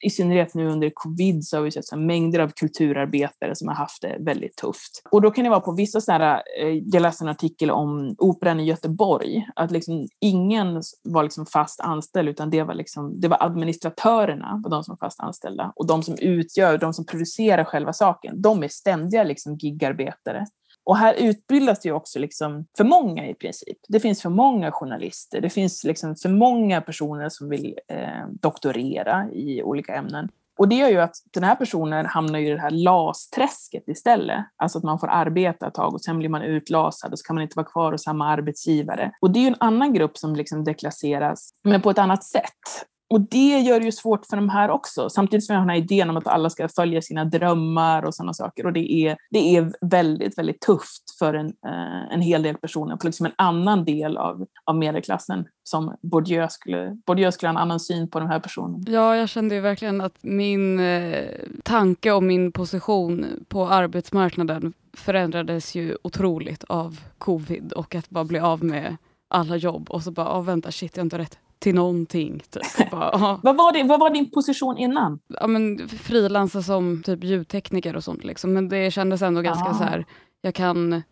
I 0.00 0.10
synnerhet 0.10 0.54
nu 0.54 0.68
under 0.68 0.90
covid 0.94 1.44
så 1.44 1.56
har 1.56 1.62
vi 1.62 1.70
sett 1.70 1.86
så 1.86 1.96
mängder 1.96 2.38
av 2.38 2.48
kulturarbetare 2.48 3.54
som 3.54 3.68
har 3.68 3.74
haft 3.74 4.02
det 4.02 4.16
väldigt 4.20 4.56
tufft. 4.56 5.02
Och 5.10 5.22
då 5.22 5.30
kan 5.30 5.44
det 5.44 5.50
vara 5.50 5.60
på 5.60 5.72
vissa 5.72 6.00
sådana 6.00 6.42
eh, 6.60 6.68
jag 6.84 7.02
läste 7.02 7.24
en 7.24 7.28
artikel 7.28 7.70
om 7.70 8.14
Operan 8.18 8.60
i 8.60 8.64
Göteborg, 8.64 9.46
att 9.56 9.70
liksom 9.70 10.08
ingen 10.20 10.82
var 11.04 11.22
liksom 11.22 11.46
fast 11.46 11.80
anställd 11.80 12.28
utan 12.28 12.50
det 12.50 12.62
var, 12.62 12.74
liksom, 12.74 13.20
det 13.20 13.28
var 13.28 13.42
administratörerna, 13.42 14.60
var 14.64 14.70
de 14.70 14.84
som 14.84 14.96
var 15.00 15.06
fast 15.06 15.20
anställda. 15.20 15.72
Och 15.76 15.86
de 15.86 16.02
som 16.02 16.14
utgör, 16.18 16.78
de 16.78 16.94
som 16.94 17.06
producerar 17.06 17.64
själva 17.64 17.92
saken, 17.92 18.42
de 18.42 18.62
är 18.62 18.68
ständiga 18.68 19.24
liksom 19.24 19.56
gigarbetare. 19.56 20.46
Och 20.90 20.96
här 20.96 21.14
utbildas 21.14 21.80
det 21.80 21.88
ju 21.88 21.94
också 21.94 22.18
liksom 22.18 22.66
för 22.76 22.84
många 22.84 23.28
i 23.28 23.34
princip. 23.34 23.78
Det 23.88 24.00
finns 24.00 24.22
för 24.22 24.30
många 24.30 24.72
journalister, 24.72 25.40
det 25.40 25.50
finns 25.50 25.84
liksom 25.84 26.16
för 26.16 26.28
många 26.28 26.80
personer 26.80 27.28
som 27.28 27.48
vill 27.48 27.78
eh, 27.88 28.26
doktorera 28.30 29.30
i 29.32 29.62
olika 29.62 29.94
ämnen. 29.94 30.28
Och 30.58 30.68
det 30.68 30.74
gör 30.74 30.88
ju 30.88 31.00
att 31.00 31.14
den 31.30 31.44
här 31.44 31.54
personen 31.54 32.06
hamnar 32.06 32.38
i 32.38 32.50
det 32.50 32.60
här 32.60 32.70
LAS-träsket 32.70 33.88
istället. 33.88 34.44
Alltså 34.56 34.78
att 34.78 34.84
man 34.84 34.98
får 34.98 35.08
arbeta 35.08 35.66
ett 35.66 35.74
tag 35.74 35.94
och 35.94 36.02
sen 36.02 36.18
blir 36.18 36.28
man 36.28 36.42
utlasad 36.42 37.12
och 37.12 37.18
så 37.18 37.26
kan 37.26 37.36
man 37.36 37.42
inte 37.42 37.56
vara 37.56 37.66
kvar 37.66 37.92
hos 37.92 38.02
samma 38.02 38.28
arbetsgivare. 38.28 39.12
Och 39.20 39.30
det 39.30 39.38
är 39.38 39.42
ju 39.42 39.48
en 39.48 39.56
annan 39.60 39.92
grupp 39.92 40.18
som 40.18 40.36
liksom 40.36 40.64
deklasseras, 40.64 41.50
men 41.64 41.82
på 41.82 41.90
ett 41.90 41.98
annat 41.98 42.24
sätt. 42.24 42.86
Och 43.10 43.20
det 43.20 43.58
gör 43.58 43.80
det 43.80 43.84
ju 43.84 43.92
svårt 43.92 44.26
för 44.26 44.36
de 44.36 44.48
här 44.48 44.70
också, 44.70 45.10
samtidigt 45.10 45.46
som 45.46 45.54
jag 45.54 45.60
har 45.60 45.66
den 45.66 45.70
här 45.70 45.82
idén 45.82 46.10
om 46.10 46.16
att 46.16 46.26
alla 46.26 46.50
ska 46.50 46.68
följa 46.68 47.02
sina 47.02 47.24
drömmar 47.24 48.02
och 48.02 48.14
sådana 48.14 48.34
saker. 48.34 48.66
Och 48.66 48.72
det 48.72 48.92
är, 48.92 49.16
det 49.30 49.56
är 49.56 49.72
väldigt, 49.80 50.38
väldigt 50.38 50.60
tufft 50.60 51.18
för 51.18 51.34
en, 51.34 51.46
eh, 51.46 52.12
en 52.12 52.20
hel 52.20 52.42
del 52.42 52.56
personer 52.56 52.96
för 52.96 53.06
liksom 53.06 53.26
en 53.26 53.32
annan 53.36 53.84
del 53.84 54.16
av, 54.16 54.46
av 54.64 54.76
medelklassen 54.76 55.44
som 55.62 55.96
Bourdieu 56.02 56.48
skulle, 56.48 56.98
Bourdieu 57.06 57.32
skulle 57.32 57.48
ha 57.48 57.54
en 57.54 57.62
annan 57.62 57.80
syn 57.80 58.10
på 58.10 58.20
den 58.20 58.28
här 58.28 58.40
personen. 58.40 58.84
Ja, 58.86 59.16
jag 59.16 59.28
kände 59.28 59.54
ju 59.54 59.60
verkligen 59.60 60.00
att 60.00 60.14
min 60.20 60.80
eh, 60.80 61.28
tanke 61.62 62.12
och 62.12 62.22
min 62.22 62.52
position 62.52 63.26
på 63.48 63.68
arbetsmarknaden 63.68 64.72
förändrades 64.92 65.74
ju 65.74 65.96
otroligt 66.02 66.64
av 66.64 67.00
covid 67.18 67.72
och 67.72 67.94
att 67.94 68.10
bara 68.10 68.24
bli 68.24 68.38
av 68.38 68.64
med 68.64 68.96
alla 69.28 69.56
jobb 69.56 69.90
och 69.90 70.02
så 70.02 70.10
bara, 70.10 70.38
oh, 70.38 70.44
vänta, 70.44 70.70
shit, 70.70 70.96
jag 70.96 71.00
har 71.00 71.06
inte 71.06 71.18
rätt 71.18 71.38
till 71.60 71.74
någonting. 71.74 72.42
Typ. 72.50 72.90
Bara, 72.90 73.38
vad, 73.42 73.56
var 73.56 73.72
det, 73.72 73.82
vad 73.82 74.00
var 74.00 74.10
din 74.10 74.30
position 74.30 74.78
innan? 74.78 75.18
Ja, 75.40 75.46
men 75.46 75.88
frilansa 75.88 76.62
som 76.62 77.02
typ 77.02 77.24
ljudtekniker 77.24 77.96
och 77.96 78.04
sånt. 78.04 78.24
Liksom. 78.24 78.52
Men 78.52 78.68
det 78.68 78.90
kändes 78.90 79.22
ändå 79.22 79.42
ganska 79.42 79.68
ah. 79.68 79.74
så 79.74 79.84
här, 79.84 80.04
jag 80.42 80.54
kan, 80.54 81.02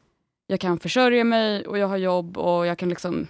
jag 0.47 0.61
kan 0.61 0.79
försörja 0.79 1.25
mig 1.25 1.67
och 1.67 1.79
jag 1.79 1.89
har 1.89 1.97
jobb 1.97 2.39
och 2.39 2.67
jag 2.67 2.79
kan 2.79 2.89
liksom 2.89 3.27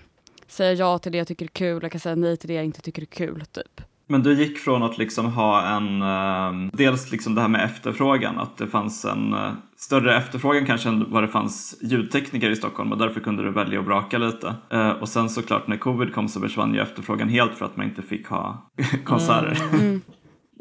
säga 0.46 0.72
ja 0.72 0.98
till 0.98 1.12
det 1.12 1.18
jag 1.18 1.26
tycker 1.26 1.44
är 1.44 1.48
kul, 1.48 1.82
jag 1.82 1.92
kan 1.92 2.00
säga 2.00 2.14
nej 2.14 2.36
till 2.36 2.48
det 2.48 2.54
jag 2.54 2.64
inte 2.64 2.80
tycker 2.80 3.02
är 3.02 3.06
kul. 3.06 3.44
Typ. 3.52 3.80
Men 4.06 4.22
du 4.22 4.34
gick 4.34 4.58
från 4.58 4.82
att 4.82 4.98
liksom 4.98 5.26
ha 5.26 5.66
en, 5.76 6.02
uh, 6.02 6.70
dels 6.72 7.12
liksom 7.12 7.34
det 7.34 7.40
här 7.40 7.48
med 7.48 7.64
efterfrågan, 7.64 8.38
att 8.38 8.56
det 8.56 8.66
fanns 8.66 9.04
en 9.04 9.34
uh, 9.34 9.52
större 9.80 10.16
efterfrågan 10.16 10.66
kanske 10.66 10.88
än 10.88 11.10
vad 11.10 11.22
det 11.22 11.28
fanns 11.28 11.78
ljudtekniker 11.82 12.50
i 12.50 12.56
Stockholm 12.56 12.92
och 12.92 12.98
därför 12.98 13.20
kunde 13.20 13.42
du 13.42 13.50
välja 13.50 13.78
att 13.80 13.86
braka 13.86 14.18
lite. 14.18 14.54
Uh, 14.72 14.90
och 14.90 15.08
sen 15.08 15.28
såklart 15.28 15.66
när 15.66 15.76
covid 15.76 16.14
kom 16.14 16.28
så 16.28 16.40
försvann 16.40 16.74
ju 16.74 16.80
efterfrågan 16.80 17.28
helt 17.28 17.54
för 17.54 17.66
att 17.66 17.76
man 17.76 17.86
inte 17.86 18.02
fick 18.02 18.26
ha 18.26 18.70
konserter. 19.04 19.58
Mm. 19.72 19.80
Mm. 19.80 20.02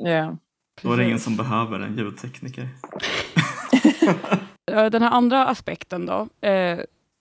Yeah. 0.07 0.33
Då 0.81 0.93
är 0.93 0.97
det 0.97 1.03
ingen 1.03 1.19
som 1.19 1.35
behöver 1.35 1.79
en 1.79 1.97
ljudtekniker. 1.97 2.69
Den 4.65 5.01
här 5.01 5.11
andra 5.11 5.45
aspekten 5.45 6.05
då, 6.05 6.27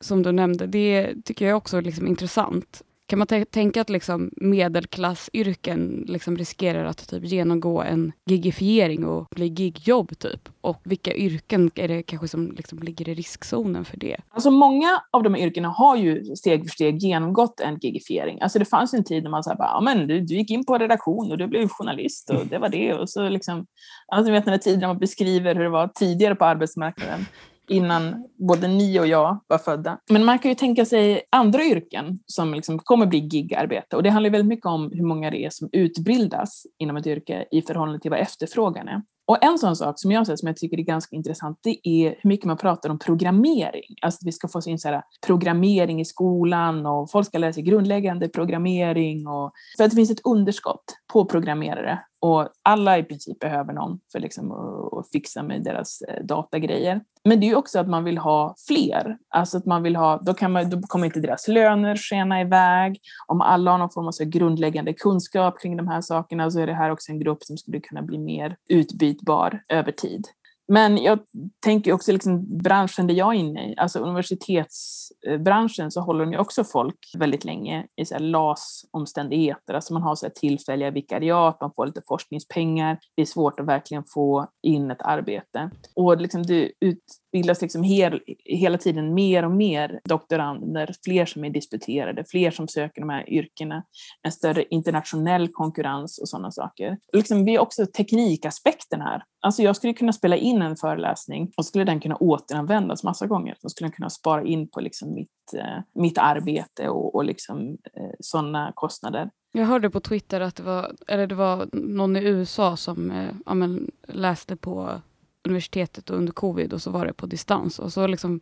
som 0.01 0.23
du 0.23 0.33
nämnde, 0.33 0.67
det 0.67 1.15
tycker 1.25 1.47
jag 1.47 1.57
också 1.57 1.77
är 1.77 1.83
liksom 1.83 2.07
intressant. 2.07 2.83
Kan 3.09 3.19
man 3.19 3.27
tänka 3.51 3.81
att 3.81 3.91
liksom 3.91 4.31
medelklassyrken 4.37 6.05
liksom 6.09 6.37
riskerar 6.37 6.85
att 6.85 7.09
typ 7.09 7.25
genomgå 7.25 7.83
en 7.83 8.13
gigifiering 8.31 9.05
och 9.05 9.27
bli 9.31 9.47
gigjobb? 9.47 10.19
Typ? 10.19 10.49
Och 10.61 10.81
vilka 10.85 11.15
yrken 11.15 11.71
är 11.75 11.89
det 11.89 12.03
kanske 12.03 12.29
som 12.29 12.53
liksom 12.57 12.79
ligger 12.79 13.09
i 13.09 13.15
riskzonen 13.15 13.85
för 13.85 13.97
det? 13.97 14.17
Alltså 14.31 14.51
många 14.51 15.03
av 15.11 15.23
de 15.23 15.35
här 15.35 15.43
yrkena 15.43 15.69
har 15.69 15.97
ju 15.97 16.37
steg 16.37 16.63
för 16.63 16.69
steg 16.69 16.99
genomgått 16.99 17.61
en 17.61 17.79
gigifiering. 17.79 18.41
Alltså 18.41 18.59
det 18.59 18.65
fanns 18.65 18.95
en 18.95 19.05
tid 19.05 19.23
när 19.23 19.31
man 19.31 19.43
sa 19.43 19.55
ja, 19.59 19.81
men 19.83 20.07
du, 20.07 20.21
du 20.21 20.35
gick 20.35 20.51
in 20.51 20.67
på 20.67 20.79
redaktion 20.79 21.31
och 21.31 21.39
du 21.39 21.47
blev 21.47 21.69
journalist 21.69 22.31
och 22.31 22.47
det 22.47 22.59
var 22.59 22.69
det. 22.69 22.95
Och 22.95 23.11
så 23.11 23.29
liksom, 23.29 23.67
alltså, 24.07 24.33
vet 24.33 24.45
den 24.45 24.53
här 24.53 24.59
tiden 24.59 24.89
man 24.89 24.99
beskriver 24.99 25.55
hur 25.55 25.63
det 25.63 25.71
var 25.71 25.89
tidigare 25.89 26.35
på 26.35 26.45
arbetsmarknaden 26.45 27.27
innan 27.69 28.29
både 28.39 28.69
ni 28.69 29.01
och 29.01 29.07
jag 29.07 29.41
var 29.47 29.59
födda. 29.59 29.99
Men 30.11 30.25
man 30.25 30.39
kan 30.39 30.51
ju 30.51 30.55
tänka 30.55 30.85
sig 30.85 31.23
andra 31.31 31.65
yrken 31.65 32.19
som 32.27 32.55
liksom 32.55 32.79
kommer 32.79 33.07
bli 33.07 33.19
gigarbete 33.19 33.97
och 33.97 34.03
det 34.03 34.11
handlar 34.11 34.31
väldigt 34.31 34.49
mycket 34.49 34.67
om 34.67 34.91
hur 34.95 35.05
många 35.05 35.31
det 35.31 35.45
är 35.45 35.51
som 35.51 35.69
utbildas 35.73 36.67
inom 36.79 36.97
ett 36.97 37.07
yrke 37.07 37.47
i 37.51 37.63
förhållande 37.63 38.01
till 38.01 38.11
vad 38.11 38.21
efterfrågan 38.21 38.89
är. 38.89 39.03
Och 39.29 39.45
en 39.45 39.59
sån 39.59 39.77
sak 39.77 40.01
som 40.01 40.13
jag 40.13 40.27
ser 40.27 40.37
som 40.37 40.47
jag 40.47 40.57
tycker 40.57 40.79
är 40.79 40.83
ganska 40.83 41.17
intressant, 41.17 41.59
det 41.63 41.89
är 41.89 42.09
hur 42.21 42.29
mycket 42.29 42.47
man 42.47 42.57
pratar 42.57 42.91
om 42.91 42.99
programmering. 42.99 43.97
Alltså 44.03 44.19
att 44.19 44.27
vi 44.27 44.33
ska 44.33 44.49
få 44.49 44.61
in 44.67 44.79
så 44.79 44.89
här 44.89 45.03
programmering 45.27 46.01
i 46.01 46.05
skolan 46.05 46.87
och 46.87 47.11
folk 47.11 47.27
ska 47.27 47.39
lära 47.39 47.53
sig 47.53 47.63
grundläggande 47.63 48.29
programmering. 48.29 49.27
Och, 49.27 49.53
för 49.77 49.85
att 49.85 49.91
det 49.91 49.97
finns 49.97 50.11
ett 50.11 50.27
underskott 50.27 50.85
på 51.13 51.25
programmerare 51.25 51.99
och 52.21 52.49
alla 52.63 52.99
i 52.99 53.03
princip 53.03 53.39
behöver 53.39 53.73
någon 53.73 54.01
för 54.13 54.21
liksom 54.21 54.53
att 54.53 55.11
fixa 55.13 55.43
med 55.43 55.63
deras 55.63 56.03
eh, 56.03 56.25
datagrejer. 56.25 57.01
Men 57.25 57.41
det 57.41 57.47
är 57.47 57.49
ju 57.49 57.55
också 57.55 57.79
att 57.79 57.89
man 57.89 58.05
vill 58.05 58.19
ha 58.19 58.55
fler. 58.69 59.19
Alltså 59.29 59.59
att 59.59 59.67
man 59.67 59.83
vill 59.83 59.97
ha, 59.97 60.17
då, 60.23 60.35
kan 60.35 60.53
man, 60.53 60.71
då 60.71 60.81
kommer 60.81 61.07
inte 61.07 61.21
deras 61.21 61.49
löner 61.49 61.97
skena 61.97 62.41
iväg. 62.41 63.01
Om 63.27 63.41
alla 63.41 63.71
har 63.71 63.79
någon 63.79 63.91
form 63.91 64.07
av 64.07 64.13
så 64.13 64.25
grundläggande 64.25 64.93
kunskap 64.93 65.61
kring 65.61 65.77
de 65.77 65.89
här 65.89 66.01
sakerna 66.01 66.51
så 66.51 66.61
är 66.61 66.67
det 66.67 66.75
här 66.75 66.91
också 66.91 67.13
en 67.13 67.19
grupp 67.19 67.45
som 67.45 67.57
skulle 67.57 67.81
kunna 67.81 68.03
bli 68.03 68.19
mer 68.19 68.57
utbytbar 68.69 69.63
över 69.69 69.93
tid. 69.93 70.27
Men 70.69 70.97
jag 71.03 71.19
tänker 71.65 71.93
också 71.93 72.13
liksom 72.13 72.59
branschen 72.59 73.07
där 73.07 73.15
jag 73.15 73.35
är 73.35 73.39
inne 73.39 73.71
i, 73.71 73.75
alltså 73.77 73.99
universitetsbranschen, 73.99 75.91
så 75.91 76.01
håller 76.01 76.25
de 76.25 76.33
ju 76.33 76.39
också 76.39 76.65
folk 76.65 76.99
väldigt 77.19 77.45
länge 77.45 77.87
i 77.97 78.05
så 78.05 78.19
LAS-omständigheter. 78.19 79.75
Alltså 79.75 79.93
man 79.93 80.03
har 80.03 80.15
så 80.15 80.31
tillfälliga 80.35 80.91
vikariat, 80.91 81.61
man 81.61 81.73
får 81.77 81.87
lite 81.87 82.03
forskningspengar. 82.09 82.99
Det 83.17 83.23
är 83.23 83.27
svårt 83.27 83.61
att 83.61 83.67
verkligen 83.67 84.05
få 84.05 84.47
in 84.63 84.91
ett 84.91 85.03
arbete. 85.03 85.71
Och 85.95 86.21
liksom 86.21 86.43
det 86.43 86.73
utbildas 86.81 87.63
liksom 87.63 87.83
hel, 87.83 88.21
hela 88.45 88.79
tiden 88.79 89.15
mer 89.15 89.45
och 89.45 89.51
mer 89.51 90.01
doktorander, 90.05 90.95
fler 91.05 91.27
som 91.27 91.45
är 91.45 91.51
disputerade, 91.51 92.25
fler 92.25 92.51
som 92.51 92.69
söker 92.69 93.01
de 93.01 93.11
här 93.11 93.31
yrkena, 93.31 93.85
en 94.23 94.33
större 94.33 94.65
internationell 94.71 95.49
konkurrens 95.49 96.19
och 96.19 96.29
sådana 96.29 96.51
saker. 96.51 96.99
Liksom, 97.13 97.45
vi 97.45 97.57
har 97.57 97.63
också 97.63 97.87
teknikaspekten 97.87 99.01
här. 99.01 99.23
Alltså 99.41 99.63
jag 99.63 99.77
skulle 99.77 99.93
kunna 99.93 100.13
spela 100.13 100.37
in 100.37 100.56
en 100.63 100.77
föreläsning 100.77 101.53
och 101.57 101.65
skulle 101.65 101.85
den 101.85 102.01
kunna 102.01 102.17
återanvändas 102.17 103.05
massa 103.05 103.27
gånger. 103.27 103.57
Då 103.63 103.69
skulle 103.69 103.87
den 103.87 103.93
kunna 103.93 104.11
spara 104.11 104.45
in 104.45 104.69
på 104.69 104.81
liksom 104.81 105.15
mitt, 105.15 105.55
eh, 105.57 105.83
mitt 105.95 106.19
arbete 106.19 106.89
och, 106.89 107.15
och 107.15 107.25
liksom, 107.25 107.79
eh, 107.95 108.11
sådana 108.21 108.73
kostnader. 108.75 109.31
Jag 109.53 109.67
hörde 109.67 109.91
på 109.91 110.01
Twitter 110.01 110.41
att 110.41 110.57
det 110.57 110.63
var, 110.63 110.93
eller 111.07 111.27
det 111.27 111.35
var 111.35 111.69
någon 111.73 112.17
i 112.17 112.21
USA 112.21 112.77
som 112.77 113.11
eh, 113.11 113.31
ja, 113.47 113.55
men, 113.55 113.91
läste 114.07 114.57
på 114.57 115.01
universitetet 115.45 116.11
under 116.11 116.33
covid 116.33 116.73
och 116.73 116.83
så 116.83 116.91
var 116.91 117.07
det 117.07 117.13
på 117.13 117.27
distans. 117.27 117.79
Och 117.79 117.93
så 117.93 118.07
liksom 118.07 118.41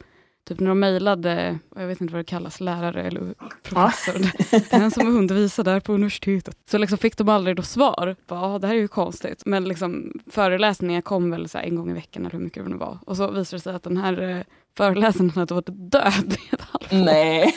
typ 0.48 0.60
när 0.60 0.68
de 0.68 0.80
mejlade, 0.80 1.58
jag 1.76 1.86
vet 1.86 2.00
inte 2.00 2.12
vad 2.12 2.20
det 2.20 2.24
kallas, 2.24 2.60
lärare 2.60 3.02
eller 3.02 3.34
professor, 3.62 4.30
ja. 4.70 4.78
den 4.78 4.90
som 4.90 5.16
undervisar 5.16 5.64
där 5.64 5.80
på 5.80 5.92
universitetet. 5.92 6.56
Så 6.70 6.78
liksom 6.78 6.98
fick 6.98 7.16
de 7.16 7.28
aldrig 7.28 7.56
då 7.56 7.62
svar. 7.62 8.16
Ja, 8.28 8.58
det 8.58 8.66
här 8.66 8.74
är 8.74 8.78
ju 8.78 8.88
konstigt. 8.88 9.42
Men 9.46 9.64
liksom, 9.64 10.12
föreläsningar 10.30 11.00
kom 11.00 11.30
väl 11.30 11.48
så 11.48 11.58
en 11.58 11.76
gång 11.76 11.90
i 11.90 11.94
veckan 11.94 12.22
eller 12.22 12.32
hur 12.32 12.44
mycket 12.44 12.64
det 12.64 12.70
nu 12.70 12.76
var. 12.76 12.98
Och 13.06 13.16
så 13.16 13.30
visade 13.30 13.56
det 13.56 13.62
sig 13.62 13.74
att 13.74 13.82
den 13.82 13.96
här 13.96 14.22
eh, 14.22 14.42
föreläsaren 14.76 15.30
hade 15.30 15.54
varit 15.54 15.68
död 15.68 16.36
i 16.50 16.54
ett 16.54 16.60
halvår. 16.60 17.04
Nej. 17.04 17.54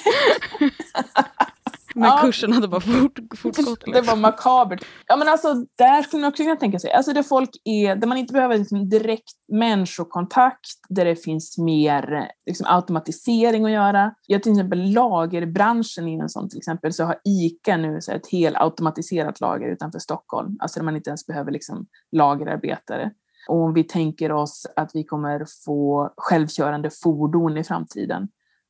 Men 1.97 2.09
ja. 2.09 2.17
kursen 2.21 2.53
hade 2.53 2.67
bara 2.67 2.81
fort, 2.81 3.19
fortgått. 3.37 3.67
Liksom. 3.67 3.93
Det 3.93 4.01
var 4.01 4.15
makabert. 4.15 4.85
Ja, 5.07 5.17
men 5.17 5.27
alltså, 5.27 5.53
där 5.77 6.01
skulle 6.01 6.21
man 6.21 6.29
också 6.29 6.43
kunna 6.43 6.55
tänka 6.55 6.79
sig, 6.79 6.91
alltså 6.91 7.13
där 7.13 7.23
folk 7.23 7.49
är, 7.63 7.95
där 7.95 8.07
man 8.07 8.17
inte 8.17 8.33
behöver 8.33 8.57
liksom 8.57 8.89
direkt 8.89 9.33
människokontakt, 9.51 10.69
där 10.89 11.05
det 11.05 11.15
finns 11.15 11.57
mer 11.57 12.31
liksom, 12.45 12.65
automatisering 12.69 13.65
att 13.65 13.71
göra. 13.71 14.11
Jag 14.27 14.43
till 14.43 14.51
exempel 14.51 14.93
lagerbranschen 14.93 16.07
inom 16.07 16.29
sånt 16.29 16.51
till 16.51 16.57
exempel, 16.57 16.93
så 16.93 17.03
har 17.03 17.19
ICA 17.25 17.77
nu 17.77 18.01
så 18.01 18.11
ett 18.11 18.31
helt 18.31 18.57
automatiserat 18.57 19.41
lager 19.41 19.67
utanför 19.67 19.99
Stockholm, 19.99 20.57
alltså 20.59 20.79
där 20.79 20.85
man 20.85 20.95
inte 20.95 21.09
ens 21.09 21.25
behöver 21.27 21.51
liksom, 21.51 21.87
lagerarbetare. 22.11 23.11
Och 23.47 23.63
om 23.63 23.73
vi 23.73 23.83
tänker 23.83 24.31
oss 24.31 24.65
att 24.75 24.91
vi 24.93 25.03
kommer 25.03 25.45
få 25.65 26.13
självkörande 26.17 26.89
fordon 27.03 27.57
i 27.57 27.63
framtiden, 27.63 28.27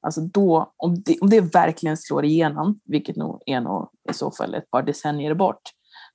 Alltså 0.07 0.21
då, 0.21 0.73
om 0.77 1.01
det, 1.05 1.17
om 1.21 1.29
det 1.29 1.41
verkligen 1.41 1.97
slår 1.97 2.25
igenom, 2.25 2.79
vilket 2.85 3.15
nog 3.15 3.41
är 3.45 3.61
nog 3.61 3.89
i 4.09 4.13
så 4.13 4.31
fall 4.31 4.55
ett 4.55 4.71
par 4.71 4.83
decennier 4.83 5.33
bort, 5.33 5.61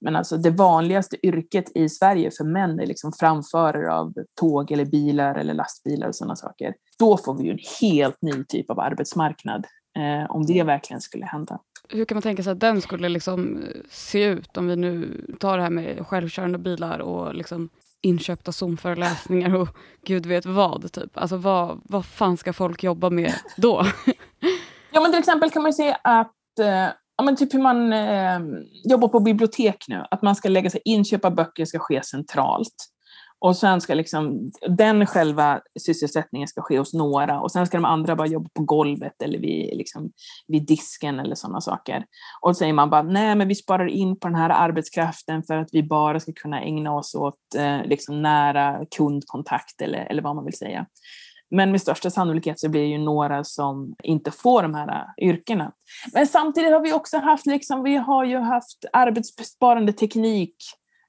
men 0.00 0.16
alltså 0.16 0.36
det 0.36 0.50
vanligaste 0.50 1.26
yrket 1.26 1.76
i 1.76 1.88
Sverige 1.88 2.30
för 2.30 2.44
män 2.44 2.80
är 2.80 2.86
liksom 2.86 3.12
framförare 3.12 3.92
av 3.92 4.14
tåg 4.40 4.72
eller 4.72 4.84
bilar 4.84 5.34
eller 5.34 5.54
lastbilar 5.54 6.08
och 6.08 6.14
sådana 6.14 6.36
saker. 6.36 6.74
Då 6.98 7.16
får 7.16 7.34
vi 7.34 7.44
ju 7.44 7.50
en 7.50 7.58
helt 7.80 8.22
ny 8.22 8.44
typ 8.44 8.70
av 8.70 8.80
arbetsmarknad 8.80 9.66
eh, 9.98 10.30
om 10.30 10.46
det 10.46 10.62
verkligen 10.62 11.00
skulle 11.00 11.26
hända. 11.26 11.58
Hur 11.88 12.04
kan 12.04 12.16
man 12.16 12.22
tänka 12.22 12.42
sig 12.42 12.52
att 12.52 12.60
den 12.60 12.80
skulle 12.80 13.08
liksom 13.08 13.56
eh, 13.56 13.80
se 13.90 14.24
ut 14.24 14.56
om 14.56 14.66
vi 14.66 14.76
nu 14.76 15.24
tar 15.40 15.56
det 15.56 15.62
här 15.62 15.70
med 15.70 16.06
självkörande 16.06 16.58
bilar 16.58 16.98
och 16.98 17.34
liksom 17.34 17.70
inköpta 18.02 18.52
Zoom-föreläsningar 18.52 19.54
och 19.54 19.68
gud 20.06 20.26
vet 20.26 20.46
vad. 20.46 20.92
Typ. 20.92 21.18
Alltså 21.18 21.36
vad, 21.36 21.80
vad 21.84 22.06
fan 22.06 22.36
ska 22.36 22.52
folk 22.52 22.82
jobba 22.82 23.10
med 23.10 23.32
då? 23.56 23.86
ja 24.92 25.00
men 25.00 25.10
till 25.10 25.18
exempel 25.18 25.50
kan 25.50 25.62
man 25.62 25.72
se 25.72 25.96
att 26.04 26.58
eh, 26.60 26.88
ja, 27.16 27.24
men 27.24 27.36
typ 27.36 27.54
hur 27.54 27.62
man 27.62 27.92
eh, 27.92 28.40
jobbar 28.84 29.08
på 29.08 29.20
bibliotek 29.20 29.84
nu, 29.88 30.04
att 30.10 30.22
man 30.22 30.36
ska 30.36 30.48
lägga 30.48 30.70
sig 30.70 30.80
inköp 30.84 31.24
av 31.24 31.34
böcker 31.34 31.64
ska 31.64 31.78
ske 31.78 32.02
centralt. 32.02 32.74
Och 33.44 33.56
sen 33.56 33.80
ska 33.80 33.94
liksom, 33.94 34.50
den 34.68 35.06
själva 35.06 35.60
sysselsättningen 35.80 36.48
ska 36.48 36.62
ske 36.62 36.78
hos 36.78 36.94
några 36.94 37.40
och 37.40 37.52
sen 37.52 37.66
ska 37.66 37.76
de 37.76 37.84
andra 37.84 38.16
bara 38.16 38.26
jobba 38.26 38.50
på 38.54 38.62
golvet 38.62 39.22
eller 39.22 39.38
vid, 39.38 39.76
liksom, 39.76 40.12
vid 40.48 40.66
disken 40.66 41.20
eller 41.20 41.34
sådana 41.34 41.60
saker. 41.60 42.04
Och 42.40 42.56
så 42.56 42.58
säger 42.58 42.72
man 42.72 42.90
bara, 42.90 43.02
nej 43.02 43.34
men 43.34 43.48
vi 43.48 43.54
sparar 43.54 43.86
in 43.86 44.18
på 44.18 44.28
den 44.28 44.34
här 44.34 44.50
arbetskraften 44.50 45.42
för 45.42 45.56
att 45.56 45.68
vi 45.72 45.82
bara 45.82 46.20
ska 46.20 46.32
kunna 46.32 46.62
ägna 46.62 46.94
oss 46.94 47.14
åt 47.14 47.54
eh, 47.56 47.84
liksom 47.84 48.22
nära 48.22 48.80
kundkontakt 48.96 49.80
eller, 49.80 49.98
eller 49.98 50.22
vad 50.22 50.36
man 50.36 50.44
vill 50.44 50.58
säga. 50.58 50.86
Men 51.50 51.70
med 51.70 51.80
största 51.80 52.10
sannolikhet 52.10 52.60
så 52.60 52.68
blir 52.68 52.80
det 52.80 52.88
ju 52.88 52.98
några 52.98 53.44
som 53.44 53.94
inte 54.02 54.30
får 54.30 54.62
de 54.62 54.74
här 54.74 54.88
eh, 54.88 55.28
yrkena. 55.28 55.72
Men 56.12 56.26
samtidigt 56.26 56.72
har 56.72 56.80
vi 56.80 56.92
också 56.92 57.18
haft, 57.18 57.46
liksom, 57.46 57.82
vi 57.82 57.96
har 57.96 58.24
ju 58.24 58.38
haft 58.38 58.84
arbetsbesparande 58.92 59.92
teknik 59.92 60.56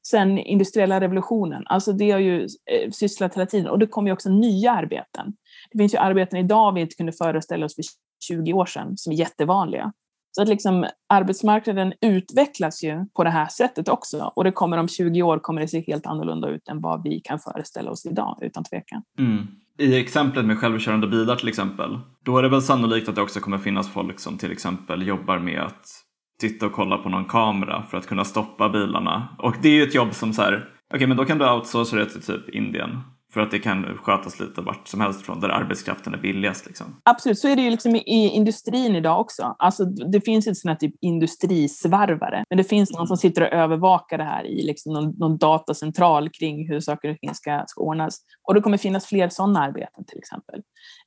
Sen 0.08 0.38
industriella 0.38 1.02
revolutionen. 1.02 1.64
Alltså 1.66 1.94
det 1.94 2.12
har 2.12 2.20
ju 2.20 2.42
eh, 2.44 2.92
sysslat 2.92 3.36
hela 3.36 3.46
tiden 3.46 3.68
och 3.68 3.80
det 3.80 3.88
kommer 3.88 4.10
ju 4.10 4.14
också 4.14 4.30
nya 4.30 4.72
arbeten. 4.72 5.34
Det 5.72 5.78
finns 5.78 5.94
ju 5.94 5.98
arbeten 5.98 6.40
idag 6.40 6.74
vi 6.74 6.82
inte 6.82 6.96
kunde 6.96 7.12
föreställa 7.12 7.66
oss 7.66 7.76
för 7.76 7.84
20 8.28 8.54
år 8.54 8.66
sedan 8.66 8.98
som 8.98 9.14
är 9.14 9.18
jättevanliga. 9.18 9.94
Så 10.32 10.42
att 10.42 10.48
liksom, 10.48 10.86
arbetsmarknaden 11.10 11.94
utvecklas 12.02 12.84
ju 12.84 13.06
på 13.14 13.24
det 13.24 13.30
här 13.30 13.48
sättet 13.48 13.90
också 13.90 14.32
och 14.36 14.44
det 14.44 14.52
kommer 14.52 14.78
om 14.78 14.88
20 14.88 15.24
år 15.24 15.40
kommer 15.40 15.62
det 15.62 15.68
se 15.68 15.84
helt 15.88 16.06
annorlunda 16.06 16.50
ut 16.50 16.68
än 16.68 16.82
vad 16.82 17.04
vi 17.04 17.20
kan 17.20 17.40
föreställa 17.40 17.92
oss 17.92 18.06
idag 18.06 18.40
utan 18.42 18.64
tvekan. 18.64 19.02
Mm 19.20 19.48
i 19.78 20.00
exemplet 20.00 20.46
med 20.46 20.60
självkörande 20.60 21.08
bilar 21.08 21.36
till 21.36 21.48
exempel, 21.48 22.00
då 22.24 22.38
är 22.38 22.44
det 22.44 22.50
väl 22.50 22.62
sannolikt 22.62 23.10
att 23.10 23.16
det 23.16 23.22
också 23.22 23.40
kommer 23.40 23.58
finnas 23.58 23.90
folk 23.90 24.20
som 24.20 24.38
till 24.38 24.52
exempel 24.52 25.08
jobbar 25.08 25.40
med 25.40 25.62
att 25.62 26.03
sitta 26.50 26.66
och 26.66 26.72
kolla 26.72 26.98
på 26.98 27.10
någon 27.10 27.26
kamera 27.26 27.84
för 27.90 27.98
att 27.98 28.08
kunna 28.08 28.26
stoppa 28.26 28.70
bilarna. 28.70 29.36
Och 29.38 29.56
det 29.62 29.70
är 29.70 29.74
ju 29.74 29.84
ett 29.84 29.96
jobb 29.96 30.14
som 30.14 30.34
så 30.34 30.42
här, 30.42 30.54
okej 30.54 30.96
okay, 30.96 31.08
men 31.08 31.18
då 31.18 31.26
kan 31.26 31.38
du 31.38 31.52
outsourca 31.52 31.96
det 31.96 32.06
till 32.06 32.22
typ 32.22 32.50
Indien 32.50 33.02
för 33.34 33.42
att 33.42 33.52
det 33.52 33.60
kan 33.60 33.98
skötas 33.98 34.40
lite 34.40 34.62
vart 34.62 34.88
som 34.88 35.02
helst 35.02 35.22
från 35.22 35.40
där 35.40 35.50
arbetskraften 35.50 36.14
är 36.14 36.18
billigast. 36.18 36.66
Liksom. 36.66 37.02
Absolut, 37.04 37.40
så 37.40 37.48
är 37.48 37.56
det 37.56 37.62
ju 37.62 37.70
liksom 37.70 37.96
i 37.96 38.30
industrin 38.34 38.96
idag 38.96 39.20
också. 39.20 39.56
Alltså, 39.60 39.86
det 39.86 40.22
finns 40.22 40.48
inte 40.48 40.60
sådana 40.60 40.78
typ 40.78 40.96
industrisvarvare, 41.02 42.44
men 42.50 42.58
det 42.58 42.64
finns 42.64 42.92
någon 42.92 43.08
som 43.08 43.18
sitter 43.18 43.42
och 43.42 43.48
övervakar 43.48 44.18
det 44.18 44.24
här 44.24 44.46
i 44.46 44.66
liksom 44.66 44.94
någon, 44.94 45.10
någon 45.18 45.38
datacentral 45.38 46.30
kring 46.30 46.70
hur 46.70 46.80
saker 46.80 47.12
och 47.12 47.20
ting 47.20 47.36
ska, 47.36 47.64
ska 47.68 47.82
ordnas. 47.82 48.20
Och 48.48 48.54
det 48.54 48.62
kommer 48.62 48.78
finnas 48.78 49.06
fler 49.06 49.30
sådana 49.30 49.60
arbeten 49.60 50.06
till 50.06 50.18
exempel. 50.18 50.62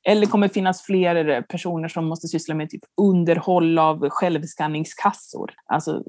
Eller 0.07 0.25
kommer 0.25 0.47
finnas 0.47 0.81
fler 0.81 1.41
personer 1.41 1.87
som 1.87 2.05
måste 2.05 2.27
syssla 2.27 2.55
med 2.55 2.69
typ 2.69 2.83
underhåll 3.01 3.79
av 3.79 4.09
självskanningskassor. 4.09 5.51
Alltså 5.65 6.03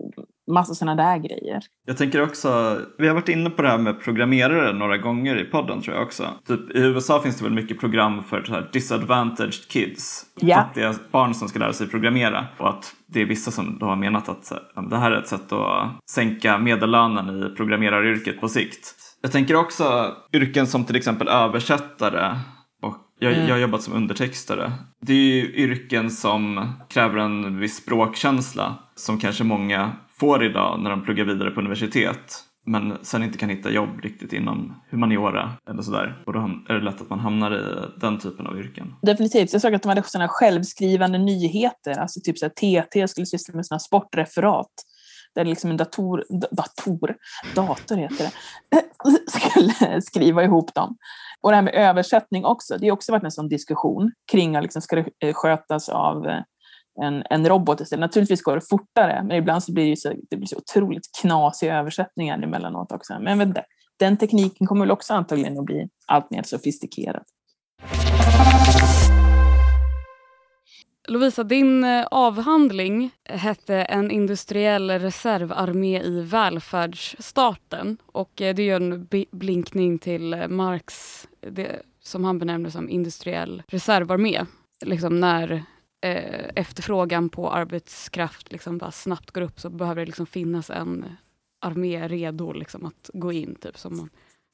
massa 0.48 0.74
sådana 0.74 1.02
där 1.02 1.18
grejer. 1.18 1.62
Jag 1.86 1.96
tänker 1.96 2.22
också, 2.22 2.80
vi 2.98 3.08
har 3.08 3.14
varit 3.14 3.28
inne 3.28 3.50
på 3.50 3.62
det 3.62 3.68
här 3.68 3.78
med 3.78 4.00
programmerare 4.00 4.72
några 4.72 4.96
gånger 4.96 5.36
i 5.40 5.44
podden 5.44 5.82
tror 5.82 5.96
jag 5.96 6.04
också. 6.04 6.24
Typ, 6.46 6.76
I 6.76 6.78
USA 6.78 7.20
finns 7.22 7.38
det 7.38 7.44
väl 7.44 7.52
mycket 7.52 7.80
program 7.80 8.22
för 8.22 8.42
så 8.42 8.52
här 8.52 8.68
disadvantaged 8.72 9.68
kids. 9.68 10.26
Ja. 10.40 10.56
Fattiga 10.56 10.94
barn 11.10 11.34
som 11.34 11.48
ska 11.48 11.58
lära 11.58 11.72
sig 11.72 11.88
programmera. 11.88 12.46
Och 12.58 12.68
att 12.68 12.92
det 13.06 13.22
är 13.22 13.26
vissa 13.26 13.50
som 13.50 13.78
då 13.78 13.86
har 13.86 13.96
menat 13.96 14.28
att 14.28 14.52
det 14.90 14.96
här 14.96 15.10
är 15.10 15.18
ett 15.18 15.28
sätt 15.28 15.52
att 15.52 15.88
sänka 16.10 16.58
medellönen 16.58 17.42
i 17.42 17.56
programmeraryrket 17.56 18.40
på 18.40 18.48
sikt. 18.48 18.94
Jag 19.22 19.32
tänker 19.32 19.56
också 19.56 20.14
yrken 20.32 20.66
som 20.66 20.84
till 20.84 20.96
exempel 20.96 21.28
översättare 21.28 22.36
jag, 23.20 23.32
mm. 23.32 23.46
jag 23.46 23.54
har 23.54 23.60
jobbat 23.60 23.82
som 23.82 23.94
undertextare. 23.94 24.72
Det 25.00 25.12
är 25.12 25.16
ju 25.16 25.54
yrken 25.54 26.10
som 26.10 26.72
kräver 26.88 27.18
en 27.18 27.60
viss 27.60 27.76
språkkänsla 27.76 28.74
som 28.94 29.18
kanske 29.18 29.44
många 29.44 29.92
får 30.20 30.44
idag 30.44 30.80
när 30.80 30.90
de 30.90 31.04
pluggar 31.04 31.24
vidare 31.24 31.50
på 31.50 31.60
universitet 31.60 32.44
men 32.68 32.98
sen 33.02 33.22
inte 33.22 33.38
kan 33.38 33.48
hitta 33.48 33.70
jobb 33.70 34.00
riktigt 34.02 34.32
inom 34.32 34.82
humaniora 34.90 35.52
eller 35.70 35.82
sådär. 35.82 36.22
Och 36.26 36.32
då 36.32 36.38
är 36.68 36.74
det 36.74 36.80
lätt 36.80 37.00
att 37.00 37.10
man 37.10 37.20
hamnar 37.20 37.54
i 37.54 38.00
den 38.00 38.18
typen 38.18 38.46
av 38.46 38.58
yrken. 38.58 38.94
Definitivt. 39.02 39.52
Jag 39.52 39.62
såg 39.62 39.74
att 39.74 39.82
de 39.82 39.88
hade 39.88 40.02
sådana 40.02 40.28
självskrivande 40.28 41.18
nyheter, 41.18 41.98
alltså 41.98 42.20
typ 42.24 42.38
så 42.38 42.46
här, 42.46 42.82
TT 42.82 43.08
skulle 43.08 43.26
syssla 43.26 43.54
med 43.54 43.66
sådana 43.66 43.80
sportreferat 43.80 44.72
där 45.34 45.44
liksom 45.44 45.70
en 45.70 45.76
dator, 45.76 46.24
dator, 46.50 47.16
dator 47.54 47.96
heter 47.96 48.30
det, 48.70 48.82
skulle 49.30 50.02
skriva 50.02 50.44
ihop 50.44 50.74
dem. 50.74 50.96
Och 51.40 51.50
det 51.50 51.56
här 51.56 51.62
med 51.62 51.74
översättning 51.74 52.44
också, 52.44 52.78
det 52.78 52.88
har 52.88 52.92
också 52.92 53.12
varit 53.12 53.24
en 53.24 53.30
sån 53.30 53.48
diskussion 53.48 54.12
kring, 54.32 54.60
liksom, 54.60 54.82
ska 54.82 54.96
det 54.96 55.28
eh, 55.28 55.34
skötas 55.34 55.88
av 55.88 56.26
eh, 56.26 56.40
en, 57.02 57.22
en 57.30 57.48
robot 57.48 57.80
istället. 57.80 58.00
Naturligtvis 58.00 58.42
går 58.42 58.54
det 58.54 58.68
fortare, 58.70 59.22
men 59.22 59.36
ibland 59.36 59.62
så 59.62 59.72
blir 59.72 59.90
det, 59.90 59.96
så, 59.96 60.12
det 60.30 60.36
blir 60.36 60.46
så 60.46 60.56
otroligt 60.56 61.10
knasiga 61.20 61.78
översättningar 61.78 62.42
emellanåt 62.42 62.92
också. 62.92 63.18
Men 63.20 63.38
vet, 63.38 63.64
den 63.98 64.16
tekniken 64.16 64.66
kommer 64.66 64.80
väl 64.80 64.90
också 64.90 65.14
antagligen 65.14 65.58
att 65.58 65.64
bli 65.64 65.88
allt 66.06 66.30
mer 66.30 66.42
sofistikerad. 66.42 67.22
Lovisa, 71.08 71.44
din 71.44 71.84
eh, 71.84 72.06
avhandling 72.10 73.10
hette 73.24 73.74
En 73.74 74.10
industriell 74.10 74.90
reservarmé 74.90 76.02
i 76.02 76.20
välfärdsstaten. 76.20 77.96
Och 78.06 78.42
eh, 78.42 78.54
det 78.54 78.70
är 78.70 78.76
en 78.76 79.08
blinkning 79.30 79.98
till 79.98 80.34
eh, 80.34 80.48
Marx, 80.48 80.94
det, 81.40 81.82
som 82.02 82.24
han 82.24 82.38
benämnde 82.38 82.70
som 82.70 82.88
industriell 82.88 83.62
reservarmé. 83.66 84.44
Liksom 84.84 85.20
när 85.20 85.62
eh, 86.00 86.50
efterfrågan 86.54 87.28
på 87.28 87.50
arbetskraft 87.50 88.52
liksom 88.52 88.78
bara 88.78 88.90
snabbt 88.90 89.30
går 89.30 89.40
upp 89.40 89.60
så 89.60 89.70
behöver 89.70 90.00
det 90.00 90.06
liksom 90.06 90.26
finnas 90.26 90.70
en 90.70 91.04
armé 91.60 92.08
redo 92.08 92.52
liksom 92.52 92.86
att 92.86 93.10
gå 93.12 93.32
in, 93.32 93.54
typ 93.54 93.78
som 93.78 94.08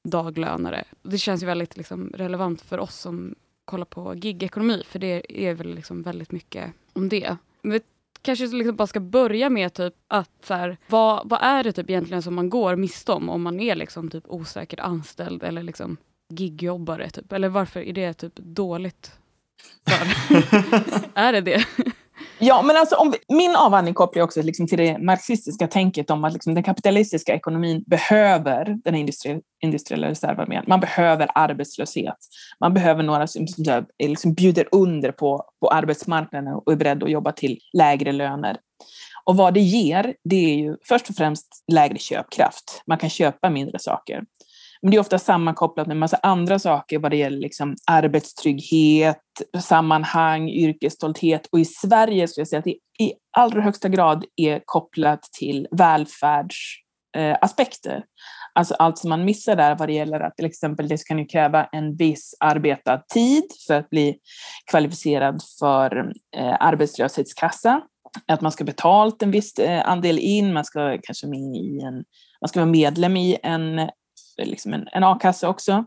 daglönare. 0.08 0.84
Det 1.02 1.18
känns 1.18 1.42
ju 1.42 1.46
väldigt 1.46 1.76
liksom, 1.76 2.10
relevant 2.14 2.62
för 2.62 2.78
oss 2.78 2.94
som 2.94 3.34
kollar 3.64 3.84
på 3.84 4.14
gigekonomi, 4.14 4.82
för 4.86 4.98
det 4.98 5.46
är 5.46 5.54
väl 5.54 5.74
liksom 5.74 6.02
väldigt 6.02 6.32
mycket 6.32 6.72
om 6.92 7.08
det. 7.08 7.36
Men 7.62 7.72
vi 7.72 7.80
kanske 8.22 8.46
liksom 8.46 8.76
bara 8.76 8.86
ska 8.86 9.00
börja 9.00 9.50
med 9.50 9.74
typ 9.74 9.94
att 10.08 10.30
så 10.44 10.54
här, 10.54 10.76
vad, 10.86 11.28
vad 11.28 11.42
är 11.42 11.64
det 11.64 11.72
typ 11.72 11.90
egentligen 11.90 12.22
som 12.22 12.34
man 12.34 12.50
går 12.50 12.76
miste 12.76 13.12
om 13.12 13.28
om 13.28 13.42
man 13.42 13.60
är 13.60 13.74
liksom 13.74 14.10
typ 14.10 14.24
osäkert 14.26 14.80
anställd 14.80 15.42
eller 15.42 15.62
liksom 15.62 15.96
gigjobbare? 16.28 17.10
Typ? 17.10 17.32
Eller 17.32 17.48
varför 17.48 17.80
är 17.80 17.92
det 17.92 18.14
typ 18.14 18.36
dåligt? 18.36 19.12
Är 21.14 21.32
det 21.32 21.40
det? 21.40 21.66
Ja, 22.38 22.62
men 22.62 22.76
alltså 22.76 22.96
om 22.96 23.10
vi, 23.10 23.34
min 23.34 23.56
avhandling 23.56 23.94
kopplar 23.94 24.22
också 24.22 24.42
liksom 24.42 24.66
till 24.66 24.78
det 24.78 24.98
marxistiska 24.98 25.66
tänket 25.66 26.10
om 26.10 26.24
att 26.24 26.32
liksom 26.32 26.54
den 26.54 26.62
kapitalistiska 26.62 27.34
ekonomin 27.34 27.84
behöver 27.86 28.76
den 28.84 28.94
industri, 28.94 29.40
industriella 29.62 30.08
reservarmén. 30.08 30.64
Man 30.66 30.80
behöver 30.80 31.28
arbetslöshet. 31.34 32.16
Man 32.60 32.74
behöver 32.74 33.02
några 33.02 33.26
som, 33.26 33.48
som 33.48 33.86
liksom 33.98 34.34
bjuder 34.34 34.68
under 34.72 35.12
på, 35.12 35.44
på 35.60 35.68
arbetsmarknaden 35.68 36.54
och 36.54 36.72
är 36.72 36.76
beredda 36.76 37.06
att 37.06 37.12
jobba 37.12 37.32
till 37.32 37.58
lägre 37.72 38.12
löner. 38.12 38.56
Och 39.24 39.36
vad 39.36 39.54
det 39.54 39.60
ger, 39.60 40.14
det 40.24 40.36
är 40.36 40.56
ju 40.56 40.76
först 40.88 41.08
och 41.08 41.16
främst 41.16 41.64
lägre 41.72 41.98
köpkraft. 41.98 42.82
Man 42.86 42.98
kan 42.98 43.10
köpa 43.10 43.50
mindre 43.50 43.78
saker. 43.78 44.22
Men 44.84 44.90
det 44.90 44.96
är 44.96 45.00
ofta 45.00 45.18
sammankopplat 45.18 45.86
med 45.86 45.94
en 45.94 45.98
massa 45.98 46.18
andra 46.22 46.58
saker 46.58 46.98
vad 46.98 47.10
det 47.10 47.16
gäller 47.16 47.38
liksom 47.38 47.76
arbetstrygghet, 47.86 49.22
sammanhang, 49.60 50.48
yrkesstolthet. 50.48 51.48
Och 51.52 51.60
i 51.60 51.64
Sverige 51.64 52.28
skulle 52.28 52.40
jag 52.40 52.48
säga 52.48 52.58
att 52.58 52.64
det 52.64 52.76
i 53.04 53.12
allra 53.36 53.60
högsta 53.60 53.88
grad 53.88 54.24
är 54.36 54.62
kopplat 54.64 55.22
till 55.22 55.68
välfärdsaspekter. 55.70 57.96
Eh, 57.96 58.02
alltså 58.54 58.74
allt 58.74 58.98
som 58.98 59.10
man 59.10 59.24
missar 59.24 59.56
där 59.56 59.76
vad 59.76 59.88
det 59.88 59.92
gäller 59.92 60.20
att 60.20 60.36
till 60.36 60.46
exempel 60.46 60.88
det 60.88 61.06
kan 61.06 61.18
ju 61.18 61.26
kräva 61.26 61.64
en 61.64 61.96
viss 61.96 62.34
arbetad 62.40 62.98
tid 62.98 63.44
för 63.66 63.74
att 63.74 63.90
bli 63.90 64.18
kvalificerad 64.70 65.42
för 65.60 66.12
eh, 66.36 66.56
arbetslöshetskassa. 66.60 67.80
Att 68.28 68.40
man 68.40 68.52
ska 68.52 68.64
betalt 68.64 69.22
en 69.22 69.30
viss 69.30 69.58
eh, 69.58 69.88
andel 69.88 70.18
in, 70.18 70.52
man 70.52 70.64
ska 70.64 70.98
kanske 71.02 71.26
med 71.26 71.56
i 71.56 71.80
en 71.80 72.04
man 72.40 72.48
ska 72.48 72.60
vara 72.60 72.70
medlem 72.70 73.16
i 73.16 73.38
en 73.42 73.88
Eh, 74.38 74.46
liksom 74.46 74.74
en, 74.74 74.88
en 74.92 75.04
a-kassa 75.04 75.48
också. 75.48 75.84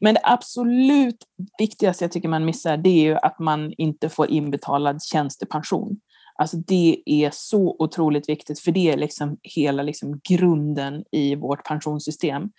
Men 0.00 0.14
det 0.14 0.20
absolut 0.24 1.24
viktigaste 1.58 2.04
jag 2.04 2.12
tycker 2.12 2.28
man 2.28 2.44
missar 2.44 2.76
det 2.76 2.88
är 2.90 3.02
ju 3.02 3.16
att 3.16 3.38
man 3.38 3.72
inte 3.78 4.08
får 4.08 4.30
inbetalad 4.30 5.02
tjänstepension. 5.02 5.96
Alltså 6.38 6.56
det 6.56 7.02
är 7.06 7.30
så 7.32 7.76
otroligt 7.78 8.28
viktigt 8.28 8.60
för 8.60 8.72
det 8.72 8.90
är 8.90 8.96
liksom 8.96 9.38
hela 9.42 9.82
liksom 9.82 10.20
grunden 10.28 11.04
i 11.12 11.34
vårt 11.34 11.64
pensionssystem. 11.64 12.50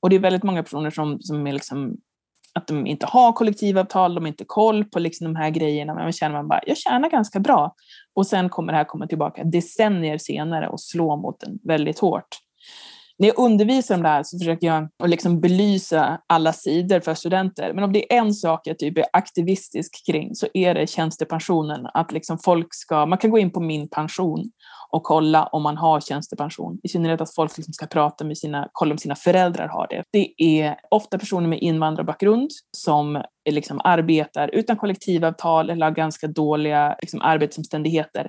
Och 0.00 0.10
det 0.10 0.16
är 0.16 0.20
väldigt 0.20 0.42
många 0.42 0.62
personer 0.62 0.90
som, 0.90 1.20
som 1.20 1.46
är 1.46 1.52
liksom 1.52 1.96
att 2.54 2.66
de 2.66 2.86
inte 2.86 3.06
har 3.06 3.32
kollektivavtal, 3.32 4.14
de 4.14 4.24
har 4.24 4.28
inte 4.28 4.44
koll 4.44 4.84
på 4.84 4.98
liksom 4.98 5.24
de 5.24 5.36
här 5.36 5.50
grejerna, 5.50 5.94
men 5.94 6.02
man 6.02 6.12
känner 6.12 6.34
man 6.34 6.48
bara, 6.48 6.60
jag 6.66 6.76
tjänar 6.76 7.10
ganska 7.10 7.40
bra. 7.40 7.74
Och 8.14 8.26
sen 8.26 8.48
kommer 8.48 8.72
det 8.72 8.76
här 8.76 8.84
komma 8.84 9.06
tillbaka 9.06 9.44
decennier 9.44 10.18
senare 10.18 10.68
och 10.68 10.80
slå 10.80 11.16
mot 11.16 11.42
en 11.42 11.58
väldigt 11.62 11.98
hårt 11.98 12.38
när 13.22 13.28
jag 13.28 13.38
undervisar 13.38 13.94
om 13.94 14.02
det 14.02 14.08
här 14.08 14.22
så 14.22 14.38
försöker 14.38 14.66
jag 14.66 14.88
att 15.02 15.10
liksom 15.10 15.40
belysa 15.40 16.20
alla 16.26 16.52
sidor 16.52 17.00
för 17.00 17.14
studenter. 17.14 17.74
Men 17.74 17.84
om 17.84 17.92
det 17.92 18.12
är 18.12 18.18
en 18.18 18.34
sak 18.34 18.60
jag 18.64 18.78
typ 18.78 18.98
är 18.98 19.04
aktivistisk 19.12 20.06
kring 20.06 20.34
så 20.34 20.46
är 20.54 20.74
det 20.74 20.86
tjänstepensionen. 20.86 21.86
Att 21.94 22.12
liksom 22.12 22.38
folk 22.38 22.66
ska, 22.70 23.06
man 23.06 23.18
kan 23.18 23.30
gå 23.30 23.38
in 23.38 23.50
på 23.50 23.60
min 23.60 23.88
pension 23.88 24.50
och 24.90 25.02
kolla 25.02 25.46
om 25.46 25.62
man 25.62 25.76
har 25.76 26.00
tjänstepension. 26.00 26.78
I 26.82 26.88
synnerhet 26.88 27.20
att 27.20 27.34
folk 27.34 27.56
liksom 27.56 27.74
ska 27.74 27.86
prata 27.86 28.24
med 28.24 28.38
sina, 28.38 28.68
kolla 28.72 28.92
om 28.92 28.98
sina 28.98 29.14
föräldrar 29.14 29.68
har 29.68 29.86
det. 29.90 30.04
Det 30.12 30.42
är 30.42 30.76
ofta 30.90 31.18
personer 31.18 31.48
med 31.48 31.58
invandrarbakgrund 31.58 32.50
som 32.76 33.22
liksom 33.50 33.80
arbetar 33.84 34.50
utan 34.52 34.76
kollektivavtal 34.76 35.70
eller 35.70 35.86
har 35.86 35.92
ganska 35.92 36.26
dåliga 36.26 36.96
liksom, 37.02 37.22
arbetsomständigheter 37.22 38.28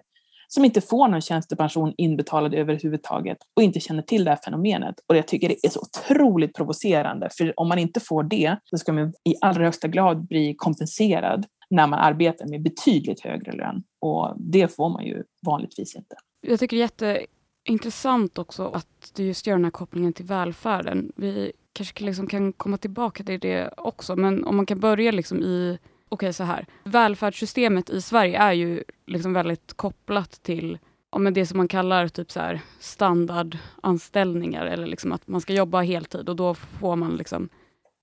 som 0.53 0.65
inte 0.65 0.81
får 0.81 1.07
någon 1.07 1.21
tjänstepension 1.21 1.93
inbetalad 1.97 2.53
överhuvudtaget 2.53 3.37
och 3.55 3.63
inte 3.63 3.79
känner 3.79 4.01
till 4.01 4.23
det 4.23 4.29
här 4.29 4.39
fenomenet. 4.45 4.95
Och 5.07 5.17
jag 5.17 5.27
tycker 5.27 5.49
det 5.49 5.65
är 5.65 5.69
så 5.69 5.79
otroligt 5.79 6.55
provocerande, 6.55 7.29
för 7.37 7.59
om 7.59 7.67
man 7.67 7.79
inte 7.79 7.99
får 7.99 8.23
det 8.23 8.57
så 8.63 8.77
ska 8.77 8.93
man 8.93 9.13
i 9.23 9.35
allra 9.41 9.63
högsta 9.63 9.87
grad 9.87 10.27
bli 10.27 10.55
kompenserad 10.57 11.45
när 11.69 11.87
man 11.87 11.99
arbetar 11.99 12.45
med 12.45 12.61
betydligt 12.63 13.21
högre 13.21 13.51
lön. 13.51 13.83
Och 13.99 14.33
det 14.37 14.75
får 14.75 14.89
man 14.89 15.05
ju 15.05 15.23
vanligtvis 15.45 15.95
inte. 15.95 16.15
Jag 16.41 16.59
tycker 16.59 16.77
det 16.77 17.05
är 17.05 17.27
jätteintressant 17.65 18.37
också 18.37 18.67
att 18.67 19.11
du 19.15 19.23
just 19.23 19.47
gör 19.47 19.55
den 19.55 19.63
här 19.63 19.71
kopplingen 19.71 20.13
till 20.13 20.25
välfärden. 20.25 21.11
Vi 21.15 21.51
kanske 21.73 22.03
liksom 22.03 22.27
kan 22.27 22.53
komma 22.53 22.77
tillbaka 22.77 23.23
till 23.23 23.39
det 23.39 23.69
också, 23.77 24.15
men 24.15 24.43
om 24.43 24.55
man 24.55 24.65
kan 24.65 24.79
börja 24.79 25.11
liksom 25.11 25.41
i 25.41 25.77
okej 26.13 26.33
så 26.33 26.43
här. 26.43 26.65
Välfärdssystemet 26.83 27.89
i 27.89 28.01
Sverige 28.01 28.37
är 28.37 28.53
ju 28.53 28.83
liksom 29.05 29.33
väldigt 29.33 29.73
kopplat 29.73 30.43
till 30.43 30.79
ja, 31.11 31.17
men 31.17 31.33
det 31.33 31.45
som 31.45 31.57
man 31.57 31.67
kallar 31.67 32.07
typ 32.07 32.31
så 32.31 32.39
här 32.39 32.61
standardanställningar 32.79 34.65
eller 34.65 34.87
liksom 34.87 35.11
att 35.11 35.27
man 35.27 35.41
ska 35.41 35.53
jobba 35.53 35.81
heltid 35.81 36.29
och 36.29 36.35
då 36.35 36.53
får 36.53 36.95
man 36.95 37.15
liksom 37.15 37.49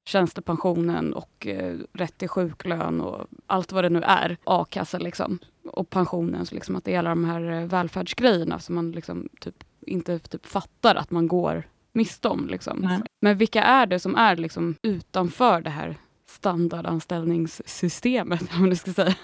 tjänstepensionen 0.04 1.14
och 1.14 1.46
eh, 1.46 1.78
rätt 1.92 2.18
till 2.18 2.28
sjuklön 2.28 3.00
och 3.00 3.26
allt 3.46 3.72
vad 3.72 3.84
det 3.84 3.90
nu 3.90 4.02
är. 4.02 4.36
A-kassa 4.44 4.98
liksom. 4.98 5.38
Och 5.64 5.90
pensionen, 5.90 6.46
så 6.46 6.54
liksom 6.54 6.76
att 6.76 6.84
det 6.84 6.94
är 6.94 6.98
alla 6.98 7.10
de 7.10 7.24
här 7.24 7.50
eh, 7.50 7.66
välfärdsgrejerna 7.66 8.58
som 8.58 8.74
man 8.74 8.90
liksom 8.90 9.28
typ 9.40 9.64
inte 9.80 10.18
typ 10.18 10.46
fattar 10.46 10.94
att 10.94 11.10
man 11.10 11.28
går 11.28 11.62
miste 11.92 12.28
om. 12.28 12.48
Liksom. 12.48 13.00
Men 13.20 13.36
vilka 13.36 13.62
är 13.62 13.86
det 13.86 13.98
som 13.98 14.16
är 14.16 14.36
liksom 14.36 14.76
utanför 14.82 15.60
det 15.60 15.70
här 15.70 15.96
standardanställningssystemet, 16.30 18.40
om 18.58 18.70
du 18.70 18.76
ska 18.76 18.92
säga? 18.92 19.14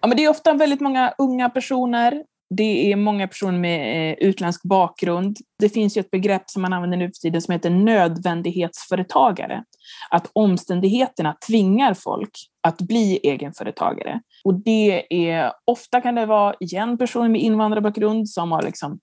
Ja, 0.00 0.08
men 0.08 0.16
det 0.16 0.24
är 0.24 0.30
ofta 0.30 0.54
väldigt 0.54 0.80
många 0.80 1.14
unga 1.18 1.50
personer. 1.50 2.22
Det 2.50 2.92
är 2.92 2.96
många 2.96 3.28
personer 3.28 3.58
med 3.58 4.10
eh, 4.10 4.16
utländsk 4.28 4.62
bakgrund. 4.62 5.36
Det 5.58 5.68
finns 5.68 5.96
ju 5.96 6.00
ett 6.00 6.10
begrepp 6.10 6.50
som 6.50 6.62
man 6.62 6.72
använder 6.72 6.96
nu 6.96 7.06
för 7.06 7.20
tiden 7.20 7.42
som 7.42 7.52
heter 7.52 7.70
nödvändighetsföretagare. 7.70 9.64
Att 10.10 10.30
omständigheterna 10.32 11.36
tvingar 11.48 11.94
folk 11.94 12.30
att 12.62 12.78
bli 12.78 13.20
egenföretagare. 13.22 14.20
Och 14.44 14.54
det 14.54 15.06
är, 15.30 15.52
ofta 15.64 16.00
kan 16.00 16.14
det 16.14 16.26
vara 16.26 16.54
igen 16.60 16.98
personer 16.98 17.28
med 17.28 17.40
invandrarbakgrund 17.40 18.30
som 18.30 18.52
har 18.52 18.62
liksom 18.62 19.00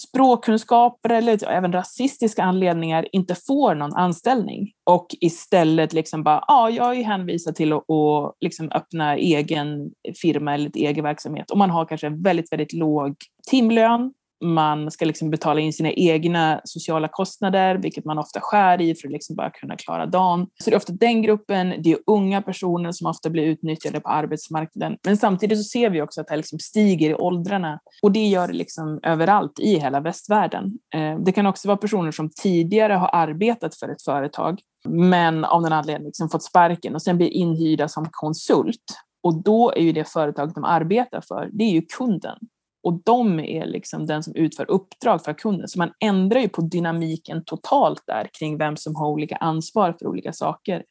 språkkunskaper 0.00 1.10
eller 1.10 1.48
även 1.48 1.72
rasistiska 1.72 2.42
anledningar 2.42 3.06
inte 3.12 3.34
får 3.34 3.74
någon 3.74 3.94
anställning. 3.94 4.72
Och 4.84 5.06
istället 5.20 5.92
liksom 5.92 6.22
bara, 6.22 6.44
ja, 6.48 6.70
jag 6.70 6.96
är 6.96 7.04
hänvisad 7.04 7.54
till 7.54 7.72
att, 7.72 7.90
att 7.90 8.34
liksom 8.40 8.70
öppna 8.72 9.16
egen 9.16 9.90
firma 10.22 10.54
eller 10.54 10.70
egen 10.74 11.04
verksamhet. 11.04 11.50
Och 11.50 11.58
man 11.58 11.70
har 11.70 11.84
kanske 11.84 12.08
väldigt, 12.08 12.52
väldigt 12.52 12.72
låg 12.72 13.16
timlön 13.50 14.12
man 14.44 14.90
ska 14.90 15.04
liksom 15.04 15.30
betala 15.30 15.60
in 15.60 15.72
sina 15.72 15.90
egna 15.92 16.60
sociala 16.64 17.08
kostnader, 17.08 17.74
vilket 17.74 18.04
man 18.04 18.18
ofta 18.18 18.40
skär 18.40 18.80
i 18.80 18.94
för 18.94 19.08
att 19.08 19.12
liksom 19.12 19.36
bara 19.36 19.50
kunna 19.50 19.76
klara 19.76 20.06
dagen. 20.06 20.46
Så 20.64 20.70
det 20.70 20.74
är 20.74 20.76
ofta 20.76 20.92
den 20.92 21.22
gruppen, 21.22 21.74
det 21.82 21.92
är 21.92 21.98
unga 22.06 22.42
personer 22.42 22.92
som 22.92 23.06
ofta 23.06 23.30
blir 23.30 23.42
utnyttjade 23.42 24.00
på 24.00 24.08
arbetsmarknaden. 24.08 24.98
Men 25.04 25.16
samtidigt 25.16 25.58
så 25.58 25.64
ser 25.64 25.90
vi 25.90 26.02
också 26.02 26.20
att 26.20 26.28
det 26.28 26.36
liksom 26.36 26.58
stiger 26.58 27.10
i 27.10 27.14
åldrarna 27.14 27.80
och 28.02 28.12
det 28.12 28.26
gör 28.26 28.46
det 28.46 28.54
liksom 28.54 29.00
överallt 29.02 29.58
i 29.58 29.78
hela 29.78 30.00
västvärlden. 30.00 30.78
Eh, 30.94 31.18
det 31.18 31.32
kan 31.32 31.46
också 31.46 31.68
vara 31.68 31.78
personer 31.78 32.10
som 32.10 32.30
tidigare 32.30 32.92
har 32.92 33.10
arbetat 33.12 33.74
för 33.74 33.88
ett 33.88 34.02
företag 34.02 34.60
men 34.88 35.44
av 35.44 35.62
någon 35.62 35.72
anledning 35.72 36.06
liksom 36.06 36.28
fått 36.28 36.42
sparken 36.42 36.94
och 36.94 37.02
sen 37.02 37.16
blir 37.16 37.28
inhyrda 37.28 37.88
som 37.88 38.08
konsult. 38.10 38.98
Och 39.22 39.42
då 39.42 39.72
är 39.72 39.80
ju 39.80 39.92
det 39.92 40.08
företag 40.08 40.54
de 40.54 40.64
arbetar 40.64 41.22
för, 41.28 41.48
det 41.52 41.64
är 41.64 41.70
ju 41.70 41.82
kunden. 41.82 42.38
Och 42.86 43.00
de 43.04 43.40
är 43.40 43.66
liksom 43.66 44.06
den 44.06 44.22
som 44.22 44.34
utför 44.34 44.70
uppdrag 44.70 45.24
för 45.24 45.32
kunden. 45.32 45.68
Så 45.68 45.78
man 45.78 45.92
ändrar 46.00 46.40
ju 46.40 46.48
på 46.48 46.62
dynamiken 46.62 47.44
totalt 47.44 48.02
där 48.06 48.28
kring 48.38 48.58
vem 48.58 48.76
som 48.76 48.96
har 48.96 49.08
olika 49.08 49.36
ansvar 49.36 49.96
för 49.98 50.06
olika 50.06 50.32
saker. 50.32 50.84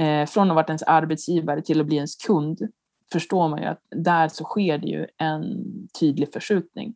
Eh, 0.00 0.26
från 0.26 0.50
att 0.50 0.54
vara 0.54 0.66
ens 0.66 0.82
arbetsgivare 0.82 1.62
till 1.62 1.80
att 1.80 1.86
bli 1.86 1.96
ens 1.96 2.16
kund 2.16 2.58
förstår 3.12 3.48
man 3.48 3.62
ju 3.62 3.66
att 3.66 3.80
där 3.96 4.28
så 4.28 4.44
sker 4.44 4.78
det 4.78 4.86
ju 4.86 5.06
en 5.18 5.44
tydlig 6.00 6.32
förskjutning. 6.32 6.94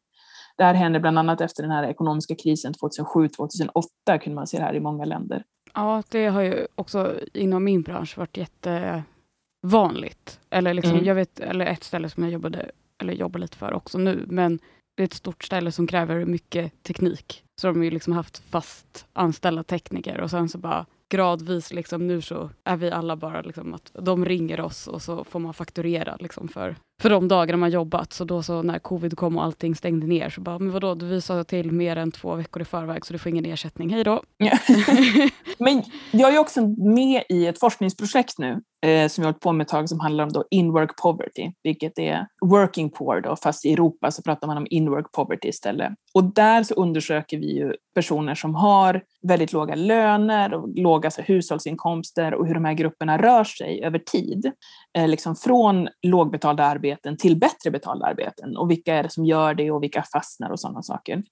Det 0.57 0.65
här 0.65 0.75
hände 0.75 1.01
bland 1.01 1.19
annat 1.19 1.41
efter 1.41 1.63
den 1.63 1.73
här 1.73 1.85
ekonomiska 1.85 2.35
krisen 2.35 2.73
2007-2008 2.73 4.19
kunde 4.21 4.35
man 4.35 4.47
se 4.47 4.57
det 4.57 4.65
här 4.65 4.75
i 4.75 4.81
många 4.81 5.05
länder. 5.05 5.45
Ja, 5.75 6.03
det 6.09 6.27
har 6.27 6.43
ju 6.43 6.67
också 6.75 7.15
inom 7.35 7.65
min 7.65 7.83
bransch 7.83 8.19
varit 8.19 8.37
jättevanligt. 8.37 10.41
Eller, 10.51 10.75
liksom, 10.75 10.93
mm. 10.93 11.05
jag 11.05 11.15
vet, 11.15 11.41
eller 11.41 11.67
ett 11.67 11.85
ställe 11.85 12.09
som 12.09 12.23
jag 12.23 12.33
jobbade 12.33 12.71
eller 12.99 13.13
jobbar 13.13 13.41
lite 13.41 13.57
för 13.57 13.75
också 13.75 13.99
nu, 13.99 14.25
men 14.29 14.59
det 14.97 15.03
är 15.03 15.05
ett 15.05 15.15
stort 15.15 15.45
ställe 15.45 15.73
som 15.73 15.87
kräver 15.87 16.25
mycket 16.25 16.83
teknik. 16.83 17.45
Så 17.61 17.67
de 17.67 17.77
har 17.77 17.85
ju 17.85 17.91
liksom 17.91 18.13
haft 18.13 18.39
fast 18.39 19.07
anställda 19.13 19.63
tekniker 19.63 20.21
och 20.21 20.31
sen 20.31 20.49
så 20.49 20.59
bara 20.59 20.87
gradvis, 21.13 21.73
liksom, 21.73 22.07
nu 22.07 22.21
så 22.21 22.51
är 22.65 22.77
vi 22.77 22.91
alla 22.91 23.17
bara 23.17 23.43
liksom 23.43 23.75
att 23.75 23.91
de 23.95 24.25
ringer 24.25 24.61
oss 24.61 24.87
och 24.87 25.03
så 25.03 25.25
får 25.25 25.41
man 25.41 25.55
fakturera 25.55 26.17
liksom 26.17 26.49
för, 26.49 26.77
för 27.03 27.11
de 27.11 27.29
dagarna 27.29 27.57
man 27.57 27.71
jobbat. 27.71 28.13
Så 28.13 28.25
då 28.25 28.43
så 28.43 28.63
när 28.63 28.79
covid 28.79 29.17
kom 29.17 29.37
och 29.37 29.45
allting 29.45 29.75
stängde 29.75 30.07
ner 30.07 30.31
så 30.31 30.41
bara, 30.41 30.59
men 30.59 30.73
vadå, 30.73 30.95
du 30.95 31.07
visade 31.07 31.45
till 31.45 31.73
mer 31.73 31.97
än 31.97 32.13
två 32.13 32.35
veckor 32.35 32.63
i 32.63 32.65
förväg 32.65 33.07
så 33.07 33.13
du 33.13 33.19
får 33.19 33.31
ingen 33.31 33.45
ersättning, 33.45 33.91
hej 33.91 34.05
då. 34.05 34.23
men 35.59 35.83
jag 36.11 36.35
är 36.35 36.39
också 36.39 36.61
med 36.79 37.23
i 37.29 37.47
ett 37.47 37.61
forskningsprojekt 37.61 38.39
nu 38.39 38.61
eh, 38.87 39.09
som 39.09 39.23
jag 39.23 39.29
har 39.29 39.33
hållit 39.33 39.41
på 39.41 39.53
med 39.53 39.65
ett 39.65 39.71
tag 39.71 39.89
som 39.89 40.01
handlar 40.01 40.25
om 40.25 40.33
då 40.33 40.45
in-work 40.51 40.97
poverty, 41.03 41.53
vilket 41.63 41.99
är 41.99 42.27
working 42.45 42.91
poor 42.91 43.21
då, 43.21 43.37
fast 43.37 43.65
i 43.65 43.73
Europa 43.73 44.11
så 44.11 44.23
pratar 44.23 44.47
man 44.47 44.57
om 44.57 44.67
in-work 44.71 45.13
poverty 45.13 45.49
istället. 45.49 45.93
Och 46.15 46.25
där 46.35 46.63
så 46.63 46.75
undersöker 46.75 47.39
vi 47.39 47.57
ju 47.57 47.73
personer 47.95 48.35
som 48.35 48.55
har 48.55 49.03
väldigt 49.29 49.53
låga 49.53 49.75
löner 49.75 50.55
och 50.55 50.69
låga 50.79 51.11
så, 51.11 51.23
hushållsinkomster 51.23 52.35
och 52.35 52.47
hur 52.47 52.55
de 52.55 52.65
här 52.65 52.75
grupperna 52.75 53.19
rör 53.19 53.45
sig 53.45 53.85
över 53.85 53.99
tid. 53.99 54.53
Eh, 54.99 55.09
liksom 55.09 55.37
från 55.37 55.89
lågbetalda 56.03 56.65
arbeten 56.65 57.17
till 57.17 57.37
bättre 57.37 57.71
betalda 57.71 58.07
arbeten 58.07 58.57
och 58.57 58.71
vilka 58.71 58.95
är 58.95 59.03
det 59.03 59.11
som 59.11 59.25
gör 59.25 59.55
det 59.55 59.71
och 59.71 59.83
vilka 59.83 60.03
fastnar 60.03 60.51
och 60.51 60.61
sådana 60.61 60.83
saker. 60.83 61.23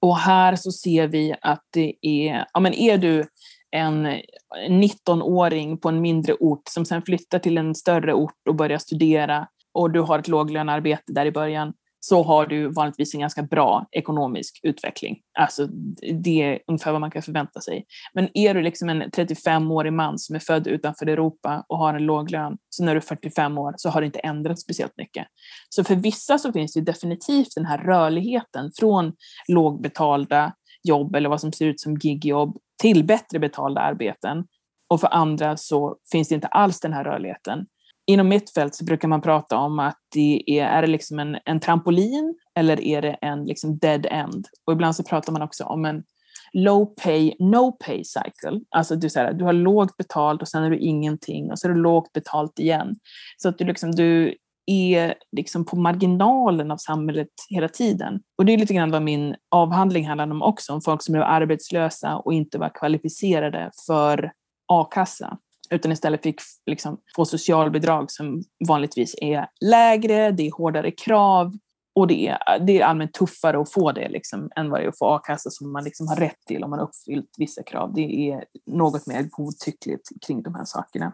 Och 0.00 0.16
här 0.16 0.56
så 0.56 0.72
ser 0.72 1.06
vi 1.06 1.34
att 1.40 1.62
det 1.72 1.94
är, 2.02 2.46
ja 2.52 2.60
men 2.60 2.74
är 2.74 2.98
du 2.98 3.24
en 3.70 4.06
19-åring 4.68 5.78
på 5.78 5.88
en 5.88 6.00
mindre 6.00 6.34
ort 6.34 6.62
som 6.70 6.84
sen 6.84 7.02
flyttar 7.02 7.38
till 7.38 7.58
en 7.58 7.74
större 7.74 8.14
ort 8.14 8.48
och 8.48 8.54
börjar 8.54 8.78
studera 8.78 9.48
och 9.74 9.90
du 9.90 10.00
har 10.00 10.18
ett 10.18 10.28
låglönearbete 10.28 11.12
där 11.12 11.26
i 11.26 11.32
början 11.32 11.72
så 12.04 12.22
har 12.22 12.46
du 12.46 12.68
vanligtvis 12.68 13.14
en 13.14 13.20
ganska 13.20 13.42
bra 13.42 13.86
ekonomisk 13.92 14.60
utveckling. 14.62 15.18
Alltså 15.38 15.66
det 16.22 16.42
är 16.42 16.58
ungefär 16.66 16.92
vad 16.92 17.00
man 17.00 17.10
kan 17.10 17.22
förvänta 17.22 17.60
sig. 17.60 17.84
Men 18.14 18.28
är 18.34 18.54
du 18.54 18.62
liksom 18.62 18.88
en 18.88 19.02
35-årig 19.02 19.92
man 19.92 20.18
som 20.18 20.36
är 20.36 20.40
född 20.40 20.66
utanför 20.66 21.06
Europa 21.06 21.64
och 21.68 21.78
har 21.78 21.94
en 21.94 22.06
låg 22.06 22.30
lön, 22.30 22.56
så 22.68 22.84
när 22.84 22.94
du 22.94 22.96
är 22.96 23.00
45 23.00 23.58
år 23.58 23.74
så 23.76 23.90
har 23.90 24.00
det 24.00 24.06
inte 24.06 24.18
ändrats 24.18 24.62
speciellt 24.62 24.92
mycket. 24.96 25.26
Så 25.68 25.84
för 25.84 25.94
vissa 25.94 26.38
så 26.38 26.52
finns 26.52 26.72
det 26.72 26.80
definitivt 26.80 27.54
den 27.54 27.66
här 27.66 27.78
rörligheten 27.78 28.70
från 28.78 29.12
lågbetalda 29.48 30.52
jobb 30.88 31.16
eller 31.16 31.28
vad 31.28 31.40
som 31.40 31.52
ser 31.52 31.66
ut 31.66 31.80
som 31.80 31.96
gigjobb 31.96 32.56
till 32.82 33.04
bättre 33.04 33.38
betalda 33.38 33.80
arbeten. 33.80 34.44
Och 34.88 35.00
för 35.00 35.08
andra 35.14 35.56
så 35.56 35.96
finns 36.12 36.28
det 36.28 36.34
inte 36.34 36.46
alls 36.46 36.80
den 36.80 36.92
här 36.92 37.04
rörligheten. 37.04 37.66
Inom 38.06 38.28
mitt 38.28 38.50
fält 38.50 38.74
så 38.74 38.84
brukar 38.84 39.08
man 39.08 39.20
prata 39.20 39.56
om 39.56 39.78
att 39.78 39.98
det 40.14 40.42
är, 40.46 40.66
är 40.66 40.82
det 40.82 40.88
liksom 40.88 41.18
en, 41.18 41.38
en 41.44 41.60
trampolin 41.60 42.34
eller 42.58 42.80
är 42.80 43.02
det 43.02 43.12
en 43.12 43.44
liksom 43.44 43.78
dead 43.78 44.06
end? 44.10 44.46
Och 44.66 44.72
ibland 44.72 44.96
så 44.96 45.02
pratar 45.02 45.32
man 45.32 45.42
också 45.42 45.64
om 45.64 45.84
en 45.84 46.02
low 46.52 46.86
pay, 46.86 47.34
no 47.38 47.72
pay 47.72 48.04
cycle. 48.04 48.60
Alltså 48.70 48.96
du, 48.96 49.10
så 49.10 49.20
här, 49.20 49.32
du 49.32 49.44
har 49.44 49.52
lågt 49.52 49.96
betalt 49.96 50.42
och 50.42 50.48
sen 50.48 50.62
är 50.62 50.70
du 50.70 50.78
ingenting 50.78 51.50
och 51.50 51.58
så 51.58 51.68
är 51.68 51.72
du 51.72 51.80
lågt 51.80 52.12
betalt 52.12 52.58
igen. 52.58 52.96
Så 53.36 53.48
att 53.48 53.58
du, 53.58 53.64
liksom, 53.64 53.92
du 53.92 54.34
är 54.66 55.14
liksom 55.36 55.64
på 55.64 55.76
marginalen 55.76 56.70
av 56.70 56.76
samhället 56.76 57.28
hela 57.48 57.68
tiden. 57.68 58.20
Och 58.38 58.44
det 58.44 58.52
är 58.52 58.58
lite 58.58 58.74
grann 58.74 58.90
vad 58.90 59.02
min 59.02 59.34
avhandling 59.50 60.06
handlar 60.06 60.30
om 60.30 60.42
också, 60.42 60.72
om 60.72 60.80
folk 60.80 61.02
som 61.02 61.14
är 61.14 61.18
arbetslösa 61.18 62.16
och 62.16 62.32
inte 62.32 62.58
var 62.58 62.70
kvalificerade 62.74 63.70
för 63.86 64.32
a-kassa 64.68 65.38
utan 65.72 65.92
istället 65.92 66.22
fick 66.22 66.40
liksom 66.66 67.00
få 67.16 67.24
socialbidrag 67.24 68.10
som 68.10 68.42
vanligtvis 68.68 69.14
är 69.18 69.46
lägre, 69.60 70.30
det 70.30 70.46
är 70.46 70.52
hårdare 70.52 70.90
krav 70.90 71.52
och 71.94 72.06
det 72.06 72.28
är, 72.28 72.58
det 72.66 72.80
är 72.80 72.84
allmänt 72.84 73.14
tuffare 73.14 73.60
att 73.60 73.72
få 73.72 73.92
det 73.92 74.08
liksom, 74.08 74.50
än 74.56 74.70
vad 74.70 74.80
det 74.80 74.84
är 74.84 74.88
att 74.88 74.98
få 74.98 75.14
a-kassa 75.14 75.50
som 75.50 75.72
man 75.72 75.84
liksom 75.84 76.08
har 76.08 76.16
rätt 76.16 76.40
till 76.46 76.64
om 76.64 76.70
man 76.70 76.78
har 76.78 76.86
uppfyllt 76.86 77.34
vissa 77.38 77.62
krav. 77.62 77.94
Det 77.94 78.30
är 78.30 78.44
något 78.66 79.06
mer 79.06 79.22
godtyckligt 79.22 80.08
kring 80.26 80.42
de 80.42 80.54
här 80.54 80.64
sakerna. 80.64 81.12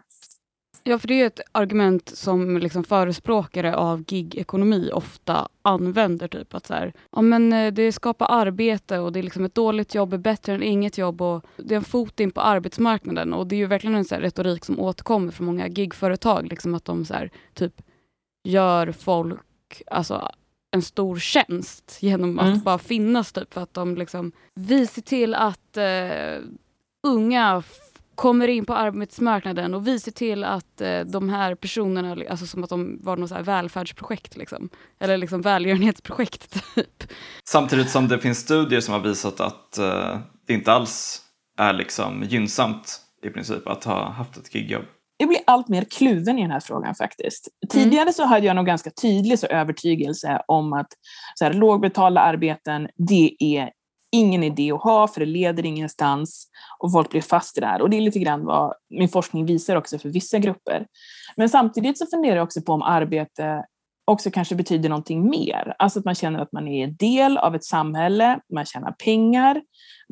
Ja, 0.89 0.99
för 0.99 1.07
det 1.07 1.21
är 1.21 1.27
ett 1.27 1.41
argument 1.51 2.09
som 2.09 2.57
liksom 2.57 2.83
förespråkare 2.83 3.75
av 3.75 4.03
gig-ekonomi 4.03 4.91
ofta 4.93 5.47
använder. 5.61 6.27
Typ 6.27 6.55
att 6.55 6.67
så 6.67 6.73
här, 6.73 6.93
ja, 7.11 7.21
men 7.21 7.53
eh, 7.53 7.73
det 7.73 7.91
skapar 7.91 8.27
arbete 8.29 8.99
och 8.99 9.11
det 9.11 9.19
är 9.19 9.23
liksom 9.23 9.45
ett 9.45 9.55
dåligt 9.55 9.95
jobb 9.95 10.13
är 10.13 10.17
bättre 10.17 10.53
än 10.53 10.63
inget 10.63 10.97
jobb 10.97 11.21
och 11.21 11.45
det 11.57 11.73
är 11.73 11.77
en 11.77 11.83
fot 11.83 12.19
in 12.19 12.31
på 12.31 12.41
arbetsmarknaden. 12.41 13.33
Och 13.33 13.47
det 13.47 13.55
är 13.55 13.57
ju 13.57 13.65
verkligen 13.65 13.95
en 13.95 14.05
så 14.05 14.15
retorik 14.15 14.65
som 14.65 14.79
återkommer 14.79 15.31
från 15.31 15.45
många 15.45 15.67
gigföretag. 15.67 16.47
Liksom 16.47 16.75
att 16.75 16.85
de 16.85 17.05
så 17.05 17.13
här, 17.13 17.31
typ 17.53 17.81
gör 18.43 18.91
folk 18.91 19.81
alltså, 19.91 20.29
en 20.71 20.81
stor 20.81 21.19
tjänst 21.19 21.97
genom 21.99 22.39
att 22.39 22.47
mm. 22.47 22.59
bara 22.59 22.77
finnas. 22.77 23.31
Typ, 23.31 23.53
för 23.53 23.61
att 23.61 23.73
de 23.73 23.95
liksom, 23.95 24.31
vi 24.55 24.87
ser 24.87 25.01
till 25.01 25.35
att 25.35 25.77
eh, 25.77 26.43
unga 27.07 27.63
kommer 28.19 28.47
in 28.47 28.65
på 28.65 28.73
arbetsmarknaden 28.73 29.73
och 29.73 29.87
vi 29.87 29.99
ser 29.99 30.11
till 30.11 30.43
att 30.43 30.81
eh, 30.81 30.99
de 30.99 31.29
här 31.29 31.55
personerna, 31.55 32.17
alltså 32.29 32.45
som 32.45 32.63
att 32.63 32.69
de 32.69 32.99
var 33.03 33.17
något 33.17 33.29
så 33.29 33.35
här 33.35 33.43
välfärdsprojekt 33.43 34.37
liksom. 34.37 34.69
Eller 34.99 35.17
liksom 35.17 35.41
välgörenhetsprojekt 35.41 36.51
typ. 36.75 37.03
Samtidigt 37.43 37.89
som 37.89 38.07
det 38.07 38.19
finns 38.19 38.37
studier 38.37 38.79
som 38.81 38.93
har 38.93 39.01
visat 39.01 39.39
att 39.39 39.77
eh, 39.77 40.17
det 40.47 40.53
inte 40.53 40.71
alls 40.71 41.21
är 41.57 41.73
liksom 41.73 42.23
gynnsamt 42.23 43.01
i 43.23 43.29
princip 43.29 43.67
att 43.67 43.83
ha 43.83 44.09
haft 44.11 44.37
ett 44.37 44.55
gigjobb. 44.55 44.85
Jag 45.17 45.29
blir 45.29 45.39
allt 45.47 45.67
mer 45.67 45.83
kluven 45.83 46.39
i 46.39 46.41
den 46.41 46.51
här 46.51 46.59
frågan 46.59 46.95
faktiskt. 46.95 47.47
Tidigare 47.69 48.01
mm. 48.01 48.13
så 48.13 48.25
hade 48.25 48.45
jag 48.45 48.55
nog 48.55 48.65
ganska 48.65 48.89
tydlig 48.89 49.39
så 49.39 49.47
övertygelse 49.47 50.41
om 50.47 50.73
att 50.73 50.87
så 51.35 51.45
här, 51.45 51.53
lågbetalda 51.53 52.21
arbeten, 52.21 52.87
det 52.97 53.35
är 53.39 53.69
ingen 54.11 54.43
idé 54.43 54.71
att 54.71 54.81
ha 54.81 55.07
för 55.07 55.19
det 55.19 55.25
leder 55.25 55.65
ingenstans 55.65 56.47
och 56.79 56.91
folk 56.91 57.09
blir 57.09 57.21
fast 57.21 57.57
i 57.57 57.61
det 57.61 57.67
här. 57.67 57.81
Och 57.81 57.89
det 57.89 57.97
är 57.97 58.01
lite 58.01 58.19
grann 58.19 58.45
vad 58.45 58.73
min 58.89 59.09
forskning 59.09 59.45
visar 59.45 59.75
också 59.75 59.99
för 59.99 60.09
vissa 60.09 60.39
grupper. 60.39 60.87
Men 61.35 61.49
samtidigt 61.49 61.97
så 61.97 62.05
funderar 62.05 62.35
jag 62.35 62.43
också 62.43 62.61
på 62.61 62.73
om 62.73 62.81
arbete 62.81 63.63
också 64.09 64.31
kanske 64.31 64.55
betyder 64.55 64.89
någonting 64.89 65.29
mer. 65.29 65.75
Alltså 65.79 65.99
att 65.99 66.05
man 66.05 66.15
känner 66.15 66.39
att 66.39 66.51
man 66.51 66.67
är 66.67 66.83
en 66.83 66.95
del 66.95 67.37
av 67.37 67.55
ett 67.55 67.63
samhälle, 67.63 68.39
man 68.53 68.65
tjänar 68.65 68.91
pengar, 68.91 69.61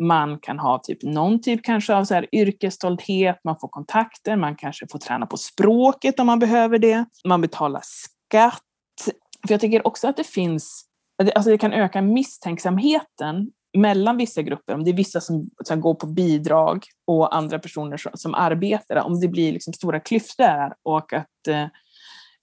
man 0.02 0.39
kan 0.39 0.60
ha 0.60 0.80
typ 0.84 1.04
någon 1.04 1.41
typ 1.41 1.64
kanske 1.64 1.95
av 1.95 2.04
så 2.04 2.14
här 2.14 2.28
yrkesstolthet, 2.32 3.39
man 3.43 3.60
får 3.60 3.68
kontakter, 3.68 4.36
man 4.36 4.56
kanske 4.56 4.86
får 4.91 5.00
träna 5.00 5.26
på 5.26 5.38
språket 5.38 6.20
om 6.20 6.28
man 6.28 6.39
behöver 6.39 6.80
det, 6.80 7.06
man 7.26 7.41
betalar 7.41 7.82
skatt. 7.84 8.62
För 9.48 9.54
jag 9.54 9.62
tycker 9.62 9.88
också 9.88 10.08
att 10.08 10.18
det 10.18 10.28
finns 10.28 10.84
Alltså 11.36 11.50
det 11.50 11.58
kan 11.58 11.74
öka 11.74 12.02
misstänksamheten 12.02 13.52
mellan 13.78 14.17
vissa 14.17 14.41
grupper, 14.41 14.73
om 14.73 14.84
det 14.84 14.91
är 14.91 14.93
vissa 14.93 15.21
som, 15.21 15.49
som 15.63 15.82
går 15.82 15.93
på 15.93 16.07
bidrag 16.07 16.84
och 17.07 17.36
andra 17.36 17.59
personer 17.59 17.97
som, 17.97 18.11
som 18.15 18.36
arbetar, 18.36 18.95
om 18.95 19.19
det 19.19 19.28
blir 19.28 19.53
liksom 19.53 19.73
stora 19.73 19.99
klyftor 19.99 20.43
där 20.43 20.73
och 20.84 21.13
att 21.13 21.47
eh, 21.47 21.67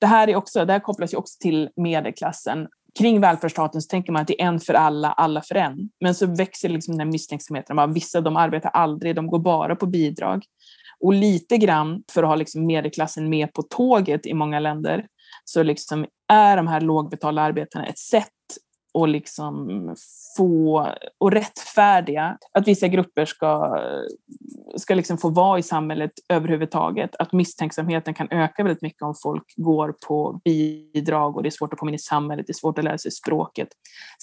det 0.00 0.06
här, 0.06 0.28
är 0.28 0.36
också, 0.36 0.64
det 0.64 0.72
här 0.72 0.80
kopplas 0.80 1.12
ju 1.12 1.16
också 1.16 1.38
till 1.40 1.68
medelklassen. 1.76 2.68
Kring 2.98 3.20
välfärdsstaten 3.20 3.82
så 3.82 3.88
tänker 3.88 4.12
man 4.12 4.22
att 4.22 4.28
det 4.28 4.42
är 4.42 4.46
en 4.46 4.60
för 4.60 4.74
alla, 4.74 5.12
alla 5.12 5.42
för 5.42 5.54
en. 5.54 5.90
Men 6.00 6.14
så 6.14 6.26
växer 6.26 6.68
liksom 6.68 6.92
den 6.92 7.06
här 7.06 7.12
misstänksamheten. 7.12 7.78
Att 7.78 7.94
vissa 7.94 8.20
de 8.20 8.36
arbetar 8.36 8.70
aldrig, 8.70 9.16
de 9.16 9.26
går 9.26 9.38
bara 9.38 9.76
på 9.76 9.86
bidrag. 9.86 10.44
Och 11.00 11.14
lite 11.14 11.58
grann 11.58 12.02
för 12.12 12.22
att 12.22 12.28
ha 12.28 12.36
liksom 12.36 12.66
medelklassen 12.66 13.28
med 13.28 13.52
på 13.52 13.62
tåget 13.62 14.26
i 14.26 14.34
många 14.34 14.60
länder 14.60 15.06
så 15.44 15.62
liksom 15.62 16.06
är 16.28 16.56
de 16.56 16.66
här 16.66 16.80
lågbetalda 16.80 17.42
arbetarna 17.42 17.86
ett 17.86 17.98
sätt 17.98 18.28
och 18.94 19.08
liksom 19.08 19.94
få 20.36 20.88
och 21.18 21.32
rättfärdiga 21.32 22.38
att 22.52 22.68
vissa 22.68 22.88
grupper 22.88 23.24
ska, 23.24 23.78
ska 24.76 24.94
liksom 24.94 25.18
få 25.18 25.28
vara 25.28 25.58
i 25.58 25.62
samhället 25.62 26.12
överhuvudtaget. 26.28 27.16
Att 27.18 27.32
misstänksamheten 27.32 28.14
kan 28.14 28.28
öka 28.30 28.62
väldigt 28.62 28.82
mycket 28.82 29.02
om 29.02 29.14
folk 29.22 29.54
går 29.56 29.94
på 30.06 30.40
bidrag 30.44 31.36
och 31.36 31.42
det 31.42 31.48
är 31.48 31.50
svårt 31.50 31.72
att 31.72 31.78
komma 31.78 31.90
in 31.90 31.94
i 31.94 31.98
samhället, 31.98 32.46
det 32.46 32.50
är 32.50 32.54
svårt 32.54 32.78
att 32.78 32.84
lära 32.84 32.98
sig 32.98 33.10
språket. 33.10 33.68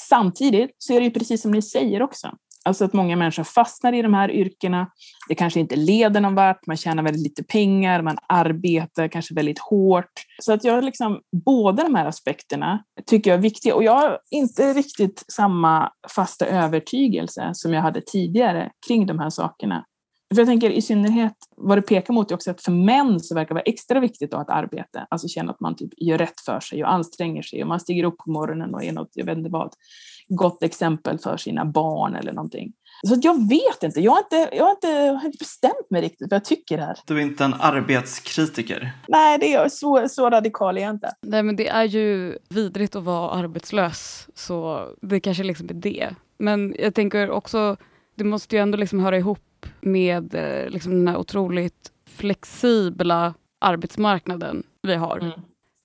Samtidigt 0.10 0.76
så 0.78 0.94
är 0.94 1.00
det 1.00 1.06
ju 1.06 1.12
precis 1.12 1.42
som 1.42 1.52
ni 1.52 1.62
säger 1.62 2.02
också, 2.02 2.32
Alltså 2.66 2.86
att 2.86 2.94
många 2.94 3.16
människor 3.16 3.44
fastnar 3.44 3.94
i 3.94 4.02
de 4.02 4.14
här 4.14 4.32
yrkena. 4.32 4.88
Det 5.28 5.36
kanske 5.36 5.60
inte 5.60 5.76
leder 5.76 6.22
någon 6.22 6.36
vart, 6.36 6.68
man 6.68 6.78
tjänar 6.78 7.04
väldigt 7.04 7.24
lite 7.24 7.44
pengar, 7.44 8.02
man 8.02 8.18
arbetar 8.28 9.08
kanske 9.08 9.34
väldigt 9.34 9.60
hårt. 9.60 10.12
Så 10.42 10.54
att 10.54 10.64
jag 10.64 10.84
liksom, 10.84 11.20
båda 11.46 11.84
de 11.84 11.96
här 11.96 12.06
aspekterna 12.06 12.84
tycker 13.06 13.32
jag 13.32 13.38
är 13.38 13.42
viktiga. 13.42 13.76
Och 13.76 13.84
jag 13.84 13.96
har 13.96 14.20
inte 14.32 14.74
riktigt 14.74 15.26
samma 15.28 15.92
fasta 16.16 16.46
övertygelse 16.46 17.50
som 17.54 17.74
jag 17.74 17.82
hade 17.82 18.02
tidigare 18.02 18.72
kring 18.88 19.06
de 19.06 19.20
här 19.20 19.30
sakerna. 19.30 19.86
För 20.34 20.42
jag 20.42 20.48
tänker 20.48 20.70
i 20.70 20.82
synnerhet 20.82 21.34
vad 21.58 21.78
det 21.78 21.82
pekar 21.82 22.14
mot 22.14 22.32
är 22.32 22.36
också 22.36 22.52
att 22.52 22.62
för 22.62 22.72
män 22.72 23.20
så 23.20 23.36
verkar 23.36 23.48
det 23.48 23.54
vara 23.54 23.64
extra 23.64 24.00
viktigt 24.00 24.34
att 24.34 24.50
arbeta. 24.50 25.08
Alltså 25.10 25.28
känna 25.28 25.52
att 25.52 25.60
man 25.60 25.76
typ 25.76 25.90
gör 25.98 26.18
rätt 26.18 26.42
för 26.46 26.60
sig 26.60 26.84
och 26.84 26.94
anstränger 26.94 27.42
sig 27.42 27.62
och 27.62 27.68
man 27.68 27.80
stiger 27.80 28.04
upp 28.04 28.18
på 28.18 28.32
morgonen 28.32 28.74
och 28.74 28.84
är 28.84 28.92
något, 28.92 29.10
jag 29.14 29.26
vet 29.26 29.38
inte 29.38 29.50
vad, 29.50 29.74
gott 30.36 30.64
exempel 30.64 31.20
för 31.20 31.38
sina 31.38 31.66
barn 31.66 32.16
eller 32.16 32.34
någonting. 32.34 32.74
Så 33.08 33.20
jag 33.22 33.50
vet 33.50 33.84
inte, 33.84 34.00
jag 34.00 34.12
har 34.12 34.20
inte, 34.20 34.56
jag 34.56 34.64
har 34.64 34.72
inte, 34.72 34.88
jag 34.88 35.14
har 35.14 35.26
inte 35.26 35.38
bestämt 35.38 35.90
mig 35.90 36.02
riktigt 36.02 36.32
vad 36.32 36.36
jag 36.36 36.46
tycker 36.46 36.78
här. 36.78 36.98
Du 37.06 37.18
är 37.18 37.22
inte 37.22 37.44
en 37.46 37.54
arbetskritiker? 37.54 38.92
Nej, 39.08 39.38
det 39.40 39.54
är 39.54 39.70
så, 39.70 40.10
så 40.10 40.30
radikal 40.30 40.78
är 40.78 40.82
jag 40.82 40.92
inte. 40.92 41.12
Nej, 41.22 41.44
men 41.44 41.56
det 41.56 41.68
är 41.68 41.84
ju 41.84 42.38
vidrigt 42.50 42.96
att 42.96 43.04
vara 43.04 43.32
arbetslös, 43.32 44.28
så 44.36 44.88
det 45.02 45.20
kanske 45.20 45.44
liksom 45.44 45.70
är 45.70 45.74
det. 45.74 46.10
Men 46.38 46.76
jag 46.80 46.96
tänker 46.96 47.30
också, 47.30 47.78
det 48.16 48.24
måste 48.24 48.56
ju 48.56 48.62
ändå 48.62 48.78
liksom 48.78 49.00
höra 49.00 49.18
ihop 49.18 49.66
med 49.82 50.36
eh, 50.36 50.70
liksom 50.70 50.92
den 50.92 51.08
här 51.08 51.18
otroligt 51.18 51.92
flexibla 52.10 53.34
arbetsmarknaden 53.60 54.64
vi 54.82 54.96
har. 54.96 55.18
Mm. 55.18 55.32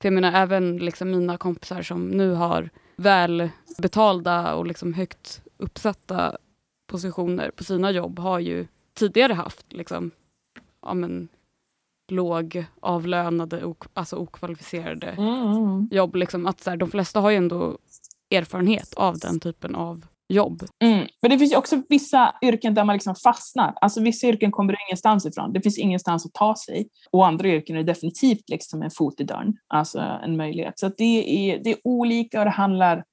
För 0.01 0.09
jag 0.09 0.13
menar 0.13 0.43
även 0.43 0.77
liksom 0.77 1.11
mina 1.11 1.39
kompisar 1.39 1.83
som 1.83 2.09
nu 2.09 2.33
har 2.33 2.71
välbetalda 2.97 4.55
och 4.55 4.67
liksom 4.67 4.95
högt 4.95 5.43
uppsatta 5.57 6.37
positioner 6.87 7.51
på 7.51 7.65
sina 7.65 7.91
jobb 7.91 8.19
har 8.19 8.39
ju 8.39 8.67
tidigare 8.95 9.33
haft 9.33 9.73
liksom, 9.73 10.11
ja, 10.83 10.95
men, 10.95 11.29
låg 12.09 12.65
avlönade, 12.81 13.65
ok, 13.65 13.85
alltså 13.95 14.17
okvalificerade 14.17 15.07
mm. 15.07 15.89
jobb. 15.91 16.17
Liksom, 16.17 16.47
att 16.47 16.61
så 16.61 16.71
här, 16.71 16.77
de 16.77 16.91
flesta 16.91 17.21
har 17.21 17.31
ju 17.31 17.37
ändå 17.37 17.79
erfarenhet 18.31 18.95
av 18.95 19.19
den 19.19 19.41
typen 19.41 19.75
av 19.75 20.07
jobb. 20.29 20.63
Mm. 20.85 21.07
Men 21.23 21.31
det 21.31 21.39
finns 21.39 21.55
också 21.55 21.83
vissa 21.89 22.35
yrken 22.43 22.75
där 22.75 22.85
man 22.85 22.93
liksom 22.93 23.15
fastnar. 23.15 23.75
Alltså 23.81 24.03
vissa 24.03 24.27
yrken 24.27 24.51
kommer 24.53 24.73
du 24.73 24.79
ingenstans 24.89 25.27
ifrån. 25.27 25.53
Det 25.53 25.61
finns 25.61 25.79
ingenstans 25.79 26.27
att 26.27 26.33
ta 26.33 26.55
sig. 26.67 26.89
Och 27.11 27.27
andra 27.27 27.49
yrken 27.49 27.77
är 27.77 27.83
definitivt 27.83 28.51
liksom 28.51 28.83
en 28.83 28.91
fot 28.91 29.21
i 29.21 29.25
dörren, 29.25 29.55
alltså 29.69 29.99
en 29.99 30.37
möjlighet. 30.37 30.79
Så 30.79 30.91
det, 30.99 31.51
är, 31.51 31.65
det 31.65 31.71
är 31.71 31.79
olika 31.85 32.39
och 32.39 32.45
det 32.45 32.51
handlar 32.51 33.05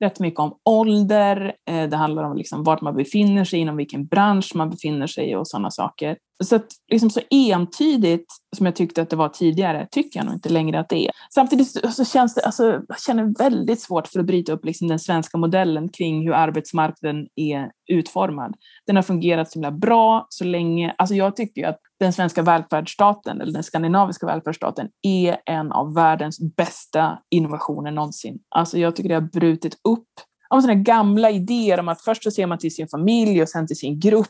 rätt 0.00 0.20
mycket 0.20 0.40
om 0.40 0.58
ålder, 0.64 1.54
eh, 1.70 1.88
det 1.88 1.96
handlar 1.96 2.22
om 2.22 2.36
liksom 2.36 2.64
vart 2.64 2.80
man 2.80 2.96
befinner 2.96 3.44
sig, 3.44 3.60
inom 3.60 3.76
vilken 3.76 4.06
bransch 4.06 4.52
man 4.54 4.70
befinner 4.70 5.06
sig 5.06 5.36
och 5.36 5.48
sådana 5.48 5.70
saker. 5.70 6.16
Så 6.44 6.56
att 6.56 6.66
liksom 6.92 7.10
så 7.10 7.20
entydigt 7.30 8.26
som 8.56 8.66
jag 8.66 8.76
tyckte 8.76 9.02
att 9.02 9.10
det 9.10 9.16
var 9.16 9.28
tidigare, 9.28 9.88
tycker 9.90 10.20
jag 10.20 10.26
nog 10.26 10.34
inte 10.34 10.48
längre 10.48 10.80
att 10.80 10.88
det 10.88 11.06
är. 11.06 11.10
Samtidigt 11.34 11.94
så 11.94 12.04
känns 12.04 12.34
det, 12.34 12.40
alltså, 12.40 12.80
jag 12.88 13.00
känner 13.00 13.38
väldigt 13.38 13.80
svårt 13.80 14.06
för 14.08 14.20
att 14.20 14.26
bryta 14.26 14.52
upp 14.52 14.64
liksom 14.64 14.88
den 14.88 14.98
svenska 14.98 15.38
modellen 15.38 15.88
kring 15.88 16.26
hur 16.26 16.32
arbetsmarknaden 16.32 17.26
är 17.36 17.70
utformad. 17.92 18.54
Den 18.86 18.96
har 18.96 19.02
fungerat 19.02 19.50
så 19.50 19.58
himla 19.58 19.70
bra 19.70 20.26
så 20.28 20.44
länge. 20.44 20.94
Alltså 20.98 21.14
jag 21.14 21.36
tycker 21.36 21.68
att 21.68 21.78
den 22.00 22.12
svenska 22.12 22.42
välfärdsstaten, 22.42 23.40
eller 23.40 23.52
den 23.52 23.62
skandinaviska 23.62 24.26
välfärdsstaten, 24.26 24.88
är 25.02 25.36
en 25.46 25.72
av 25.72 25.94
världens 25.94 26.56
bästa 26.56 27.18
innovationer 27.30 27.90
någonsin. 27.90 28.38
Alltså 28.48 28.78
jag 28.78 28.96
tycker 28.96 29.08
det 29.08 29.14
har 29.14 29.40
brutit 29.40 29.74
upp 29.88 30.08
om 30.48 30.62
sådana 30.62 30.80
gamla 30.80 31.30
idéer 31.30 31.80
om 31.80 31.88
att 31.88 32.00
först 32.00 32.22
så 32.22 32.30
ser 32.30 32.46
man 32.46 32.58
till 32.58 32.74
sin 32.74 32.88
familj 32.88 33.42
och 33.42 33.48
sen 33.48 33.66
till 33.66 33.76
sin 33.76 34.00
grupp. 34.00 34.26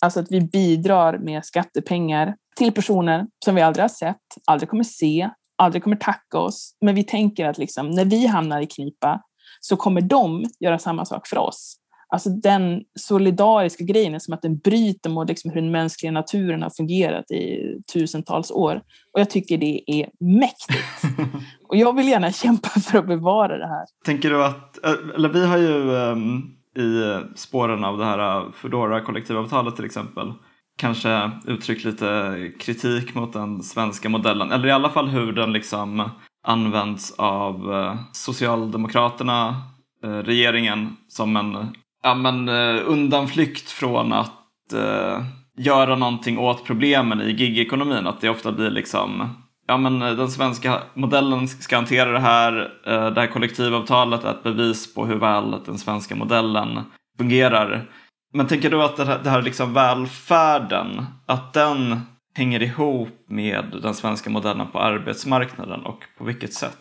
Alltså 0.00 0.20
att 0.20 0.30
vi 0.30 0.40
bidrar 0.40 1.18
med 1.18 1.44
skattepengar 1.44 2.36
till 2.56 2.72
personer 2.72 3.26
som 3.44 3.54
vi 3.54 3.62
aldrig 3.62 3.82
har 3.82 3.88
sett, 3.88 4.16
aldrig 4.44 4.70
kommer 4.70 4.84
se, 4.84 5.30
aldrig 5.58 5.82
kommer 5.82 5.96
tacka 5.96 6.38
oss. 6.38 6.76
Men 6.80 6.94
vi 6.94 7.04
tänker 7.04 7.46
att 7.46 7.58
liksom, 7.58 7.90
när 7.90 8.04
vi 8.04 8.26
hamnar 8.26 8.60
i 8.60 8.66
knipa 8.66 9.22
så 9.60 9.76
kommer 9.76 10.00
de 10.00 10.44
göra 10.60 10.78
samma 10.78 11.04
sak 11.04 11.26
för 11.26 11.38
oss. 11.38 11.76
Alltså 12.10 12.30
den 12.30 12.82
solidariska 12.98 13.84
grejen 13.84 14.14
är 14.14 14.18
som 14.18 14.34
att 14.34 14.42
den 14.42 14.58
bryter 14.58 15.10
mot 15.10 15.28
liksom 15.28 15.50
hur 15.50 15.60
den 15.60 15.70
mänskliga 15.70 16.12
naturen 16.12 16.62
har 16.62 16.70
fungerat 16.70 17.30
i 17.30 17.74
tusentals 17.92 18.50
år. 18.50 18.82
Och 19.12 19.20
jag 19.20 19.30
tycker 19.30 19.58
det 19.58 19.82
är 19.86 20.08
mäktigt. 20.20 21.18
och 21.68 21.76
jag 21.76 21.96
vill 21.96 22.08
gärna 22.08 22.32
kämpa 22.32 22.68
för 22.68 22.98
att 22.98 23.06
bevara 23.06 23.58
det 23.58 23.68
här. 23.68 23.84
Tänker 24.04 24.30
du 24.30 24.44
att, 24.44 24.78
eller 25.14 25.28
vi 25.28 25.46
har 25.46 25.58
ju 25.58 25.90
um, 25.90 26.56
i 26.76 27.18
spåren 27.36 27.84
av 27.84 27.98
det 27.98 28.04
här 28.04 28.52
Foodora 28.52 29.00
kollektivavtalet 29.00 29.76
till 29.76 29.84
exempel 29.84 30.32
kanske 30.80 31.30
uttryckt 31.46 31.84
lite 31.84 32.36
kritik 32.60 33.14
mot 33.14 33.32
den 33.32 33.62
svenska 33.62 34.08
modellen, 34.08 34.52
eller 34.52 34.68
i 34.68 34.70
alla 34.70 34.90
fall 34.90 35.08
hur 35.08 35.32
den 35.32 35.52
liksom 35.52 36.10
används 36.42 37.14
av 37.18 37.72
eh, 37.72 37.96
Socialdemokraterna, 38.12 39.62
eh, 40.04 40.10
regeringen, 40.10 40.96
som 41.08 41.36
en 41.36 41.74
ja, 42.02 42.14
men, 42.14 42.48
eh, 42.48 42.82
undanflykt 42.86 43.70
från 43.70 44.12
att 44.12 44.72
eh, 44.72 45.22
göra 45.56 45.96
någonting 45.96 46.38
åt 46.38 46.64
problemen 46.64 47.20
i 47.20 47.30
gigekonomin. 47.30 48.06
Att 48.06 48.20
det 48.20 48.30
ofta 48.30 48.52
blir 48.52 48.70
liksom 48.70 49.34
ja, 49.70 49.76
men 49.76 50.02
eh, 50.02 50.12
den 50.12 50.30
svenska 50.30 50.82
modellen 50.94 51.48
ska 51.48 51.76
hantera 51.76 52.12
det 52.12 52.20
här. 52.20 52.72
Eh, 52.86 53.10
det 53.10 53.20
här 53.20 53.26
kollektivavtalet 53.26 54.24
är 54.24 54.30
ett 54.30 54.42
bevis 54.42 54.94
på 54.94 55.06
hur 55.06 55.16
väl 55.16 55.64
den 55.66 55.78
svenska 55.78 56.14
modellen 56.14 56.80
fungerar. 57.18 57.90
Men 58.32 58.46
tänker 58.46 58.70
du 58.70 58.82
att 58.82 58.96
det 58.96 59.04
här, 59.04 59.18
det 59.22 59.30
här 59.30 59.42
liksom 59.42 59.74
välfärden, 59.74 61.06
att 61.26 61.52
den 61.52 62.00
hänger 62.34 62.62
ihop 62.62 63.24
med 63.28 63.64
den 63.82 63.94
svenska 63.94 64.30
modellen 64.30 64.66
på 64.72 64.78
arbetsmarknaden 64.78 65.80
och 65.86 66.04
på 66.18 66.24
vilket 66.24 66.54
sätt? 66.54 66.76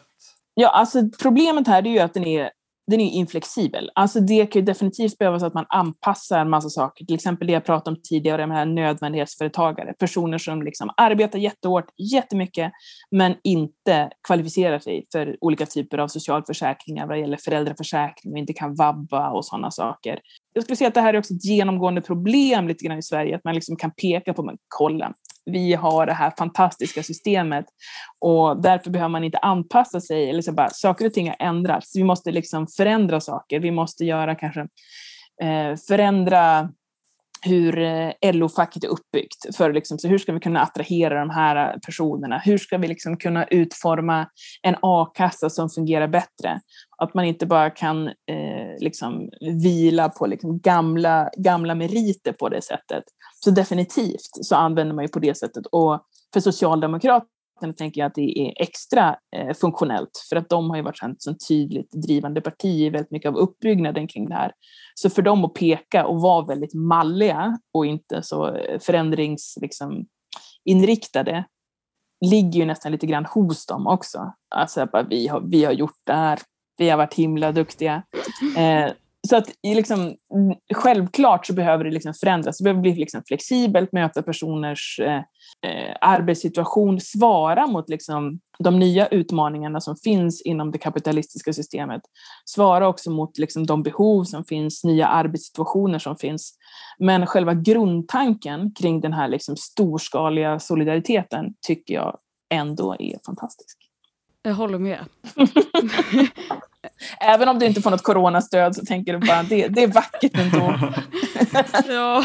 Ja, 0.53 0.69
alltså 0.69 0.99
problemet 1.21 1.67
här 1.67 1.87
är 1.87 1.91
ju 1.91 1.99
att 1.99 2.13
den 2.13 2.25
är 2.25 2.49
den 2.89 3.01
är 3.01 3.11
inflexibel. 3.11 3.91
Alltså 3.95 4.19
det 4.19 4.45
kan 4.45 4.59
ju 4.59 4.65
definitivt 4.65 5.17
behövas 5.17 5.43
att 5.43 5.53
man 5.53 5.65
anpassar 5.69 6.39
en 6.39 6.49
massa 6.49 6.69
saker. 6.69 7.05
Till 7.05 7.15
exempel 7.15 7.47
det 7.47 7.53
jag 7.53 7.65
pratade 7.65 7.95
om 7.95 8.01
tidigare 8.03 8.47
med 8.47 8.67
nödvändighetsföretagare. 8.67 9.93
Personer 9.99 10.37
som 10.37 10.61
liksom 10.61 10.89
arbetar 10.97 11.39
jättehårt, 11.39 11.85
jättemycket, 12.13 12.71
men 13.11 13.35
inte 13.43 14.09
kvalificerar 14.27 14.79
sig 14.79 15.05
för 15.11 15.37
olika 15.41 15.65
typer 15.65 15.97
av 15.97 16.07
socialförsäkringar 16.07 17.07
vad 17.07 17.19
gäller 17.19 17.37
föräldraförsäkring 17.37 18.33
och 18.33 18.39
inte 18.39 18.53
kan 18.53 18.75
vabba 18.75 19.29
och 19.29 19.45
sådana 19.45 19.71
saker. 19.71 20.19
Jag 20.53 20.63
skulle 20.63 20.75
säga 20.75 20.87
att 20.87 20.93
det 20.93 21.01
här 21.01 21.13
är 21.13 21.17
också 21.17 21.33
ett 21.33 21.45
genomgående 21.45 22.01
problem 22.01 22.67
lite 22.67 22.85
grann 22.85 22.97
i 22.97 23.03
Sverige, 23.03 23.35
att 23.35 23.43
man 23.43 23.55
liksom 23.55 23.75
kan 23.75 23.91
peka 23.91 24.33
på, 24.33 24.43
men 24.43 24.57
kolla, 24.67 25.13
vi 25.45 25.73
har 25.73 26.05
det 26.05 26.13
här 26.13 26.33
fantastiska 26.37 27.03
systemet 27.03 27.65
och 28.19 28.61
därför 28.61 28.89
behöver 28.89 29.09
man 29.09 29.23
inte 29.23 29.37
anpassa 29.37 30.01
sig. 30.01 30.29
Eller 30.29 30.41
så 30.41 30.51
bara, 30.51 30.69
saker 30.69 31.05
och 31.05 31.13
ting 31.13 31.27
har 31.27 31.35
ändrats. 31.39 31.95
Vi 31.95 32.03
måste 32.03 32.31
liksom 32.31 32.67
förändra 32.67 33.21
saker. 33.21 33.59
Vi 33.59 33.71
måste 33.71 34.05
göra 34.05 34.35
kanske 34.35 34.61
eh, 35.41 35.75
förändra 35.87 36.69
hur 37.41 37.79
eh, 37.79 38.11
LO-facket 38.21 38.83
är 38.83 38.87
uppbyggt. 38.87 39.55
För 39.55 39.73
liksom, 39.73 39.99
så 39.99 40.07
hur 40.07 40.17
ska 40.17 40.33
vi 40.33 40.39
kunna 40.39 40.61
attrahera 40.61 41.19
de 41.19 41.29
här 41.29 41.73
eh, 41.73 41.79
personerna? 41.85 42.37
Hur 42.37 42.57
ska 42.57 42.77
vi 42.77 42.87
liksom 42.87 43.17
kunna 43.17 43.45
utforma 43.45 44.27
en 44.61 44.75
a-kassa 44.81 45.49
som 45.49 45.69
fungerar 45.69 46.07
bättre? 46.07 46.59
Att 46.97 47.13
man 47.13 47.25
inte 47.25 47.45
bara 47.45 47.69
kan 47.69 48.07
eh, 48.07 48.79
liksom 48.79 49.29
vila 49.63 50.09
på 50.09 50.25
liksom 50.25 50.59
gamla, 50.59 51.29
gamla 51.37 51.75
meriter 51.75 52.31
på 52.31 52.49
det 52.49 52.61
sättet. 52.61 53.03
Så 53.43 53.51
definitivt 53.51 54.31
så 54.41 54.55
använder 54.55 54.95
man 54.95 55.03
ju 55.03 55.09
på 55.09 55.19
det 55.19 55.37
sättet. 55.37 55.65
Och 55.65 56.01
för 56.33 56.39
Socialdemokraterna 56.39 57.38
tänker 57.77 58.01
jag 58.01 58.07
att 58.07 58.15
det 58.15 58.39
är 58.39 58.53
extra 58.61 59.15
eh, 59.35 59.53
funktionellt 59.53 60.25
för 60.29 60.35
att 60.35 60.49
de 60.49 60.69
har 60.69 60.77
ju 60.77 60.83
varit 60.83 61.03
ett 61.03 61.21
så 61.21 61.35
tydligt 61.47 61.91
drivande 61.91 62.41
parti 62.41 62.65
i 62.65 62.89
väldigt 62.89 63.11
mycket 63.11 63.29
av 63.29 63.37
uppbyggnaden 63.37 64.07
kring 64.07 64.29
det 64.29 64.35
här. 64.35 64.51
Så 64.95 65.09
för 65.09 65.21
dem 65.21 65.45
att 65.45 65.53
peka 65.53 66.05
och 66.05 66.21
vara 66.21 66.45
väldigt 66.45 66.73
malliga 66.73 67.59
och 67.73 67.85
inte 67.85 68.23
så 68.23 68.55
eh, 68.55 68.79
förändringsinriktade 68.79 71.31
liksom, 71.31 71.43
ligger 72.25 72.59
ju 72.59 72.65
nästan 72.65 72.91
lite 72.91 73.07
grann 73.07 73.25
hos 73.25 73.65
dem 73.65 73.87
också. 73.87 74.33
Alltså 74.55 74.85
bara, 74.85 75.03
vi, 75.03 75.27
har, 75.27 75.41
vi 75.41 75.65
har 75.65 75.73
gjort 75.73 75.99
det 76.05 76.13
här, 76.13 76.39
vi 76.77 76.89
har 76.89 76.97
varit 76.97 77.13
himla 77.13 77.51
duktiga. 77.51 78.03
Eh, 78.57 78.91
så 79.27 79.35
att 79.35 79.51
liksom, 79.63 80.15
självklart 80.75 81.45
så 81.45 81.53
behöver 81.53 81.83
det 81.83 81.91
liksom 81.91 82.13
förändras. 82.13 82.57
Det 82.57 82.63
behöver 82.63 82.81
bli 82.81 82.95
liksom 82.95 83.23
flexibelt, 83.27 83.91
möta 83.91 84.21
personers 84.21 84.99
eh, 84.99 85.21
eh, 85.61 85.95
arbetssituation, 86.01 86.99
svara 86.99 87.67
mot 87.67 87.89
liksom 87.89 88.39
de 88.59 88.79
nya 88.79 89.07
utmaningarna 89.07 89.81
som 89.81 89.95
finns 89.95 90.41
inom 90.41 90.71
det 90.71 90.77
kapitalistiska 90.77 91.53
systemet. 91.53 92.01
Svara 92.45 92.87
också 92.87 93.11
mot 93.11 93.37
liksom 93.37 93.65
de 93.65 93.83
behov 93.83 94.23
som 94.23 94.45
finns, 94.45 94.83
nya 94.83 95.07
arbetssituationer 95.07 95.99
som 95.99 96.17
finns. 96.17 96.53
Men 96.99 97.25
själva 97.25 97.53
grundtanken 97.53 98.71
kring 98.71 99.01
den 99.01 99.13
här 99.13 99.27
liksom 99.27 99.57
storskaliga 99.57 100.59
solidariteten 100.59 101.53
tycker 101.67 101.93
jag 101.93 102.17
ändå 102.53 102.95
är 102.99 103.25
fantastisk. 103.25 103.77
Jag 104.41 104.53
håller 104.53 104.79
med. 104.79 105.05
Även 107.21 107.49
om 107.49 107.59
du 107.59 107.65
inte 107.65 107.81
får 107.81 107.91
något 107.91 108.03
coronastöd 108.03 108.75
så 108.75 108.85
tänker 108.85 109.13
du 109.13 109.27
bara 109.27 109.43
det, 109.43 109.67
det 109.67 109.83
är 109.83 109.87
vackert 109.87 110.37
ändå. 110.37 110.79
ja, 111.93 112.23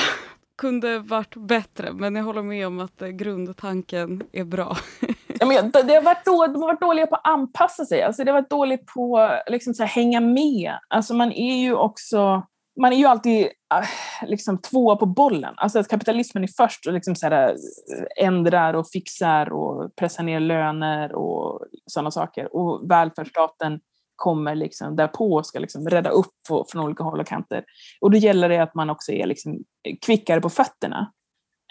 kunde 0.59 0.99
varit 0.99 1.37
bättre 1.37 1.93
men 1.93 2.17
jag 2.17 2.25
håller 2.25 2.43
med 2.43 2.67
om 2.67 2.81
att 2.81 3.03
eh, 3.03 3.09
grundtanken 3.09 4.23
är 4.33 4.45
bra. 4.45 4.77
ja, 5.41 5.47
men 5.47 5.71
det 5.71 5.95
har 5.95 6.03
varit 6.03 6.25
då, 6.25 6.47
de 6.47 6.63
har 6.63 6.69
varit 6.69 6.81
dåliga 6.81 7.07
på 7.07 7.15
att 7.15 7.27
anpassa 7.27 7.85
sig, 7.85 8.03
alltså 8.03 8.25
det 8.25 8.31
har 8.31 8.41
varit 8.41 8.51
dåligt 8.51 8.87
på 8.87 9.19
att 9.19 9.43
liksom, 9.47 9.75
hänga 9.81 10.21
med. 10.21 10.73
Alltså 10.89 11.15
man 11.15 11.33
är 11.33 11.57
ju 11.57 11.75
också 11.75 12.43
man 12.81 12.93
är 12.93 12.97
ju 12.97 13.05
alltid 13.05 13.43
äh, 13.45 14.29
liksom 14.29 14.59
tvåa 14.59 14.97
på 14.97 15.07
bollen. 15.07 15.55
Alltså 15.57 15.79
att 15.79 15.89
kapitalismen 15.89 16.43
är 16.43 16.49
först 16.57 16.87
och 16.87 16.93
liksom 16.93 17.17
så 17.17 17.27
här, 17.27 17.49
äh, 17.49 18.27
ändrar 18.27 18.75
och 18.75 18.89
fixar 18.89 19.53
och 19.53 19.97
pressar 19.97 20.25
ner 20.25 20.41
löner 20.41 21.15
och 21.15 21.61
sådana 21.87 22.11
saker. 22.11 22.57
Och 22.57 22.91
välfärdsstaten 22.91 23.81
kommer 24.17 24.55
liksom 24.55 24.97
därpå 24.97 25.35
och 25.35 25.47
ska 25.47 25.59
liksom 25.59 25.89
rädda 25.89 26.11
upp 26.11 26.33
från 26.73 26.85
olika 26.85 27.03
håll 27.03 27.21
och 27.21 27.27
kanter. 27.27 27.65
Och 28.01 28.11
då 28.11 28.17
gäller 28.17 28.49
det 28.49 28.63
att 28.63 28.75
man 28.75 28.91
också 28.91 29.13
är 29.13 29.27
liksom 29.27 29.59
kvickare 30.07 30.41
på 30.41 30.51
fötterna 30.51 31.13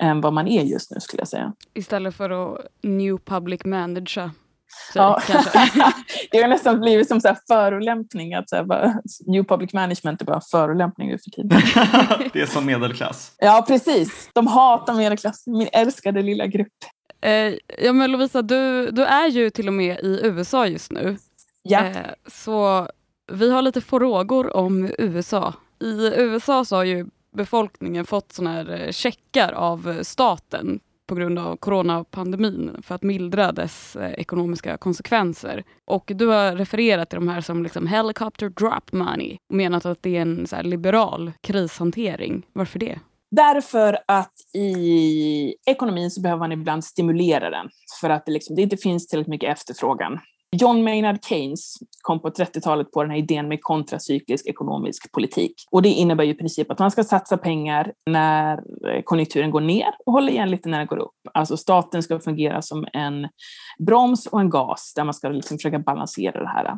än 0.01 0.21
vad 0.21 0.33
man 0.33 0.47
är 0.47 0.63
just 0.63 0.91
nu 0.91 0.99
skulle 0.99 1.21
jag 1.21 1.27
säga. 1.27 1.53
Istället 1.73 2.15
för 2.15 2.29
att 2.29 2.67
new 2.81 3.17
public 3.17 3.65
manager 3.65 4.31
Ja. 4.93 5.21
det 6.31 6.41
har 6.41 6.47
nästan 6.47 6.79
blivit 6.79 7.07
som 7.07 7.21
så 7.21 7.27
här 7.27 7.37
förolämpning, 7.47 8.33
att 8.33 8.49
så 8.49 8.55
här 8.55 8.63
bara, 8.63 8.93
New 9.25 9.43
Public 9.43 9.73
Management 9.73 10.21
är 10.21 10.25
bara 10.25 10.41
förolämpning 10.51 11.09
nu 11.09 11.17
för 11.17 11.31
tiden. 11.31 11.61
det 12.33 12.41
är 12.41 12.45
som 12.45 12.65
medelklass. 12.65 13.35
Ja, 13.37 13.65
precis. 13.67 14.29
De 14.33 14.47
hatar 14.47 14.93
medelklass, 14.93 15.47
min 15.47 15.67
älskade 15.73 16.21
lilla 16.21 16.47
grupp. 16.47 16.67
Eh, 17.21 17.53
ja, 17.83 17.93
men 17.93 18.11
Lovisa, 18.11 18.41
du, 18.41 18.91
du 18.91 19.03
är 19.05 19.27
ju 19.27 19.49
till 19.49 19.67
och 19.67 19.73
med 19.73 19.99
i 19.99 20.19
USA 20.23 20.67
just 20.67 20.91
nu. 20.91 21.17
Ja. 21.63 21.85
Eh, 21.85 22.13
så 22.27 22.87
vi 23.31 23.51
har 23.51 23.61
lite 23.61 23.81
frågor 23.81 24.55
om 24.55 24.91
USA. 24.97 25.53
I 25.79 26.11
USA 26.15 26.65
så 26.65 26.75
har 26.75 26.83
ju 26.83 27.05
befolkningen 27.35 28.05
fått 28.05 28.31
såna 28.31 28.51
här 28.51 28.81
eh, 28.81 28.91
checkar 28.91 29.53
av 29.53 30.03
staten 30.03 30.79
på 31.07 31.15
grund 31.15 31.39
av 31.39 31.55
coronapandemin 31.55 32.81
för 32.83 32.95
att 32.95 33.03
mildra 33.03 33.51
dess 33.51 33.95
eh, 33.95 34.13
ekonomiska 34.13 34.77
konsekvenser. 34.77 35.63
Och 35.85 36.11
du 36.15 36.27
har 36.27 36.55
refererat 36.55 37.09
till 37.09 37.19
de 37.19 37.27
här 37.27 37.41
som 37.41 37.63
liksom 37.63 37.87
helicopter 37.87 38.49
drop 38.49 38.91
money 38.91 39.37
och 39.49 39.55
menat 39.55 39.85
att 39.85 40.03
det 40.03 40.17
är 40.17 40.21
en 40.21 40.47
så 40.47 40.61
liberal 40.61 41.31
krishantering. 41.41 42.45
Varför 42.53 42.79
det? 42.79 42.99
Därför 43.31 43.97
att 44.07 44.33
i 44.53 45.55
ekonomin 45.65 46.11
så 46.11 46.21
behöver 46.21 46.39
man 46.39 46.51
ibland 46.51 46.85
stimulera 46.85 47.49
den 47.49 47.69
för 48.01 48.09
att 48.09 48.25
det, 48.25 48.31
liksom, 48.31 48.55
det 48.55 48.61
inte 48.61 48.77
finns 48.77 49.07
tillräckligt 49.07 49.31
mycket 49.31 49.57
efterfrågan. 49.57 50.19
John 50.53 50.83
Maynard 50.83 51.25
Keynes 51.25 51.77
kom 52.01 52.21
på 52.21 52.29
30-talet 52.29 52.91
på 52.91 53.01
den 53.01 53.11
här 53.11 53.17
idén 53.17 53.47
med 53.47 53.59
kontracyklisk 53.61 54.47
ekonomisk 54.47 55.11
politik. 55.11 55.53
Och 55.71 55.81
det 55.81 55.89
innebär 55.89 56.23
ju 56.23 56.31
i 56.31 56.37
princip 56.37 56.71
att 56.71 56.79
man 56.79 56.91
ska 56.91 57.03
satsa 57.03 57.37
pengar 57.37 57.93
när 58.05 58.61
konjunkturen 59.03 59.51
går 59.51 59.61
ner 59.61 59.87
och 60.05 60.13
hålla 60.13 60.31
igen 60.31 60.51
lite 60.51 60.69
när 60.69 60.77
den 60.77 60.87
går 60.87 60.97
upp. 60.97 61.15
Alltså 61.33 61.57
staten 61.57 62.03
ska 62.03 62.19
fungera 62.19 62.61
som 62.61 62.87
en 62.93 63.27
broms 63.87 64.27
och 64.27 64.41
en 64.41 64.49
gas 64.49 64.93
där 64.95 65.03
man 65.03 65.13
ska 65.13 65.29
liksom 65.29 65.57
försöka 65.57 65.79
balansera 65.79 66.39
det 66.39 66.49
här. 66.49 66.77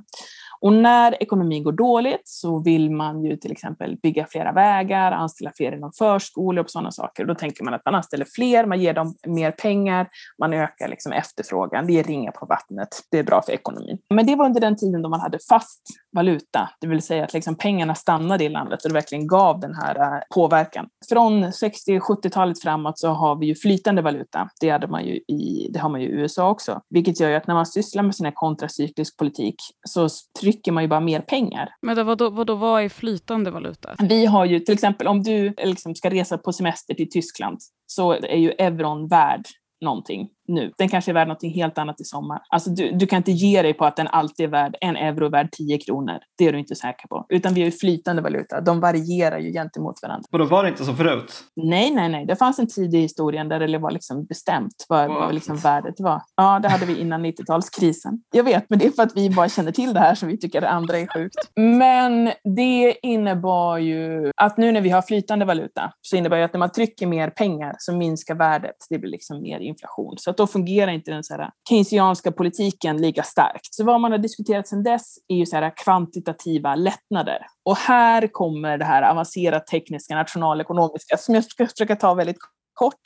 Och 0.62 0.74
när 0.74 1.24
ekonomin 1.24 1.64
går 1.64 1.72
dåligt 1.72 2.22
så 2.24 2.60
vill 2.60 2.92
man 2.92 3.24
ju 3.24 3.38
till 3.38 3.52
exempel 3.52 3.98
bygga 4.04 4.26
flera 4.30 4.52
vägar, 4.52 5.12
anställa 5.12 5.52
fler 5.56 5.72
inom 5.72 5.92
förskolor 5.92 6.64
och 6.64 6.70
sådana 6.70 6.92
saker. 6.92 7.24
Och 7.24 7.28
då 7.28 7.36
tänker 7.36 7.64
man 7.64 7.74
att 7.74 7.86
man 7.86 7.96
anställer 7.96 8.26
fler, 8.36 8.66
man 8.66 8.82
ger 8.82 8.94
dem 8.94 9.16
mer 9.28 9.52
pengar, 9.52 10.08
man 10.40 10.54
ökar 10.54 10.88
liksom 10.88 11.12
efterfrågan. 11.12 11.88
Det 11.88 12.00
är 12.00 12.04
ringar 12.04 12.32
på 12.32 12.46
vattnet. 12.46 12.88
Det 13.12 13.20
är 13.20 13.24
bra 13.24 13.42
för 13.42 13.52
ekonomin. 13.52 13.98
Men 14.10 14.26
det 14.26 14.36
var 14.36 14.46
under 14.46 14.62
den 14.62 14.78
tiden 14.78 15.02
då 15.02 15.10
man 15.10 15.20
hade 15.20 15.40
fast 15.50 15.82
valuta, 16.16 16.70
det 16.82 16.88
vill 16.88 17.02
säga 17.02 17.24
att 17.24 17.34
liksom 17.34 17.56
pengarna 17.56 17.96
stannade 17.96 18.44
i 18.44 18.50
landet 18.50 18.84
och 18.84 18.90
det 18.90 18.94
verkligen 18.94 19.28
gav 19.28 19.60
den 19.60 19.76
här 19.76 19.96
äh, 20.00 20.20
påverkan. 20.36 20.88
Från 21.10 21.46
60-70-talet 21.46 22.62
framåt 22.62 23.00
så 23.00 23.10
har 23.10 23.40
vi 23.40 23.46
ju 23.46 23.56
flytande 23.56 24.02
valuta. 24.02 24.50
Det, 24.62 24.70
hade 24.70 24.88
man 24.88 25.06
ju 25.06 25.16
i, 25.16 25.70
det 25.74 25.80
har 25.80 25.90
man 25.90 26.02
ju 26.02 26.08
i 26.08 26.12
USA 26.12 26.50
också, 26.50 26.82
vilket 26.90 27.20
gör 27.20 27.30
ju 27.30 27.36
att 27.36 27.48
när 27.48 27.56
man 27.56 27.66
sysslar 27.66 28.04
med 28.04 28.16
sin 28.16 28.32
kontracyklisk 28.32 29.18
politik 29.18 29.56
så 29.88 30.08
trycker 30.40 30.72
man 30.72 30.84
ju 30.84 30.90
bara 30.90 31.00
mer 31.00 31.22
pengar. 31.22 31.70
Men 31.82 32.06
vad, 32.06 32.18
då, 32.18 32.30
vad, 32.30 32.48
då, 32.48 32.56
vad 32.56 32.84
är 32.84 32.90
flytande 32.90 33.52
valuta? 33.52 33.96
Vi 34.00 34.26
har 34.26 34.46
ju 34.46 34.60
till 34.60 34.74
exempel 34.74 35.08
om 35.08 35.24
du 35.24 35.54
liksom 35.58 35.96
ska 35.96 36.10
resa 36.10 36.38
på 36.38 36.54
semester 36.54 36.94
till 36.94 37.10
Tyskland 37.10 37.58
så 37.88 38.12
är 38.12 38.38
ju 38.38 38.50
euron 38.50 39.08
värd 39.08 39.46
någonting. 39.82 40.30
Nu. 40.48 40.72
Den 40.78 40.90
kanske 40.90 41.12
är 41.12 41.14
värd 41.14 41.28
något 41.28 41.44
helt 41.44 41.78
annat 41.78 42.02
i 42.02 42.04
sommar. 42.04 42.42
Alltså 42.50 42.70
du, 42.70 42.92
du 42.92 43.08
kan 43.08 43.18
inte 43.18 43.32
ge 43.32 43.62
dig 43.62 43.74
på 43.74 43.86
att 43.86 43.96
den 43.96 44.08
alltid 44.08 44.46
är 44.46 44.50
värd 44.50 44.76
en 44.82 44.96
euro 44.96 45.30
värd 45.30 45.52
10 45.52 45.78
kronor. 45.78 46.18
Det 46.38 46.46
är 46.46 46.54
du 46.54 46.60
inte 46.60 46.76
säker 46.76 47.08
på. 47.08 47.26
Utan 47.30 47.54
vi 47.54 47.62
har 47.62 47.66
ju 47.66 47.72
flytande 47.72 48.22
valuta. 48.22 48.62
De 48.62 48.80
varierar 48.80 49.40
ju 49.40 49.52
gentemot 49.52 49.96
varandra. 50.02 50.28
Och 50.32 50.40
då 50.40 50.46
var 50.46 50.64
det 50.64 50.70
inte 50.70 50.86
så 50.86 50.94
förut? 50.94 51.34
Nej, 51.56 51.92
nej, 51.92 52.10
nej. 52.10 52.26
Det 52.26 52.36
fanns 52.36 52.60
en 52.60 52.68
tid 52.68 52.94
i 52.94 52.98
historien 52.98 53.50
där 53.50 53.60
det 53.60 53.78
var 53.78 53.92
liksom 53.92 54.26
bestämt 54.26 54.86
vad, 54.90 55.10
vad 55.10 55.34
liksom 55.34 55.58
värdet 55.58 55.96
var. 56.00 56.22
Ja, 56.36 56.60
det 56.60 56.70
hade 56.70 56.86
vi 56.86 57.00
innan 57.00 57.26
90-talskrisen. 57.26 58.20
Jag 58.32 58.44
vet, 58.44 58.70
men 58.70 58.80
det 58.80 58.86
är 58.86 58.92
för 58.92 59.04
att 59.04 59.18
vi 59.18 59.30
bara 59.30 59.50
känner 59.50 59.72
till 59.72 59.94
det 59.94 60.00
här 60.00 60.16
som 60.16 60.28
vi 60.28 60.38
tycker 60.38 60.62
det 60.62 60.70
andra 60.70 60.98
är 60.98 61.08
sjukt. 61.14 61.36
Men 61.56 62.32
det 62.56 62.96
innebar 63.02 63.78
ju 63.78 64.32
att 64.36 64.58
nu 64.58 64.72
när 64.72 64.82
vi 64.82 64.90
har 64.90 65.02
flytande 65.02 65.46
valuta 65.46 65.94
så 66.02 66.16
innebär 66.16 66.38
det 66.38 66.46
att 66.46 66.54
när 66.54 66.60
man 66.60 66.72
trycker 66.72 67.08
mer 67.08 67.30
pengar 67.30 67.76
så 67.78 67.96
minskar 67.96 68.36
värdet. 68.36 68.76
Det 68.90 69.00
blir 69.00 69.12
liksom 69.12 69.42
mer 69.42 69.60
inflation. 69.60 70.16
Så 70.18 70.34
att 70.36 70.38
då 70.38 70.48
fungerar 70.48 70.92
inte 70.92 71.12
den 71.12 71.24
så 71.24 71.34
här 71.34 71.50
keynesianska 71.70 72.32
politiken 72.32 73.02
lika 73.02 73.24
starkt. 73.24 73.74
Så 73.74 73.84
vad 73.84 74.02
man 74.02 74.12
har 74.12 74.20
diskuterat 74.20 74.68
sedan 74.68 74.84
dess 74.84 75.16
är 75.28 75.36
ju 75.36 75.46
så 75.46 75.56
här 75.56 75.74
kvantitativa 75.78 76.76
lättnader. 76.76 77.38
Och 77.66 77.78
här 77.78 78.28
kommer 78.28 78.78
det 78.78 78.86
här 78.86 79.12
avancerat 79.12 79.68
tekniska 79.68 80.16
nationalekonomiska 80.16 81.18
som 81.18 81.36
jag 81.36 81.44
ska 81.44 81.68
försöka 81.68 81.96
ta 81.96 82.14
väldigt 82.14 82.38
kort. 82.74 83.02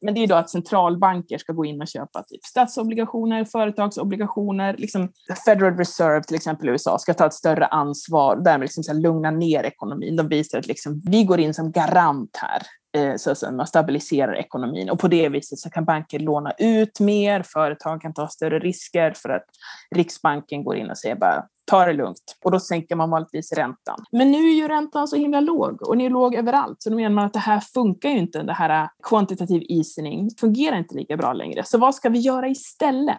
Men 0.00 0.14
det 0.14 0.20
är 0.20 0.26
då 0.26 0.34
att 0.34 0.50
centralbanker 0.50 1.38
ska 1.38 1.52
gå 1.52 1.64
in 1.64 1.82
och 1.82 1.88
köpa 1.88 2.22
typ 2.22 2.44
statsobligationer, 2.44 3.44
företagsobligationer. 3.44 4.76
Liksom 4.78 5.12
Federal 5.44 5.76
Reserve 5.76 6.22
till 6.22 6.36
exempel 6.36 6.68
i 6.68 6.70
USA 6.70 6.98
ska 6.98 7.14
ta 7.14 7.26
ett 7.26 7.34
större 7.34 7.66
ansvar 7.66 8.36
och 8.36 8.44
därmed 8.44 8.64
liksom 8.64 8.84
så 8.84 8.92
lugna 8.92 9.30
ner 9.30 9.64
ekonomin. 9.64 10.16
De 10.16 10.28
visar 10.28 10.58
att 10.58 10.66
liksom, 10.66 11.02
vi 11.04 11.24
går 11.24 11.40
in 11.40 11.54
som 11.54 11.72
garant 11.72 12.36
här 12.36 12.62
Eh, 12.94 13.16
så 13.16 13.30
att 13.30 13.54
man 13.54 13.66
stabiliserar 13.66 14.36
ekonomin 14.36 14.90
och 14.90 14.98
på 14.98 15.08
det 15.08 15.28
viset 15.28 15.58
så 15.58 15.70
kan 15.70 15.84
banker 15.84 16.18
låna 16.18 16.52
ut 16.58 17.00
mer, 17.00 17.42
företag 17.42 18.00
kan 18.00 18.14
ta 18.14 18.28
större 18.28 18.58
risker 18.58 19.14
för 19.16 19.28
att 19.28 19.44
Riksbanken 19.94 20.64
går 20.64 20.76
in 20.76 20.90
och 20.90 20.98
säger 20.98 21.16
bara 21.16 21.44
ta 21.70 21.84
det 21.84 21.92
lugnt. 21.92 22.36
Och 22.44 22.50
då 22.50 22.60
sänker 22.60 22.96
man 22.96 23.10
vanligtvis 23.10 23.52
räntan. 23.52 24.04
Men 24.12 24.30
nu 24.30 24.38
är 24.38 24.54
ju 24.54 24.68
räntan 24.68 25.08
så 25.08 25.16
himla 25.16 25.40
låg 25.40 25.82
och 25.82 25.96
den 25.96 26.06
är 26.06 26.10
låg 26.10 26.34
överallt. 26.34 26.82
Så 26.82 26.90
då 26.90 26.96
menar 26.96 27.10
man 27.10 27.24
att 27.24 27.32
det 27.32 27.38
här 27.38 27.60
funkar 27.60 28.08
ju 28.08 28.18
inte, 28.18 28.42
det 28.42 28.52
här 28.52 28.88
quantitative 29.08 29.64
easing 29.68 30.30
fungerar 30.40 30.78
inte 30.78 30.94
lika 30.94 31.16
bra 31.16 31.32
längre. 31.32 31.64
Så 31.64 31.78
vad 31.78 31.94
ska 31.94 32.08
vi 32.08 32.18
göra 32.18 32.48
istället? 32.48 33.18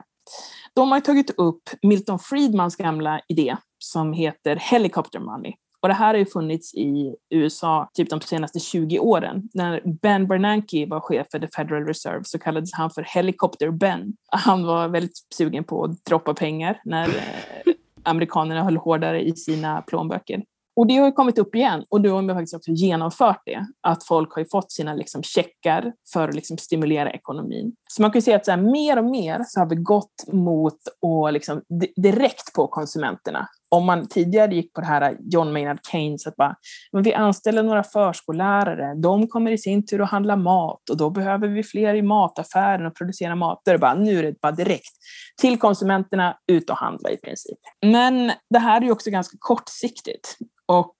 De 0.73 0.91
har 0.91 0.99
tagit 0.99 1.31
upp 1.37 1.63
Milton 1.81 2.19
Friedmans 2.19 2.75
gamla 2.75 3.21
idé 3.27 3.57
som 3.79 4.13
heter 4.13 4.55
helicopter 4.55 5.19
money. 5.19 5.53
Och 5.85 5.89
det 5.89 5.95
här 5.95 6.07
har 6.07 6.19
ju 6.19 6.25
funnits 6.25 6.73
i 6.73 7.15
USA 7.29 7.89
typ 7.93 8.09
de 8.09 8.21
senaste 8.21 8.59
20 8.59 8.99
åren. 8.99 9.49
När 9.53 9.81
Ben 10.01 10.27
Bernanke 10.27 10.85
var 10.85 10.99
chef 10.99 11.27
för 11.31 11.39
the 11.39 11.47
Federal 11.55 11.85
Reserve 11.85 12.23
så 12.23 12.39
kallades 12.39 12.73
han 12.73 12.89
för 12.89 13.01
Helicopter 13.01 13.71
Ben. 13.71 14.13
Han 14.31 14.65
var 14.65 14.87
väldigt 14.87 15.17
sugen 15.33 15.63
på 15.63 15.83
att 15.83 16.05
droppa 16.05 16.33
pengar 16.33 16.81
när 16.85 17.07
eh, 17.07 17.73
amerikanerna 18.03 18.63
höll 18.63 18.77
hårdare 18.77 19.21
i 19.21 19.35
sina 19.35 19.81
plånböcker. 19.81 20.43
Och 20.75 20.87
det 20.87 20.97
har 20.97 21.05
ju 21.05 21.11
kommit 21.11 21.37
upp 21.37 21.55
igen 21.55 21.85
och 21.89 22.01
nu 22.01 22.09
har 22.09 22.21
man 22.21 22.35
faktiskt 22.35 22.55
också 22.55 22.71
genomfört 22.71 23.41
det. 23.45 23.67
Att 23.81 24.03
folk 24.03 24.33
har 24.33 24.41
ju 24.41 24.47
fått 24.51 24.71
sina 24.71 24.93
liksom 24.93 25.23
checkar 25.23 25.93
för 26.13 26.29
att 26.29 26.35
liksom 26.35 26.57
stimulera 26.57 27.11
ekonomin. 27.11 27.75
Så 27.87 28.01
man 28.01 28.11
kan 28.11 28.17
ju 28.17 28.23
se 28.23 28.33
att 28.33 28.45
så 28.45 28.51
här, 28.51 28.61
mer 28.61 28.97
och 28.97 29.05
mer 29.05 29.41
så 29.47 29.59
har 29.59 29.69
vi 29.69 29.75
gått 29.75 30.27
mot 30.27 30.79
och 31.01 31.33
liksom 31.33 31.61
direkt 31.95 32.53
på 32.53 32.67
konsumenterna 32.67 33.47
om 33.75 33.85
man 33.85 34.07
tidigare 34.07 34.55
gick 34.55 34.73
på 34.73 34.81
det 34.81 34.87
här 34.87 35.17
John 35.19 35.53
Maynard 35.53 35.79
Keynes, 35.91 36.27
att 36.27 36.35
bara, 36.35 36.55
men 36.91 37.03
vi 37.03 37.13
anställer 37.13 37.63
några 37.63 37.83
förskollärare, 37.83 39.01
de 39.01 39.27
kommer 39.27 39.51
i 39.51 39.57
sin 39.57 39.85
tur 39.85 40.01
att 40.01 40.11
handla 40.11 40.35
mat 40.35 40.89
och 40.89 40.97
då 40.97 41.09
behöver 41.09 41.47
vi 41.47 41.63
fler 41.63 41.93
i 41.93 42.01
mataffären 42.01 42.85
och 42.85 42.95
producera 42.95 43.35
mat. 43.35 43.61
Då 43.65 43.71
är 43.71 43.73
det 43.73 43.79
bara, 43.79 43.95
nu 43.95 44.19
är 44.19 44.23
det 44.23 44.41
bara 44.41 44.51
direkt 44.51 44.95
till 45.41 45.59
konsumenterna, 45.59 46.37
ut 46.47 46.69
och 46.69 46.77
handla 46.77 47.09
i 47.09 47.17
princip. 47.17 47.59
Men 47.85 48.31
det 48.49 48.59
här 48.59 48.81
är 48.81 48.85
ju 48.85 48.91
också 48.91 49.09
ganska 49.09 49.37
kortsiktigt 49.39 50.37
och 50.65 50.95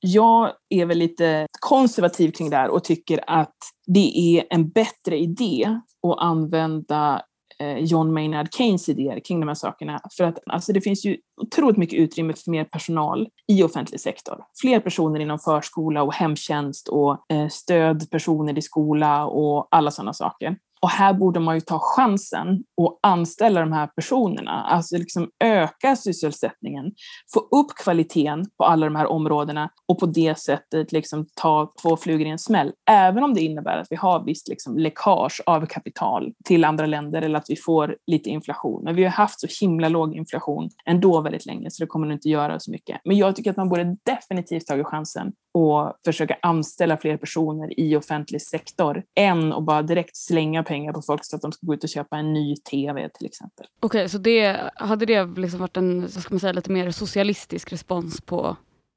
jag 0.00 0.52
är 0.68 0.86
väl 0.86 0.98
lite 0.98 1.46
konservativ 1.60 2.30
kring 2.30 2.50
det 2.50 2.56
här 2.56 2.68
och 2.68 2.84
tycker 2.84 3.24
att 3.26 3.56
det 3.86 4.38
är 4.38 4.46
en 4.50 4.68
bättre 4.68 5.18
idé 5.18 5.80
att 6.06 6.18
använda 6.18 7.22
Eh, 7.60 7.78
John 7.78 8.12
Maynard 8.12 8.54
Keynes 8.54 8.88
idéer 8.88 9.20
kring 9.20 9.40
de 9.40 9.48
här 9.48 9.54
sakerna. 9.54 10.00
För 10.16 10.24
att 10.24 10.38
alltså, 10.46 10.72
det 10.72 10.80
finns 10.80 11.04
ju 11.04 11.16
otroligt 11.42 11.76
mycket 11.76 11.98
utrymme 11.98 12.32
för 12.32 12.50
mer 12.50 12.64
personal 12.64 13.28
i 13.48 13.62
offentlig 13.62 14.00
sektor. 14.00 14.44
Fler 14.60 14.80
personer 14.80 15.20
inom 15.20 15.38
förskola 15.38 16.02
och 16.02 16.14
hemtjänst 16.14 16.88
och 16.88 17.32
eh, 17.32 17.48
stödpersoner 17.48 18.58
i 18.58 18.62
skola 18.62 19.26
och 19.26 19.68
alla 19.70 19.90
sådana 19.90 20.12
saker. 20.12 20.56
Och 20.80 20.90
här 20.90 21.12
borde 21.12 21.40
man 21.40 21.54
ju 21.54 21.60
ta 21.60 21.78
chansen 21.78 22.64
och 22.76 22.98
anställa 23.02 23.60
de 23.60 23.72
här 23.72 23.86
personerna, 23.86 24.62
alltså 24.62 24.98
liksom 24.98 25.30
öka 25.44 25.96
sysselsättningen, 25.96 26.92
få 27.34 27.40
upp 27.40 27.74
kvaliteten 27.84 28.44
på 28.58 28.64
alla 28.64 28.86
de 28.86 28.96
här 28.96 29.06
områdena 29.06 29.70
och 29.88 29.98
på 29.98 30.06
det 30.06 30.38
sättet 30.38 30.92
liksom 30.92 31.26
ta 31.34 31.72
två 31.82 31.96
flugor 31.96 32.26
i 32.26 32.30
en 32.30 32.38
smäll. 32.38 32.72
Även 32.90 33.24
om 33.24 33.34
det 33.34 33.40
innebär 33.40 33.78
att 33.78 33.86
vi 33.90 33.96
har 33.96 34.24
visst 34.24 34.48
liksom 34.48 34.78
läckage 34.78 35.42
av 35.46 35.66
kapital 35.66 36.32
till 36.44 36.64
andra 36.64 36.86
länder 36.86 37.22
eller 37.22 37.38
att 37.38 37.50
vi 37.50 37.56
får 37.56 37.96
lite 38.06 38.30
inflation. 38.30 38.84
Men 38.84 38.94
vi 38.94 39.04
har 39.04 39.10
haft 39.10 39.40
så 39.40 39.46
himla 39.60 39.88
låg 39.88 40.16
inflation 40.16 40.70
ändå 40.86 41.20
väldigt 41.20 41.46
länge 41.46 41.70
så 41.70 41.82
det 41.82 41.86
kommer 41.86 42.06
nog 42.06 42.16
inte 42.16 42.28
göra 42.28 42.60
så 42.60 42.70
mycket. 42.70 43.00
Men 43.04 43.16
jag 43.16 43.36
tycker 43.36 43.50
att 43.50 43.56
man 43.56 43.68
borde 43.68 43.96
definitivt 44.02 44.66
tagit 44.66 44.86
chansen 44.86 45.32
och 45.56 45.92
försöka 46.04 46.36
anställa 46.42 46.96
fler 46.96 47.16
personer 47.16 47.80
i 47.80 47.96
offentlig 47.96 48.42
sektor 48.42 49.02
än 49.14 49.52
att 49.52 49.64
bara 49.64 49.82
direkt 49.82 50.16
slänga 50.16 50.62
pengar 50.62 50.92
på 50.92 51.02
folk 51.02 51.24
så 51.24 51.36
att 51.36 51.42
de 51.42 51.52
ska 51.52 51.66
gå 51.66 51.74
ut 51.74 51.84
och 51.84 51.90
köpa 51.90 52.16
en 52.16 52.32
ny 52.32 52.56
TV 52.56 53.08
till 53.08 53.26
exempel. 53.26 53.66
Okej, 53.80 53.98
okay, 53.98 54.08
så 54.08 54.18
det, 54.18 54.70
hade 54.74 55.06
det 55.06 55.24
liksom 55.24 55.60
varit 55.60 55.76
en 55.76 56.08
så 56.08 56.20
ska 56.20 56.34
man 56.34 56.40
säga, 56.40 56.52
lite 56.52 56.70
mer 56.70 56.90
socialistisk 56.90 57.72
respons 57.72 58.20
på 58.20 58.56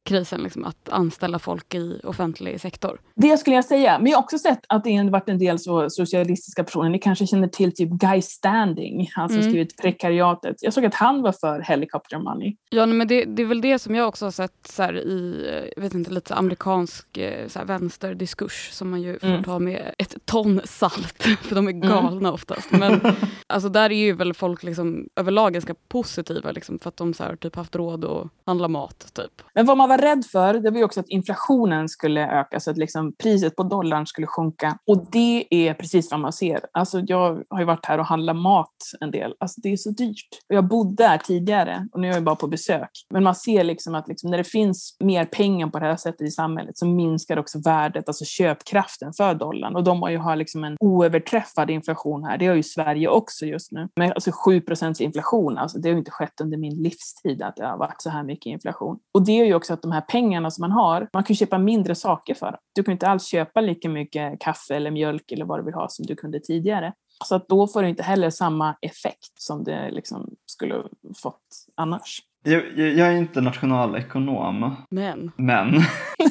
krisen, 0.10 0.44
liksom, 0.44 0.66
att 0.66 0.90
anställa 0.90 1.40
folk 1.40 1.76
i 1.76 2.02
offentlig 2.04 2.62
sektor? 2.62 3.00
Det 3.16 3.38
skulle 3.38 3.56
jag 3.56 3.66
säga. 3.66 4.00
Men 4.00 4.12
jag 4.12 4.18
har 4.18 4.24
också 4.24 4.38
sett 4.38 4.60
att 4.70 4.84
det 4.84 4.96
har 4.96 5.10
varit 5.10 5.30
en 5.30 5.40
del 5.40 5.60
så 5.60 5.90
socialistiska 5.90 6.64
personer. 6.64 6.90
Ni 6.90 7.00
kanske 7.00 7.28
känner 7.28 7.48
till 7.48 7.76
typ 7.76 7.90
Guy 7.90 8.22
Standing, 8.22 9.10
han 9.14 9.30
som 9.30 9.38
mm. 9.38 9.50
skrivit 9.50 9.78
Prekariatet. 9.78 10.56
Jag 10.62 10.74
såg 10.74 10.86
att 10.86 10.96
han 10.96 11.22
var 11.22 11.32
för 11.32 11.60
helicopter 11.60 12.18
money. 12.18 12.56
Ja, 12.70 12.86
men 12.86 13.08
det, 13.08 13.26
det 13.26 13.42
är 13.42 13.48
väl 13.48 13.62
det 13.62 13.80
som 13.80 13.96
jag 13.96 14.08
också 14.08 14.26
har 14.26 14.32
sett 14.32 14.68
så 14.68 14.84
här, 14.84 14.98
i 14.98 15.74
vet 15.78 15.94
inte, 15.94 16.12
lite 16.12 16.36
amerikansk 16.36 17.18
eh, 17.18 17.48
så 17.48 17.60
här, 17.60 17.66
vänsterdiskurs 17.66 18.70
som 18.72 18.90
man 18.90 19.02
ju 19.02 19.20
får 19.20 19.28
mm. 19.28 19.44
ta 19.44 19.60
med 19.60 19.94
ett 19.98 20.16
ton 20.26 20.62
salt, 20.66 21.24
för 21.42 21.56
de 21.56 21.68
är 21.68 21.72
mm. 21.72 21.90
galna 21.90 22.12
mm. 22.12 22.34
oftast. 22.34 22.72
Men 22.72 23.02
alltså, 23.48 23.70
där 23.70 23.92
är 23.92 24.06
ju 24.06 24.14
väl 24.14 24.34
folk 24.34 24.64
liksom, 24.64 25.08
överlag 25.16 25.54
ganska 25.54 25.76
positiva 25.88 26.52
liksom, 26.52 26.80
för 26.80 26.90
att 26.90 26.98
de 26.98 27.14
så 27.14 27.24
här, 27.24 27.36
typ 27.36 27.56
haft 27.56 27.76
råd 27.76 28.06
att 28.06 28.28
handla 28.46 28.68
mat. 28.68 29.12
Typ. 29.14 29.42
Men 29.54 29.66
vad 29.66 29.78
man 29.78 29.90
var 29.90 29.98
rädd 30.02 30.26
för 30.26 30.54
det 30.54 30.70
var 30.72 30.78
ju 30.78 30.84
också 30.84 31.00
att 31.00 31.10
inflationen 31.10 31.90
skulle 31.90 32.28
öka, 32.40 32.60
så 32.60 32.72
att 32.72 32.78
liksom 32.78 33.14
priset 33.24 33.56
på 33.56 33.64
dollarn 33.64 34.08
skulle 34.08 34.28
sjunka. 34.28 34.78
Och 34.88 35.06
det 35.12 35.48
är 35.50 35.74
precis 35.74 36.12
vad 36.12 36.20
man 36.20 36.34
ser. 36.34 36.60
Alltså 36.72 37.00
jag 37.00 37.44
har 37.50 37.60
ju 37.60 37.66
varit 37.66 37.86
här 37.86 37.98
och 37.98 38.06
handlat 38.06 38.36
mat 38.36 38.76
en 39.02 39.12
del. 39.12 39.34
Alltså 39.40 39.62
det 39.62 39.74
är 39.74 39.78
så 39.78 39.90
dyrt. 39.90 40.30
Jag 40.48 40.68
bodde 40.68 41.08
här 41.08 41.18
tidigare 41.18 41.88
och 41.92 42.00
nu 42.00 42.10
är 42.10 42.14
jag 42.14 42.24
bara 42.24 42.36
på 42.36 42.48
besök. 42.48 42.90
Men 43.10 43.24
man 43.24 43.36
ser 43.36 43.64
liksom 43.64 43.96
att 43.96 44.08
liksom 44.08 44.32
när 44.32 44.38
det 44.38 44.44
finns 44.44 44.98
mer 45.00 45.26
pengar 45.26 45.68
på 45.68 45.80
det 45.80 45.86
här 45.86 45.96
sättet 45.96 46.22
i 46.22 46.32
samhället 46.32 46.78
så 46.78 46.86
minskar 46.86 47.38
också 47.38 47.60
värdet, 47.60 48.08
alltså 48.08 48.26
köpkraften 48.26 49.14
för 49.14 49.34
dollarn. 49.34 49.76
Och 49.76 49.84
de 49.84 50.02
har 50.02 50.10
ju 50.10 50.18
har 50.18 50.36
liksom 50.36 50.64
en 50.64 50.78
oöverträffad 50.80 51.70
inflation 51.70 52.24
här. 52.24 52.38
Det 52.38 52.48
har 52.48 52.56
ju 52.56 52.64
Sverige 52.64 53.08
också 53.08 53.46
just 53.46 53.72
nu. 53.72 53.88
Men 53.96 54.12
alltså 54.12 54.32
7 54.32 54.62
procents 54.62 55.02
inflation, 55.02 55.58
alltså 55.58 55.80
det 55.80 55.90
har 55.90 55.94
ju 55.94 56.00
inte 56.00 56.12
skett 56.12 56.42
under 56.42 56.58
min 56.58 56.84
livstid 56.84 57.42
att 57.42 57.56
det 57.56 57.66
har 57.66 57.78
varit 57.78 58.02
så 58.02 58.10
här 58.10 58.24
mycket 58.24 58.46
inflation. 58.46 59.00
Och 59.14 59.26
det 59.26 59.32
är 59.32 59.46
ju 59.46 59.54
också 59.54 59.74
att 59.80 59.84
de 59.84 59.92
här 59.92 60.02
pengarna 60.02 60.52
som 60.52 60.62
man 60.62 60.72
har, 60.72 61.10
man 61.14 61.24
kan 61.24 61.36
köpa 61.36 61.58
mindre 61.58 61.96
saker 61.96 62.34
för. 62.34 62.58
Du 62.76 62.84
kan 62.84 62.92
inte 62.92 63.08
alls 63.08 63.28
köpa 63.28 63.62
lika 63.62 63.90
mycket 63.90 64.40
kaffe 64.40 64.76
eller 64.76 64.92
mjölk 64.92 65.32
eller 65.32 65.46
vad 65.46 65.60
du 65.60 65.64
vill 65.64 65.74
ha 65.74 65.88
som 65.90 66.06
du 66.06 66.16
kunde 66.16 66.40
tidigare. 66.40 66.94
Så 67.26 67.36
att 67.36 67.48
då 67.48 67.68
får 67.68 67.82
du 67.84 67.90
inte 67.90 68.04
heller 68.04 68.30
samma 68.30 68.76
effekt 68.82 69.42
som 69.42 69.64
det 69.64 69.92
liksom 69.92 70.30
skulle 70.46 70.84
fått 71.22 71.66
annars. 71.76 72.22
Jag, 72.44 72.78
jag 72.78 73.08
är 73.08 73.16
inte 73.16 73.42
nationalekonom. 73.42 74.76
Men. 74.90 75.32
Men. 75.36 75.82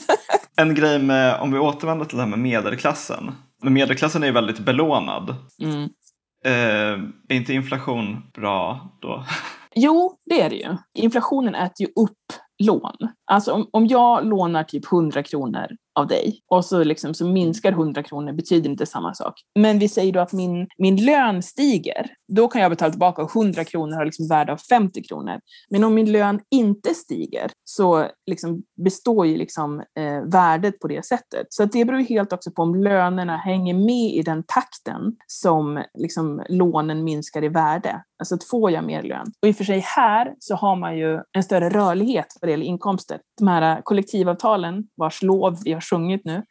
en 0.56 0.74
grej 0.74 1.02
med, 1.02 1.40
om 1.40 1.52
vi 1.52 1.58
återvänder 1.58 2.04
till 2.04 2.16
det 2.16 2.22
här 2.22 2.30
med 2.30 2.38
medelklassen. 2.38 3.30
Men 3.62 3.72
medelklassen 3.72 4.22
är 4.22 4.26
ju 4.26 4.32
väldigt 4.32 4.58
belånad. 4.58 5.36
Mm. 5.62 5.82
Eh, 6.44 7.04
är 7.28 7.36
inte 7.36 7.54
inflation 7.54 8.22
bra 8.34 8.88
då? 9.00 9.24
Jo, 9.74 10.18
det 10.24 10.40
är 10.40 10.50
det 10.50 10.56
ju. 10.56 10.76
Inflationen 10.94 11.54
äter 11.54 11.86
ju 11.86 11.86
upp 11.86 12.32
lån. 12.58 12.96
Alltså 13.24 13.52
om, 13.52 13.68
om 13.70 13.86
jag 13.86 14.26
lånar 14.26 14.64
typ 14.64 14.92
100 14.92 15.22
kronor 15.22 15.66
av 15.98 16.06
dig 16.06 16.40
och 16.50 16.64
så, 16.64 16.84
liksom, 16.84 17.14
så 17.14 17.26
minskar 17.26 17.72
100 17.72 18.02
kronor 18.02 18.32
betyder 18.32 18.70
inte 18.70 18.86
samma 18.86 19.14
sak. 19.14 19.34
Men 19.58 19.78
vi 19.78 19.88
säger 19.88 20.12
då 20.12 20.20
att 20.20 20.32
min, 20.32 20.66
min 20.78 21.04
lön 21.04 21.42
stiger. 21.42 22.10
Då 22.32 22.48
kan 22.48 22.62
jag 22.62 22.70
betala 22.70 22.90
tillbaka 22.90 23.22
och 23.22 23.36
100 23.36 23.64
kronor 23.64 23.96
har 23.96 24.04
liksom 24.04 24.28
värde 24.28 24.52
av 24.52 24.56
50 24.56 25.02
kronor. 25.02 25.40
Men 25.70 25.84
om 25.84 25.94
min 25.94 26.12
lön 26.12 26.40
inte 26.50 26.94
stiger 26.94 27.50
så 27.64 28.06
liksom 28.30 28.62
består 28.84 29.26
ju 29.26 29.36
liksom, 29.36 29.80
eh, 29.98 30.22
värdet 30.32 30.80
på 30.80 30.88
det 30.88 31.06
sättet. 31.06 31.46
Så 31.48 31.62
att 31.62 31.72
det 31.72 31.84
beror 31.84 31.98
helt 31.98 32.32
också 32.32 32.50
på 32.50 32.62
om 32.62 32.74
lönerna 32.74 33.36
hänger 33.36 33.74
med 33.74 34.14
i 34.14 34.22
den 34.22 34.42
takten 34.42 35.16
som 35.26 35.84
liksom, 35.98 36.42
lånen 36.48 37.04
minskar 37.04 37.44
i 37.44 37.48
värde. 37.48 38.02
Alltså 38.18 38.34
att 38.34 38.44
får 38.44 38.70
jag 38.70 38.84
mer 38.84 39.02
lön? 39.02 39.26
Och 39.42 39.48
i 39.48 39.52
och 39.52 39.56
för 39.56 39.64
sig 39.64 39.78
här 39.78 40.34
så 40.38 40.54
har 40.54 40.76
man 40.76 40.98
ju 40.98 41.20
en 41.32 41.42
större 41.42 41.68
rörlighet 41.68 42.26
vad 42.40 42.48
det 42.48 42.50
gäller 42.50 42.66
inkomster. 42.66 43.18
De 43.38 43.48
här 43.48 43.82
kollektivavtalen, 43.82 44.84
vars 44.96 45.22
lov 45.22 45.58
vi 45.64 45.72
har 45.72 45.80
sjungit 45.90 46.24
nu, 46.24 46.42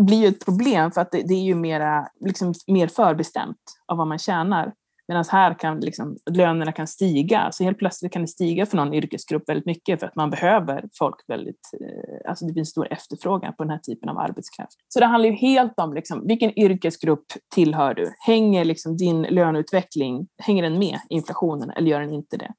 blir 0.00 0.18
ju 0.18 0.26
ett 0.26 0.44
problem 0.44 0.90
för 0.90 1.00
att 1.00 1.12
det, 1.12 1.22
det 1.22 1.34
är 1.34 1.44
ju 1.44 1.54
mera, 1.54 2.08
liksom, 2.20 2.54
mer 2.66 2.88
förbestämt 2.88 3.56
av 3.86 3.98
vad 3.98 4.06
man 4.06 4.18
tjänar. 4.18 4.72
Medan 5.08 5.24
här 5.32 5.58
kan 5.58 5.80
liksom, 5.80 6.16
lönerna 6.30 6.72
kan 6.72 6.86
stiga. 6.86 7.48
Så 7.52 7.64
helt 7.64 7.78
plötsligt 7.78 8.12
kan 8.12 8.22
det 8.22 8.28
stiga 8.28 8.66
för 8.66 8.76
någon 8.76 8.94
yrkesgrupp 8.94 9.48
väldigt 9.48 9.66
mycket 9.66 10.00
för 10.00 10.06
att 10.06 10.16
man 10.16 10.30
behöver 10.30 10.84
folk 10.98 11.14
väldigt... 11.28 11.70
Eh, 11.80 12.30
alltså 12.30 12.46
det 12.46 12.54
finns 12.54 12.70
stor 12.70 12.92
efterfrågan 12.92 13.54
på 13.56 13.64
den 13.64 13.70
här 13.70 13.78
typen 13.78 14.08
av 14.08 14.18
arbetskraft. 14.18 14.76
Så 14.88 15.00
det 15.00 15.06
handlar 15.06 15.28
ju 15.28 15.36
helt 15.36 15.78
om 15.80 15.94
liksom, 15.94 16.26
vilken 16.26 16.58
yrkesgrupp 16.58 17.26
tillhör 17.54 17.94
du? 17.94 18.12
Hänger 18.26 18.64
liksom 18.64 18.96
din 18.96 19.22
löneutveckling, 19.22 20.26
hänger 20.42 20.62
den 20.62 20.78
med 20.78 20.98
inflationen 21.08 21.70
eller 21.70 21.90
gör 21.90 22.00
den 22.00 22.12
inte 22.12 22.36
det? 22.36 22.52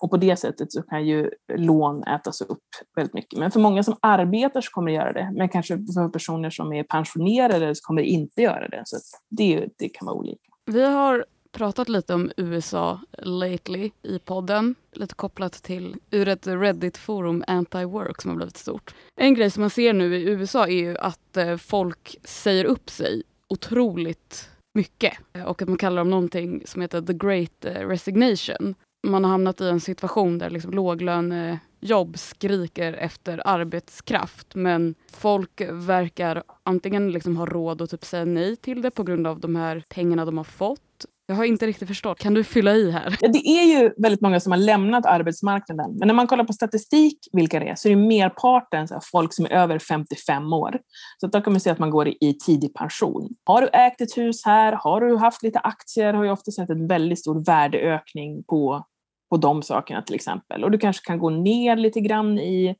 Och 0.00 0.10
på 0.10 0.16
det 0.16 0.36
sättet 0.36 0.72
så 0.72 0.82
kan 0.82 1.06
ju 1.06 1.30
lån 1.54 2.04
ätas 2.04 2.40
upp 2.40 2.62
väldigt 2.96 3.14
mycket. 3.14 3.38
Men 3.38 3.50
för 3.50 3.60
många 3.60 3.82
som 3.82 3.96
arbetar 4.02 4.60
så 4.60 4.70
kommer 4.70 4.90
det 4.90 4.96
göra 4.96 5.12
det. 5.12 5.30
Men 5.36 5.48
kanske 5.48 5.78
för 5.78 6.08
personer 6.08 6.50
som 6.50 6.72
är 6.72 6.82
pensionerade 6.82 7.74
så 7.74 7.86
kommer 7.86 8.02
det 8.02 8.08
inte 8.08 8.42
göra 8.42 8.68
det. 8.68 8.82
Så 8.84 8.96
det, 9.30 9.68
det 9.78 9.88
kan 9.88 10.06
vara 10.06 10.16
olika. 10.16 10.50
Vi 10.66 10.84
har 10.84 11.24
pratat 11.52 11.88
lite 11.88 12.14
om 12.14 12.30
USA 12.36 13.00
lately 13.18 13.90
i 14.02 14.18
podden. 14.18 14.74
Lite 14.92 15.14
kopplat 15.14 15.52
till 15.52 15.96
ur 16.10 16.28
ett 16.28 16.46
Reddit-forum, 16.46 17.44
Anti-Work, 17.46 18.22
som 18.22 18.30
har 18.30 18.36
blivit 18.36 18.56
stort. 18.56 18.94
En 19.16 19.34
grej 19.34 19.50
som 19.50 19.60
man 19.60 19.70
ser 19.70 19.92
nu 19.92 20.16
i 20.16 20.22
USA 20.22 20.66
är 20.66 20.72
ju 20.72 20.98
att 20.98 21.36
eh, 21.36 21.56
folk 21.56 22.16
säger 22.24 22.64
upp 22.64 22.90
sig 22.90 23.22
otroligt 23.48 24.50
mycket. 24.74 25.18
Och 25.46 25.62
att 25.62 25.68
man 25.68 25.78
kallar 25.78 26.00
dem 26.00 26.10
någonting 26.10 26.62
som 26.66 26.82
heter 26.82 27.02
the 27.02 27.12
great 27.12 27.64
eh, 27.64 27.88
resignation. 27.88 28.74
Man 29.02 29.24
har 29.24 29.30
hamnat 29.30 29.60
i 29.60 29.68
en 29.68 29.80
situation 29.80 30.38
där 30.38 30.50
liksom 30.50 30.70
låglönejobb 30.70 32.18
skriker 32.18 32.92
efter 32.92 33.42
arbetskraft 33.44 34.54
men 34.54 34.94
folk 35.12 35.60
verkar 35.70 36.42
antingen 36.62 37.12
liksom 37.12 37.36
ha 37.36 37.46
råd 37.46 37.82
att 37.82 37.90
typ 37.90 38.04
säga 38.04 38.24
nej 38.24 38.56
till 38.56 38.82
det 38.82 38.90
på 38.90 39.02
grund 39.02 39.26
av 39.26 39.40
de 39.40 39.56
här 39.56 39.84
pengarna 39.88 40.24
de 40.24 40.36
har 40.36 40.44
fått 40.44 40.80
jag 41.28 41.36
har 41.36 41.44
inte 41.44 41.66
riktigt 41.66 41.88
förstått. 41.88 42.18
Kan 42.18 42.34
du 42.34 42.44
fylla 42.44 42.74
i 42.74 42.90
här? 42.90 43.16
Ja, 43.20 43.28
det 43.28 43.48
är 43.48 43.64
ju 43.64 43.90
väldigt 43.96 44.20
många 44.20 44.40
som 44.40 44.52
har 44.52 44.58
lämnat 44.58 45.06
arbetsmarknaden. 45.06 45.96
Men 45.98 46.08
när 46.08 46.14
man 46.14 46.26
kollar 46.26 46.44
på 46.44 46.52
statistik, 46.52 47.18
vilka 47.32 47.60
det 47.60 47.68
är, 47.68 47.74
så 47.74 47.88
är 47.88 47.90
det 47.90 48.02
merparten 48.02 48.88
så 48.88 49.00
folk 49.12 49.34
som 49.34 49.44
är 49.44 49.50
över 49.50 49.78
55 49.78 50.52
år. 50.52 50.78
Så 51.20 51.26
då 51.26 51.40
kan 51.40 51.52
man 51.52 51.60
se 51.60 51.70
att 51.70 51.78
man 51.78 51.90
går 51.90 52.08
i 52.08 52.38
tidig 52.46 52.74
pension. 52.74 53.28
Har 53.44 53.62
du 53.62 53.68
ägt 53.68 54.00
ett 54.00 54.16
hus 54.16 54.44
här, 54.44 54.72
har 54.72 55.00
du 55.00 55.16
haft 55.16 55.42
lite 55.42 55.58
aktier, 55.58 56.14
har 56.14 56.24
ju 56.24 56.30
ofta 56.30 56.50
sett 56.50 56.70
en 56.70 56.86
väldigt 56.86 57.20
stor 57.20 57.44
värdeökning 57.44 58.44
på, 58.44 58.86
på 59.30 59.36
de 59.36 59.62
sakerna 59.62 60.02
till 60.02 60.14
exempel. 60.14 60.64
Och 60.64 60.70
du 60.70 60.78
kanske 60.78 61.06
kan 61.06 61.18
gå 61.18 61.30
ner 61.30 61.76
lite 61.76 62.00
grann 62.00 62.38
i 62.38 62.76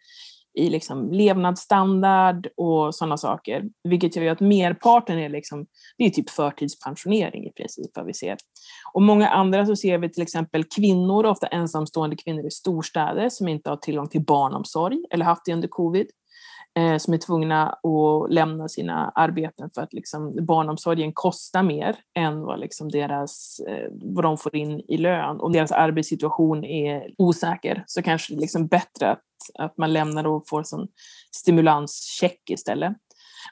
i 0.58 0.70
liksom 0.70 1.12
levnadsstandard 1.12 2.48
och 2.56 2.94
sådana 2.94 3.16
saker. 3.16 3.64
Vilket 3.84 4.16
gör 4.16 4.32
att 4.32 4.40
merparten 4.40 5.18
är, 5.18 5.28
liksom, 5.28 5.66
det 5.98 6.04
är 6.04 6.10
typ 6.10 6.30
förtidspensionering 6.30 7.46
i 7.46 7.52
princip 7.52 7.90
vad 7.94 8.06
vi 8.06 8.14
ser. 8.14 8.36
Och 8.92 9.02
många 9.02 9.28
andra 9.28 9.66
så 9.66 9.76
ser 9.76 9.98
vi 9.98 10.12
till 10.12 10.22
exempel 10.22 10.64
kvinnor, 10.64 11.26
ofta 11.26 11.46
ensamstående 11.46 12.16
kvinnor 12.16 12.46
i 12.46 12.50
storstäder 12.50 13.28
som 13.28 13.48
inte 13.48 13.70
har 13.70 13.76
tillgång 13.76 14.08
till 14.08 14.24
barnomsorg 14.24 14.98
eller 15.10 15.24
haft 15.24 15.42
det 15.44 15.52
under 15.52 15.68
covid 15.68 16.06
eh, 16.78 16.96
som 16.96 17.14
är 17.14 17.18
tvungna 17.18 17.68
att 17.68 18.32
lämna 18.32 18.68
sina 18.68 19.12
arbeten 19.14 19.70
för 19.70 19.82
att 19.82 19.92
liksom, 19.92 20.46
barnomsorgen 20.46 21.12
kostar 21.12 21.62
mer 21.62 21.96
än 22.14 22.40
vad, 22.40 22.60
liksom 22.60 22.88
deras, 22.88 23.60
eh, 23.68 23.88
vad 24.02 24.24
de 24.24 24.38
får 24.38 24.56
in 24.56 24.80
i 24.88 24.96
lön. 24.96 25.40
Om 25.40 25.52
deras 25.52 25.72
arbetssituation 25.72 26.64
är 26.64 27.10
osäker 27.18 27.84
så 27.86 28.02
kanske 28.02 28.34
det 28.34 28.38
är 28.38 28.40
liksom 28.40 28.66
bättre 28.66 29.10
att, 29.10 29.24
att 29.58 29.78
man 29.78 29.92
lämnar 29.92 30.26
och 30.26 30.48
får 30.48 30.58
en 30.58 30.88
stimulanscheck 31.36 32.50
istället. 32.50 32.96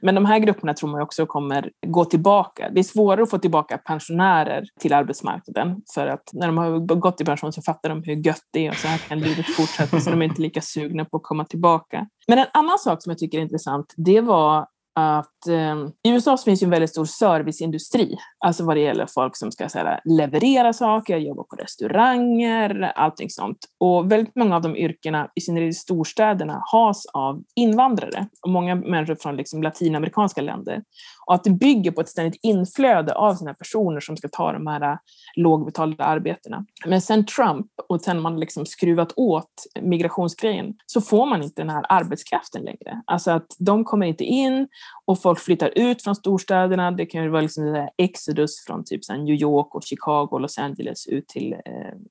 Men 0.00 0.14
de 0.14 0.24
här 0.24 0.38
grupperna 0.38 0.74
tror 0.74 0.90
man 0.90 1.02
också 1.02 1.26
kommer 1.26 1.70
gå 1.86 2.04
tillbaka. 2.04 2.70
Det 2.70 2.80
är 2.80 2.84
svårare 2.84 3.22
att 3.22 3.30
få 3.30 3.38
tillbaka 3.38 3.78
pensionärer 3.78 4.64
till 4.80 4.92
arbetsmarknaden 4.92 5.82
för 5.94 6.06
att 6.06 6.30
när 6.32 6.46
de 6.46 6.58
har 6.58 6.78
gått 6.78 7.20
i 7.20 7.24
pension 7.24 7.52
så 7.52 7.62
fattar 7.62 7.88
de 7.88 8.02
hur 8.02 8.26
gött 8.26 8.44
det 8.52 8.66
är 8.66 8.70
och 8.70 8.76
så 8.76 8.88
här 8.88 8.98
kan 8.98 9.18
livet 9.18 9.46
fortsätta 9.46 10.00
så 10.00 10.10
de 10.10 10.22
är 10.22 10.26
inte 10.26 10.42
lika 10.42 10.60
sugna 10.60 11.04
på 11.04 11.16
att 11.16 11.22
komma 11.22 11.44
tillbaka. 11.44 12.06
Men 12.28 12.38
en 12.38 12.46
annan 12.52 12.78
sak 12.78 13.02
som 13.02 13.10
jag 13.10 13.18
tycker 13.18 13.38
är 13.38 13.42
intressant, 13.42 13.94
det 13.96 14.20
var 14.20 14.66
att 14.94 15.35
eh, 15.48 15.76
i 16.02 16.10
USA 16.10 16.36
finns 16.36 16.62
ju 16.62 16.64
en 16.64 16.70
väldigt 16.70 16.90
stor 16.90 17.04
serviceindustri, 17.04 18.16
alltså 18.38 18.64
vad 18.64 18.76
det 18.76 18.80
gäller 18.80 19.06
folk 19.06 19.36
som 19.36 19.52
ska 19.52 19.68
här, 19.74 20.00
leverera 20.04 20.72
saker, 20.72 21.16
jobba 21.16 21.42
på 21.42 21.56
restauranger, 21.56 22.92
allting 22.96 23.30
sånt. 23.30 23.58
Och 23.80 24.12
väldigt 24.12 24.36
många 24.36 24.56
av 24.56 24.62
de 24.62 24.76
yrkena, 24.76 25.28
i 25.34 25.40
synnerhet 25.40 25.70
i 25.70 25.74
storstäderna, 25.74 26.62
has 26.72 27.06
av 27.06 27.42
invandrare 27.54 28.26
och 28.42 28.50
många 28.50 28.74
människor 28.74 29.14
från 29.14 29.36
liksom, 29.36 29.62
latinamerikanska 29.62 30.42
länder. 30.42 30.82
Och 31.26 31.34
att 31.34 31.44
det 31.44 31.50
bygger 31.50 31.90
på 31.90 32.00
ett 32.00 32.08
ständigt 32.08 32.40
inflöde 32.42 33.14
av 33.14 33.34
sådana 33.34 33.54
personer 33.54 34.00
som 34.00 34.16
ska 34.16 34.28
ta 34.28 34.52
de 34.52 34.66
här 34.66 34.82
äh, 34.82 34.98
lågbetalda 35.36 36.04
arbetena. 36.04 36.64
Men 36.86 37.00
sen 37.00 37.26
Trump 37.26 37.66
och 37.88 38.00
sen 38.00 38.20
man 38.20 38.40
liksom 38.40 38.66
skruvat 38.66 39.12
åt 39.16 39.50
migrationsgrejen 39.82 40.74
så 40.86 41.00
får 41.00 41.26
man 41.26 41.42
inte 41.42 41.62
den 41.62 41.70
här 41.70 41.86
arbetskraften 41.88 42.62
längre. 42.62 43.02
Alltså 43.06 43.30
att 43.30 43.46
de 43.58 43.84
kommer 43.84 44.06
inte 44.06 44.24
in 44.24 44.68
och 45.04 45.22
folk 45.22 45.35
Folk 45.36 45.44
flyttar 45.44 45.72
ut 45.78 46.02
från 46.02 46.14
storstäderna. 46.14 46.90
Det 46.90 47.06
kan 47.06 47.22
ju 47.22 47.28
vara 47.28 47.42
liksom 47.42 47.88
exodus 47.96 48.64
från 48.66 48.84
typ 48.84 49.00
New 49.08 49.34
York 49.34 49.74
och 49.74 49.82
Chicago 49.82 50.28
och 50.30 50.40
Los 50.40 50.58
Angeles 50.58 51.06
ut 51.06 51.28
till 51.28 51.52
eh, 51.52 51.60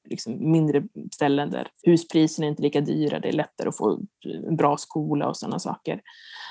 liksom 0.10 0.52
mindre 0.52 0.84
ställen 1.14 1.52
där 1.52 1.68
huspriserna 1.84 2.46
är 2.46 2.50
inte 2.50 2.62
lika 2.62 2.82
dyra. 2.82 3.20
Det 3.20 3.28
är 3.28 3.34
lättare 3.34 3.70
att 3.70 3.78
få 3.78 4.00
en 4.48 4.56
bra 4.56 4.78
skola 4.78 5.28
och 5.28 5.38
sådana 5.38 5.60
saker. 5.60 6.02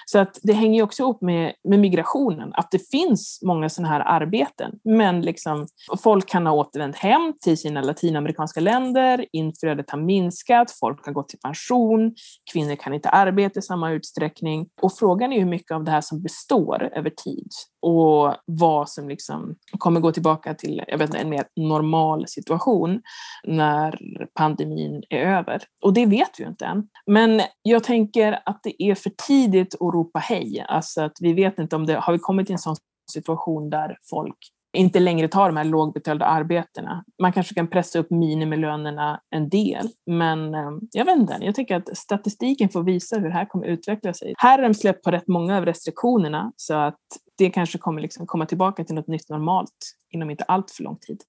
Så 0.05 0.18
att 0.18 0.38
det 0.42 0.52
hänger 0.52 0.82
också 0.82 1.02
ihop 1.02 1.22
med, 1.22 1.52
med 1.68 1.78
migrationen, 1.78 2.52
att 2.55 2.70
det 2.70 2.90
finns 2.90 3.40
många 3.42 3.68
sådana 3.68 3.92
här 3.92 4.00
arbeten. 4.00 4.72
Men 4.84 5.20
liksom, 5.20 5.66
folk 6.02 6.28
kan 6.28 6.46
ha 6.46 6.55
återvänt 6.55 6.96
hem 6.96 7.34
till 7.40 7.59
sina 7.59 7.82
latinamerikanska 7.82 8.61
länder, 8.61 9.26
inflödet 9.32 9.90
har 9.90 9.98
minskat, 9.98 10.70
folk 10.70 11.07
har 11.07 11.12
gått 11.12 11.34
i 11.34 11.36
pension, 11.36 12.14
kvinnor 12.52 12.76
kan 12.76 12.94
inte 12.94 13.09
arbeta 13.09 13.59
i 13.59 13.62
samma 13.62 13.90
utsträckning. 13.90 14.66
Och 14.82 14.92
frågan 14.92 15.32
är 15.32 15.38
hur 15.38 15.46
mycket 15.46 15.70
av 15.70 15.84
det 15.84 15.90
här 15.90 16.00
som 16.00 16.22
består 16.22 16.90
över 16.96 17.11
tid 17.11 17.48
och 17.82 18.34
vad 18.46 18.88
som 18.88 19.09
liksom 19.09 19.55
kommer 19.78 20.00
gå 20.00 20.12
tillbaka 20.12 20.55
till 20.55 20.82
jag 20.88 20.98
vet 20.98 21.09
inte, 21.09 21.18
en 21.18 21.28
mer 21.28 21.44
normal 21.57 22.28
situation 22.28 23.00
när 23.44 23.98
pandemin 24.34 25.02
är 25.11 25.18
över. 25.18 25.62
Och 25.82 25.92
det 25.92 26.07
vet 26.07 26.30
vi 26.38 26.44
ju 26.44 26.48
inte 26.48 26.64
än. 26.64 26.88
Men 27.07 27.40
jag 27.62 27.84
tänker 27.84 28.42
att 28.44 28.61
det 28.62 28.82
är 28.82 28.94
för 28.94 29.12
tidigt 29.26 29.74
att 29.74 29.92
ropa 29.95 30.18
hej. 30.18 30.64
Alltså 30.68 31.03
att 31.03 31.16
vi 31.20 31.32
vet 31.32 31.59
inte 31.59 31.76
om 31.76 31.86
det 31.86 31.95
har 31.95 32.12
vi 32.12 32.18
kommit 32.18 32.47
till 32.47 32.53
en 32.53 32.59
sån 32.59 32.76
situation 33.12 33.68
där 33.68 33.99
folk 34.11 34.36
inte 34.74 35.01
längre 35.01 35.28
tar 35.28 35.47
de 35.47 35.57
här 35.57 35.64
lågbetalda 35.64 36.24
arbetena. 36.24 37.05
Man 37.22 37.32
kanske 37.32 37.55
kan 37.55 37.66
pressa 37.66 37.99
upp 37.99 38.11
minimilönerna 38.11 39.20
en 39.30 39.49
del, 39.49 39.88
men 40.07 40.55
eh, 40.55 40.70
jag 40.92 41.05
vet 41.05 41.16
inte. 41.16 41.38
Jag 41.40 41.55
tycker 41.55 41.76
att 41.76 41.97
statistiken 41.97 42.68
får 42.68 42.82
visa 42.82 43.18
hur 43.18 43.28
det 43.28 43.34
här 43.34 43.45
kommer 43.45 43.66
utveckla 43.66 44.14
sig. 44.14 44.34
Här 44.38 44.59
har 44.59 44.68
de 44.68 44.74
släppt 44.74 45.05
på 45.05 45.11
rätt 45.11 45.28
många 45.28 45.57
av 45.57 45.64
restriktionerna 45.64 46.53
så 46.57 46.74
att 46.74 46.99
det 47.38 47.51
kanske 47.51 47.78
kommer 47.78 48.01
liksom 48.01 48.26
komma 48.26 48.47
tillbaka 48.47 48.84
till 48.84 48.95
något 48.95 49.09
nytt 49.09 49.28
normalt 49.28 49.97
inom 50.11 50.30
inte 50.30 50.45
allt 50.45 50.70
för 50.70 50.82
lång 50.82 50.97
tid. 50.97 51.22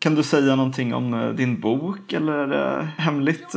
Kan 0.00 0.14
du 0.14 0.22
säga 0.22 0.56
någonting 0.56 0.94
om 0.94 1.14
eh, 1.14 1.28
din 1.28 1.60
bok 1.60 2.12
eller 2.12 2.32
är 2.32 2.46
det 2.46 2.88
hemligt? 2.98 3.54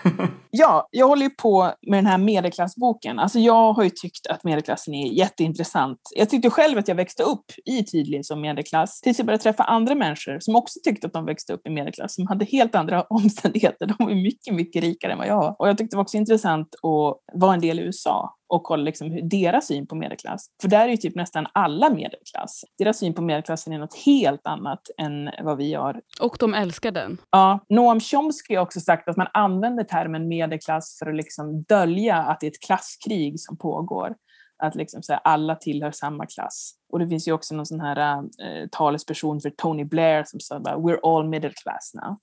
ja, 0.50 0.88
jag 0.90 1.08
håller 1.08 1.22
ju 1.22 1.30
på 1.30 1.72
med 1.86 1.98
den 1.98 2.06
här 2.06 2.18
medelklassboken. 2.18 3.18
Alltså 3.18 3.38
jag 3.38 3.72
har 3.72 3.84
ju 3.84 3.90
tyckt 3.90 4.26
att 4.26 4.44
medelklassen 4.44 4.94
är 4.94 5.12
jätteintressant. 5.12 5.98
Jag 6.16 6.30
tyckte 6.30 6.50
själv 6.50 6.78
att 6.78 6.88
jag 6.88 6.94
växte 6.94 7.22
upp 7.22 7.44
i 7.64 7.84
tydlighet 7.84 8.26
som 8.26 8.40
medelklass 8.40 9.00
tills 9.00 9.18
jag 9.18 9.26
började 9.26 9.42
träffa 9.42 9.62
andra 9.62 9.94
människor 9.94 10.38
som 10.40 10.56
också 10.56 10.80
tyckte 10.84 11.06
att 11.06 11.12
de 11.12 11.24
växte 11.24 11.52
upp 11.52 11.66
i 11.66 11.70
medelklass, 11.70 12.14
som 12.14 12.26
hade 12.26 12.44
helt 12.44 12.74
andra 12.74 13.02
omständigheter. 13.10 13.86
De 13.86 14.04
var 14.04 14.14
mycket, 14.14 14.54
mycket 14.54 14.82
rikare 14.82 15.12
än 15.12 15.18
vad 15.18 15.26
jag 15.26 15.36
var. 15.36 15.56
Och 15.58 15.68
jag 15.68 15.78
tyckte 15.78 15.94
det 15.94 15.96
var 15.96 16.04
också 16.04 16.16
intressant 16.16 16.74
att 16.74 17.40
vara 17.40 17.54
en 17.54 17.60
del 17.60 17.78
i 17.78 17.82
USA 17.82 18.35
och 18.48 18.62
kolla 18.62 18.82
liksom 18.82 19.10
hur 19.10 19.22
deras 19.22 19.66
syn 19.66 19.86
på 19.86 19.94
medelklass. 19.94 20.46
För 20.62 20.68
där 20.68 20.84
är 20.84 20.88
ju 20.88 20.96
typ 20.96 21.14
nästan 21.14 21.46
alla 21.52 21.90
medelklass. 21.90 22.64
Deras 22.78 22.98
syn 22.98 23.14
på 23.14 23.22
medelklassen 23.22 23.72
är 23.72 23.78
något 23.78 23.96
helt 24.06 24.46
annat 24.46 24.80
än 24.98 25.30
vad 25.42 25.56
vi 25.56 25.74
har. 25.74 26.00
Och 26.20 26.36
de 26.40 26.54
älskar 26.54 26.90
den. 26.90 27.18
Ja, 27.30 27.64
Noam 27.68 28.00
Chomsky 28.00 28.54
har 28.54 28.62
också 28.62 28.80
sagt 28.80 29.08
att 29.08 29.16
man 29.16 29.28
använder 29.32 29.84
termen 29.84 30.28
medelklass 30.28 30.98
för 30.98 31.06
att 31.06 31.16
liksom 31.16 31.62
dölja 31.62 32.16
att 32.16 32.40
det 32.40 32.46
är 32.46 32.50
ett 32.50 32.66
klasskrig 32.66 33.40
som 33.40 33.56
pågår. 33.56 34.14
Att 34.62 34.74
liksom 34.74 35.02
så 35.02 35.12
här, 35.12 35.20
alla 35.24 35.54
tillhör 35.54 35.90
samma 35.90 36.26
klass. 36.26 36.72
Och 36.92 36.98
det 36.98 37.08
finns 37.08 37.28
ju 37.28 37.32
också 37.32 37.54
någon 37.54 37.66
sån 37.66 37.80
här 37.80 38.18
äh, 38.18 38.68
talesperson 38.72 39.40
för 39.40 39.50
Tony 39.50 39.84
Blair 39.84 40.24
som 40.26 40.40
sa 40.40 40.60
bara 40.60 40.76
“We're 40.76 40.98
all 41.02 41.28
middle 41.28 41.52
class 41.62 41.92
now” 41.94 42.16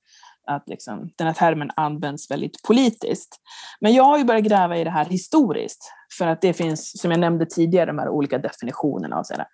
att 0.47 0.63
liksom, 0.69 1.09
den 1.15 1.27
här 1.27 1.33
termen 1.33 1.71
används 1.75 2.31
väldigt 2.31 2.63
politiskt. 2.63 3.35
Men 3.81 3.93
jag 3.93 4.03
har 4.03 4.17
ju 4.17 4.23
börjat 4.23 4.43
gräva 4.43 4.77
i 4.77 4.83
det 4.83 4.89
här 4.89 5.05
historiskt, 5.05 5.91
för 6.17 6.27
att 6.27 6.41
det 6.41 6.53
finns, 6.53 7.01
som 7.01 7.11
jag 7.11 7.19
nämnde 7.19 7.45
tidigare, 7.45 7.85
de 7.85 7.99
här 7.99 8.09
olika 8.09 8.37
definitionerna 8.37 9.15
av 9.15 9.23
sådär, 9.23 9.45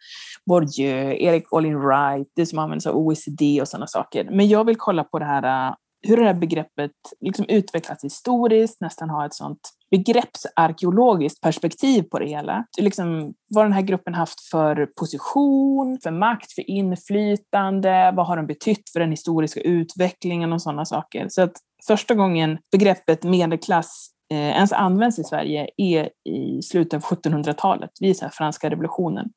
Bourdieu, 0.45 1.23
Eric 1.23 1.53
Olin 1.53 1.79
Wright, 1.79 2.31
det 2.35 2.45
som 2.45 2.59
används 2.59 2.87
av 2.87 2.97
OECD 2.97 3.61
och 3.61 3.67
sådana 3.67 3.87
saker. 3.87 4.29
Men 4.31 4.47
jag 4.47 4.65
vill 4.65 4.77
kolla 4.77 5.03
på 5.03 5.19
det 5.19 5.25
här 5.25 5.67
eh, 5.67 5.75
hur 6.01 6.17
det 6.17 6.25
här 6.25 6.33
begreppet 6.33 6.91
liksom 7.19 7.45
utvecklats 7.49 8.03
historiskt, 8.03 8.81
nästan 8.81 9.09
ha 9.09 9.25
ett 9.25 9.33
sånt 9.33 9.69
begreppsarkeologiskt 9.91 11.41
perspektiv 11.41 12.03
på 12.03 12.19
det 12.19 12.27
hela. 12.27 12.65
Liksom, 12.81 13.33
vad 13.49 13.65
den 13.65 13.73
här 13.73 13.81
gruppen 13.81 14.13
haft 14.13 14.41
för 14.41 14.85
position, 14.85 15.99
för 16.03 16.11
makt, 16.11 16.51
för 16.51 16.69
inflytande, 16.69 18.13
vad 18.15 18.27
har 18.27 18.37
de 18.37 18.47
betytt 18.47 18.89
för 18.93 18.99
den 18.99 19.11
historiska 19.11 19.61
utvecklingen 19.61 20.53
och 20.53 20.61
sådana 20.61 20.85
saker. 20.85 21.27
Så 21.29 21.41
att 21.41 21.53
första 21.87 22.15
gången 22.15 22.57
begreppet 22.71 23.23
medelklass 23.23 24.09
eh, 24.31 24.37
ens 24.37 24.73
används 24.73 25.19
i 25.19 25.23
Sverige 25.23 25.67
är 25.77 26.09
i 26.29 26.61
slutet 26.61 26.93
av 26.93 27.01
1700-talet, 27.01 27.91
vid 27.99 28.17
franska 28.31 28.69
revolutionen. 28.69 29.29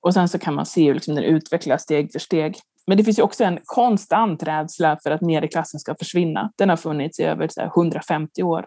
Och 0.00 0.14
sen 0.14 0.28
så 0.28 0.38
kan 0.38 0.54
man 0.54 0.66
se 0.66 0.86
hur 0.86 0.94
liksom 0.94 1.14
den 1.14 1.24
utvecklas 1.24 1.82
steg 1.82 2.12
för 2.12 2.18
steg. 2.18 2.56
Men 2.86 2.96
det 2.96 3.04
finns 3.04 3.18
ju 3.18 3.22
också 3.22 3.44
en 3.44 3.58
konstant 3.64 4.42
rädsla 4.42 4.98
för 5.02 5.10
att 5.10 5.20
medelklassen 5.20 5.80
ska 5.80 5.94
försvinna. 5.94 6.52
Den 6.58 6.68
har 6.68 6.76
funnits 6.76 7.20
i 7.20 7.22
över 7.22 7.48
150 7.64 8.42
år. 8.42 8.66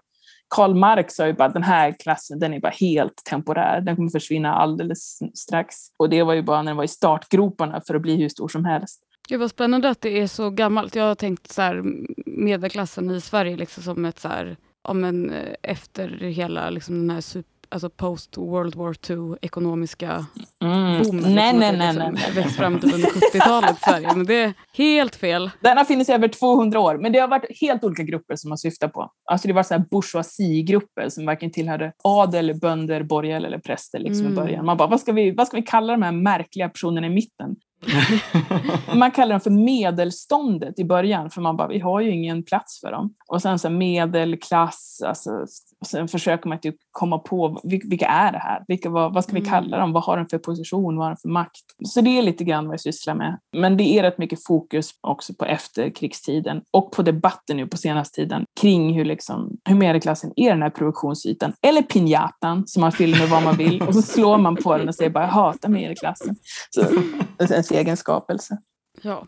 Karl 0.50 0.76
Marx 0.76 1.16
sa 1.16 1.28
ju 1.28 1.34
bara 1.34 1.46
att 1.46 1.54
den 1.54 1.64
här 1.64 1.96
klassen 2.00 2.40
den 2.40 2.54
är 2.54 2.60
bara 2.60 2.72
helt 2.72 3.24
temporär. 3.26 3.82
Den 3.82 3.96
kommer 3.96 4.10
försvinna 4.10 4.56
alldeles 4.56 5.20
strax. 5.34 5.76
Och 5.98 6.10
det 6.10 6.24
var 6.24 6.34
ju 6.34 6.42
bara 6.42 6.62
när 6.62 6.70
den 6.70 6.78
var 6.78 6.84
i 6.84 6.88
startgroparna 6.88 7.82
för 7.88 7.96
att 7.96 8.02
bli 8.02 8.16
hur 8.16 8.30
stor 8.30 8.48
som 8.48 8.66
helst. 8.66 9.04
Gud 9.28 9.40
vad 9.40 9.50
spännande 9.50 9.90
att 9.90 10.02
det 10.02 10.20
är 10.20 10.28
så 10.28 10.50
gammalt. 10.50 10.96
Jag 10.96 11.04
har 11.04 11.16
tänkt 11.16 11.52
så 11.52 11.62
här, 11.62 11.84
medelklassen 12.26 13.12
i 13.12 13.22
Sverige 13.22 13.58
liksom 13.58 13.84
som 13.84 14.06
ett 14.06 14.20
så 14.20 14.28
här, 14.28 14.58
ja, 14.84 14.94
men, 14.94 15.30
eh, 15.30 15.54
efter 15.64 16.10
hela 16.10 16.70
liksom, 16.70 17.00
den 17.00 17.10
här 17.10 17.22
super 17.22 17.57
alltså 17.70 17.90
post 17.90 18.38
World 18.38 18.76
War 18.76 18.96
II 19.10 19.38
ekonomiska 19.42 20.26
mm. 20.64 21.04
boomen. 21.04 21.36
Nej, 21.36 21.54
nej, 21.54 21.78
nej, 21.78 21.88
liksom 21.88 22.14
nej, 22.14 22.32
växt 22.36 22.56
fram 22.56 22.80
typ 22.80 22.94
under 22.94 23.10
70-talet 23.10 23.78
i 23.78 23.80
Sverige. 23.82 24.16
Men 24.16 24.26
det 24.26 24.34
är 24.44 24.54
helt 24.74 25.16
fel. 25.16 25.52
Den 25.60 25.78
har 25.78 25.86
funnits 25.86 26.10
i 26.10 26.14
över 26.14 26.28
200 26.28 26.80
år, 26.80 26.98
men 26.98 27.12
det 27.12 27.20
har 27.20 27.28
varit 27.28 27.60
helt 27.62 27.84
olika 27.84 28.04
grupper 28.04 28.36
som 28.36 28.50
man 28.50 28.58
syftar 28.58 28.88
på. 28.88 29.12
Alltså 29.32 29.48
det 29.48 29.54
var 29.54 29.64
så 29.64 29.74
här 29.74 29.86
bourgeoisiegrupper 29.92 31.10
som 31.10 31.26
varken 31.26 31.52
tillhörde 31.52 31.92
adel, 32.04 32.60
bönder, 32.60 33.04
borgare 33.04 33.46
eller 33.46 33.60
präster 33.60 34.00
liksom 34.00 34.26
mm. 34.26 34.34
i 34.34 34.36
början. 34.36 34.66
Man 34.66 34.78
bara, 34.78 34.88
vad 34.88 35.00
ska, 35.00 35.12
vi, 35.12 35.32
vad 35.32 35.48
ska 35.48 35.58
vi 35.58 35.64
kalla 35.64 35.94
de 35.94 36.02
här 36.02 36.12
märkliga 36.12 36.70
personerna 36.70 37.08
i 37.08 37.10
mitten? 37.10 37.56
man 38.96 39.12
kallar 39.12 39.34
dem 39.34 39.40
för 39.40 39.50
medelståndet 39.50 40.80
i 40.80 40.86
början, 40.86 41.30
för 41.30 41.42
man 41.42 41.58
bara, 41.58 41.68
vi 41.68 41.80
har 41.80 42.02
ju 42.02 42.12
ingen 42.12 42.44
plats 42.44 42.80
för 42.80 42.92
dem. 42.92 43.14
Och 43.28 43.42
sen 43.42 43.60
så 43.60 43.70
medelklass, 43.70 45.02
alltså 45.06 45.46
och 45.82 45.88
sen 45.88 46.08
försöker 46.08 46.50
man 46.50 46.60
typ 46.60 46.76
komma 46.92 47.20
på 47.20 47.62
vilka 47.64 48.08
är 48.08 48.32
det 48.32 48.38
här? 48.38 48.64
Vilka, 48.68 48.90
vad, 48.90 49.14
vad 49.14 49.24
ska 49.24 49.34
vi 49.34 49.40
mm. 49.40 49.52
kalla 49.52 49.78
dem? 49.78 49.94
Vad 49.94 50.04
har 50.04 50.18
de 50.18 50.28
för 50.28 50.38
position? 50.38 50.98
Vad 50.98 51.06
har 51.06 51.12
de 51.12 51.18
för 51.18 51.30
makt? 51.30 51.62
Så 51.86 52.02
det 52.02 52.18
är 52.18 52.22
lite 52.22 52.44
grann 52.44 52.66
vad 52.66 52.74
jag 52.74 52.80
sysslar 52.80 53.16
med. 53.16 53.40
Men 53.58 53.78
det 53.78 53.84
är 53.84 54.04
rätt 54.04 54.18
mycket 54.18 54.44
fokus 54.44 54.92
också 55.02 55.34
på 55.34 55.46
efterkrigstiden 55.46 56.62
och 56.72 56.92
på 56.92 57.02
debatten 57.02 57.58
nu 57.58 57.68
på 57.68 57.78
senaste 57.78 58.16
tiden 58.16 58.46
kring 58.62 58.94
hur, 58.94 59.06
liksom, 59.06 59.58
hur 59.70 59.76
medelklassen 59.76 60.34
är 60.36 60.50
den 60.50 60.62
här 60.62 60.70
produktionsytan. 60.70 61.54
Eller 61.62 61.82
pinjatan 61.82 62.68
som 62.68 62.82
man 62.82 62.92
fyller 62.92 63.20
med 63.20 63.30
vad 63.30 63.44
man 63.44 63.58
vill 63.58 63.82
och 63.82 63.96
så 63.96 64.02
slår 64.02 64.38
man 64.38 64.56
på 64.56 64.78
den 64.78 64.88
och 64.88 64.96
säger 64.96 65.12
bara 65.12 65.24
jag 65.24 65.32
hatar 65.32 65.70
medelklassen. 65.70 66.36
Så, 66.70 66.82
ens 67.72 67.82
egen 67.82 67.98
skapelse. 67.98 68.58
Ja, 69.02 69.28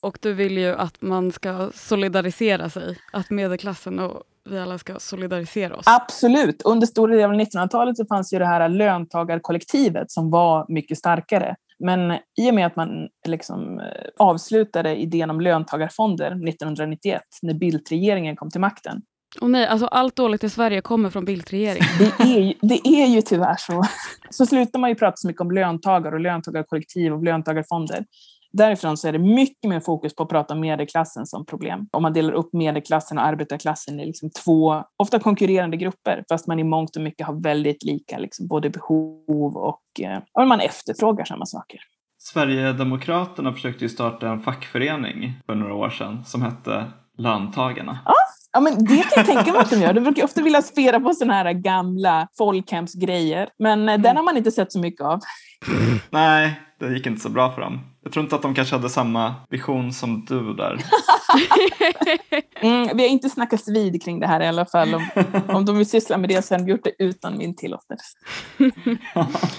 och 0.00 0.18
du 0.22 0.32
vill 0.32 0.58
ju 0.58 0.74
att 0.74 1.02
man 1.02 1.32
ska 1.32 1.70
solidarisera 1.74 2.70
sig, 2.70 2.98
att 3.12 3.30
medelklassen 3.30 3.98
och 3.98 4.22
vi 4.50 4.58
alla 4.58 4.78
ska 4.78 4.98
solidarisera 4.98 5.76
oss. 5.76 5.84
Absolut. 5.86 6.62
Under 6.62 6.86
stora 6.86 7.14
delar 7.14 7.28
av 7.28 7.40
1900-talet 7.40 7.96
så 7.96 8.06
fanns 8.06 8.32
ju 8.32 8.38
det 8.38 8.46
här 8.46 8.68
löntagarkollektivet 8.68 10.10
som 10.10 10.30
var 10.30 10.66
mycket 10.68 10.98
starkare. 10.98 11.56
Men 11.78 12.18
i 12.40 12.50
och 12.50 12.54
med 12.54 12.66
att 12.66 12.76
man 12.76 13.08
liksom 13.28 13.80
eh, 13.80 14.08
avslutade 14.16 14.96
idén 14.96 15.30
om 15.30 15.40
löntagarfonder 15.40 16.26
1991 16.26 17.22
när 17.42 17.54
Bildt-regeringen 17.54 18.36
kom 18.36 18.50
till 18.50 18.60
makten. 18.60 19.02
Och 19.40 19.50
nej, 19.50 19.66
alltså 19.66 19.86
allt 19.86 20.16
dåligt 20.16 20.44
i 20.44 20.50
Sverige 20.50 20.80
kommer 20.80 21.10
från 21.10 21.24
Bildt-regeringen. 21.24 21.86
Det 21.98 22.24
är, 22.24 22.40
ju, 22.40 22.54
det 22.62 22.88
är 22.88 23.06
ju 23.06 23.22
tyvärr 23.22 23.56
så. 23.58 23.84
Så 24.30 24.46
slutar 24.46 24.78
man 24.78 24.90
ju 24.90 24.96
prata 24.96 25.16
så 25.16 25.26
mycket 25.26 25.40
om 25.40 25.50
löntagare 25.50 26.14
och 26.14 26.20
löntagarkollektiv 26.20 27.12
och 27.12 27.24
löntagarfonder. 27.24 28.04
Därifrån 28.52 28.96
så 28.96 29.08
är 29.08 29.12
det 29.12 29.18
mycket 29.18 29.70
mer 29.70 29.80
fokus 29.80 30.14
på 30.14 30.22
att 30.22 30.28
prata 30.28 30.54
om 30.54 30.60
medelklassen 30.60 31.26
som 31.26 31.46
problem. 31.46 31.88
Om 31.92 32.02
man 32.02 32.12
delar 32.12 32.32
upp 32.32 32.52
medelklassen 32.52 33.18
och 33.18 33.24
arbetarklassen 33.24 34.00
i 34.00 34.06
liksom 34.06 34.30
två, 34.44 34.84
ofta 34.96 35.18
konkurrerande 35.18 35.76
grupper, 35.76 36.24
fast 36.28 36.46
man 36.46 36.58
i 36.58 36.64
mångt 36.64 36.96
och 36.96 37.02
mycket 37.02 37.26
har 37.26 37.42
väldigt 37.42 37.82
lika 37.82 38.18
liksom, 38.18 38.46
både 38.46 38.70
behov 38.70 39.56
och 39.56 39.82
eh, 40.00 40.46
man 40.46 40.60
efterfrågar 40.60 41.24
samma 41.24 41.46
saker. 41.46 41.80
Sverigedemokraterna 42.18 43.52
försökte 43.52 43.84
ju 43.84 43.88
starta 43.88 44.28
en 44.28 44.40
fackförening 44.40 45.32
för 45.46 45.54
några 45.54 45.74
år 45.74 45.90
sedan 45.90 46.24
som 46.24 46.42
hette 46.42 46.86
Löntagarna. 47.18 47.98
Ja, 48.04 48.14
Ja, 48.52 48.60
men 48.60 48.84
det 48.84 49.02
kan 49.02 49.12
jag 49.16 49.26
tänka 49.26 49.52
mig 49.52 49.60
att 49.60 49.70
de 49.70 49.76
gör. 49.76 49.92
De 49.92 50.00
brukar 50.04 50.24
ofta 50.24 50.42
vilja 50.42 50.62
spela 50.62 51.00
på 51.00 51.12
sådana 51.12 51.34
här 51.34 51.52
gamla 51.52 52.28
folkhemsgrejer. 52.38 53.48
Men 53.58 53.82
mm. 53.82 54.02
den 54.02 54.16
har 54.16 54.24
man 54.24 54.36
inte 54.36 54.50
sett 54.50 54.72
så 54.72 54.78
mycket 54.78 55.00
av. 55.00 55.20
Nej, 56.10 56.60
det 56.80 56.88
gick 56.88 57.06
inte 57.06 57.20
så 57.20 57.28
bra 57.28 57.52
för 57.52 57.60
dem. 57.60 57.80
Jag 58.02 58.12
tror 58.12 58.24
inte 58.24 58.36
att 58.36 58.42
de 58.42 58.54
kanske 58.54 58.74
hade 58.74 58.90
samma 58.90 59.34
vision 59.50 59.92
som 59.92 60.24
du 60.24 60.54
där. 60.54 60.84
mm, 62.60 62.96
vi 62.96 63.02
har 63.02 63.10
inte 63.10 63.30
snackat 63.30 63.68
vid 63.68 64.02
kring 64.02 64.20
det 64.20 64.26
här 64.26 64.40
i 64.40 64.46
alla 64.46 64.66
fall. 64.66 64.94
Om, 64.94 65.06
om 65.48 65.64
de 65.64 65.76
vill 65.76 65.88
syssla 65.88 66.18
med 66.18 66.28
det 66.28 66.42
så 66.42 66.54
har 66.54 66.58
de 66.58 66.68
gjort 66.68 66.84
det 66.84 66.92
utan 66.98 67.38
min 67.38 67.56
tillåtelse. 67.56 68.18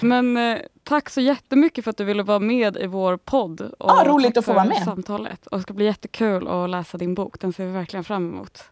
Men 0.00 0.36
eh, 0.36 0.58
tack 0.84 1.10
så 1.10 1.20
jättemycket 1.20 1.84
för 1.84 1.90
att 1.90 1.96
du 1.96 2.04
ville 2.04 2.22
vara 2.22 2.38
med 2.38 2.76
i 2.76 2.86
vår 2.86 3.16
podd. 3.16 3.60
Och 3.60 3.90
ja, 3.90 4.04
roligt 4.06 4.36
att 4.36 4.44
få 4.44 4.52
vara 4.52 4.64
med. 4.64 4.82
Samtalet. 4.84 5.46
Och 5.46 5.58
det 5.58 5.62
ska 5.62 5.74
bli 5.74 5.84
jättekul 5.84 6.48
att 6.48 6.70
läsa 6.70 6.98
din 6.98 7.14
bok. 7.14 7.40
Den 7.40 7.52
ser 7.52 7.66
vi 7.66 7.72
verkligen 7.72 8.04
fram 8.04 8.32
emot. 8.32 8.64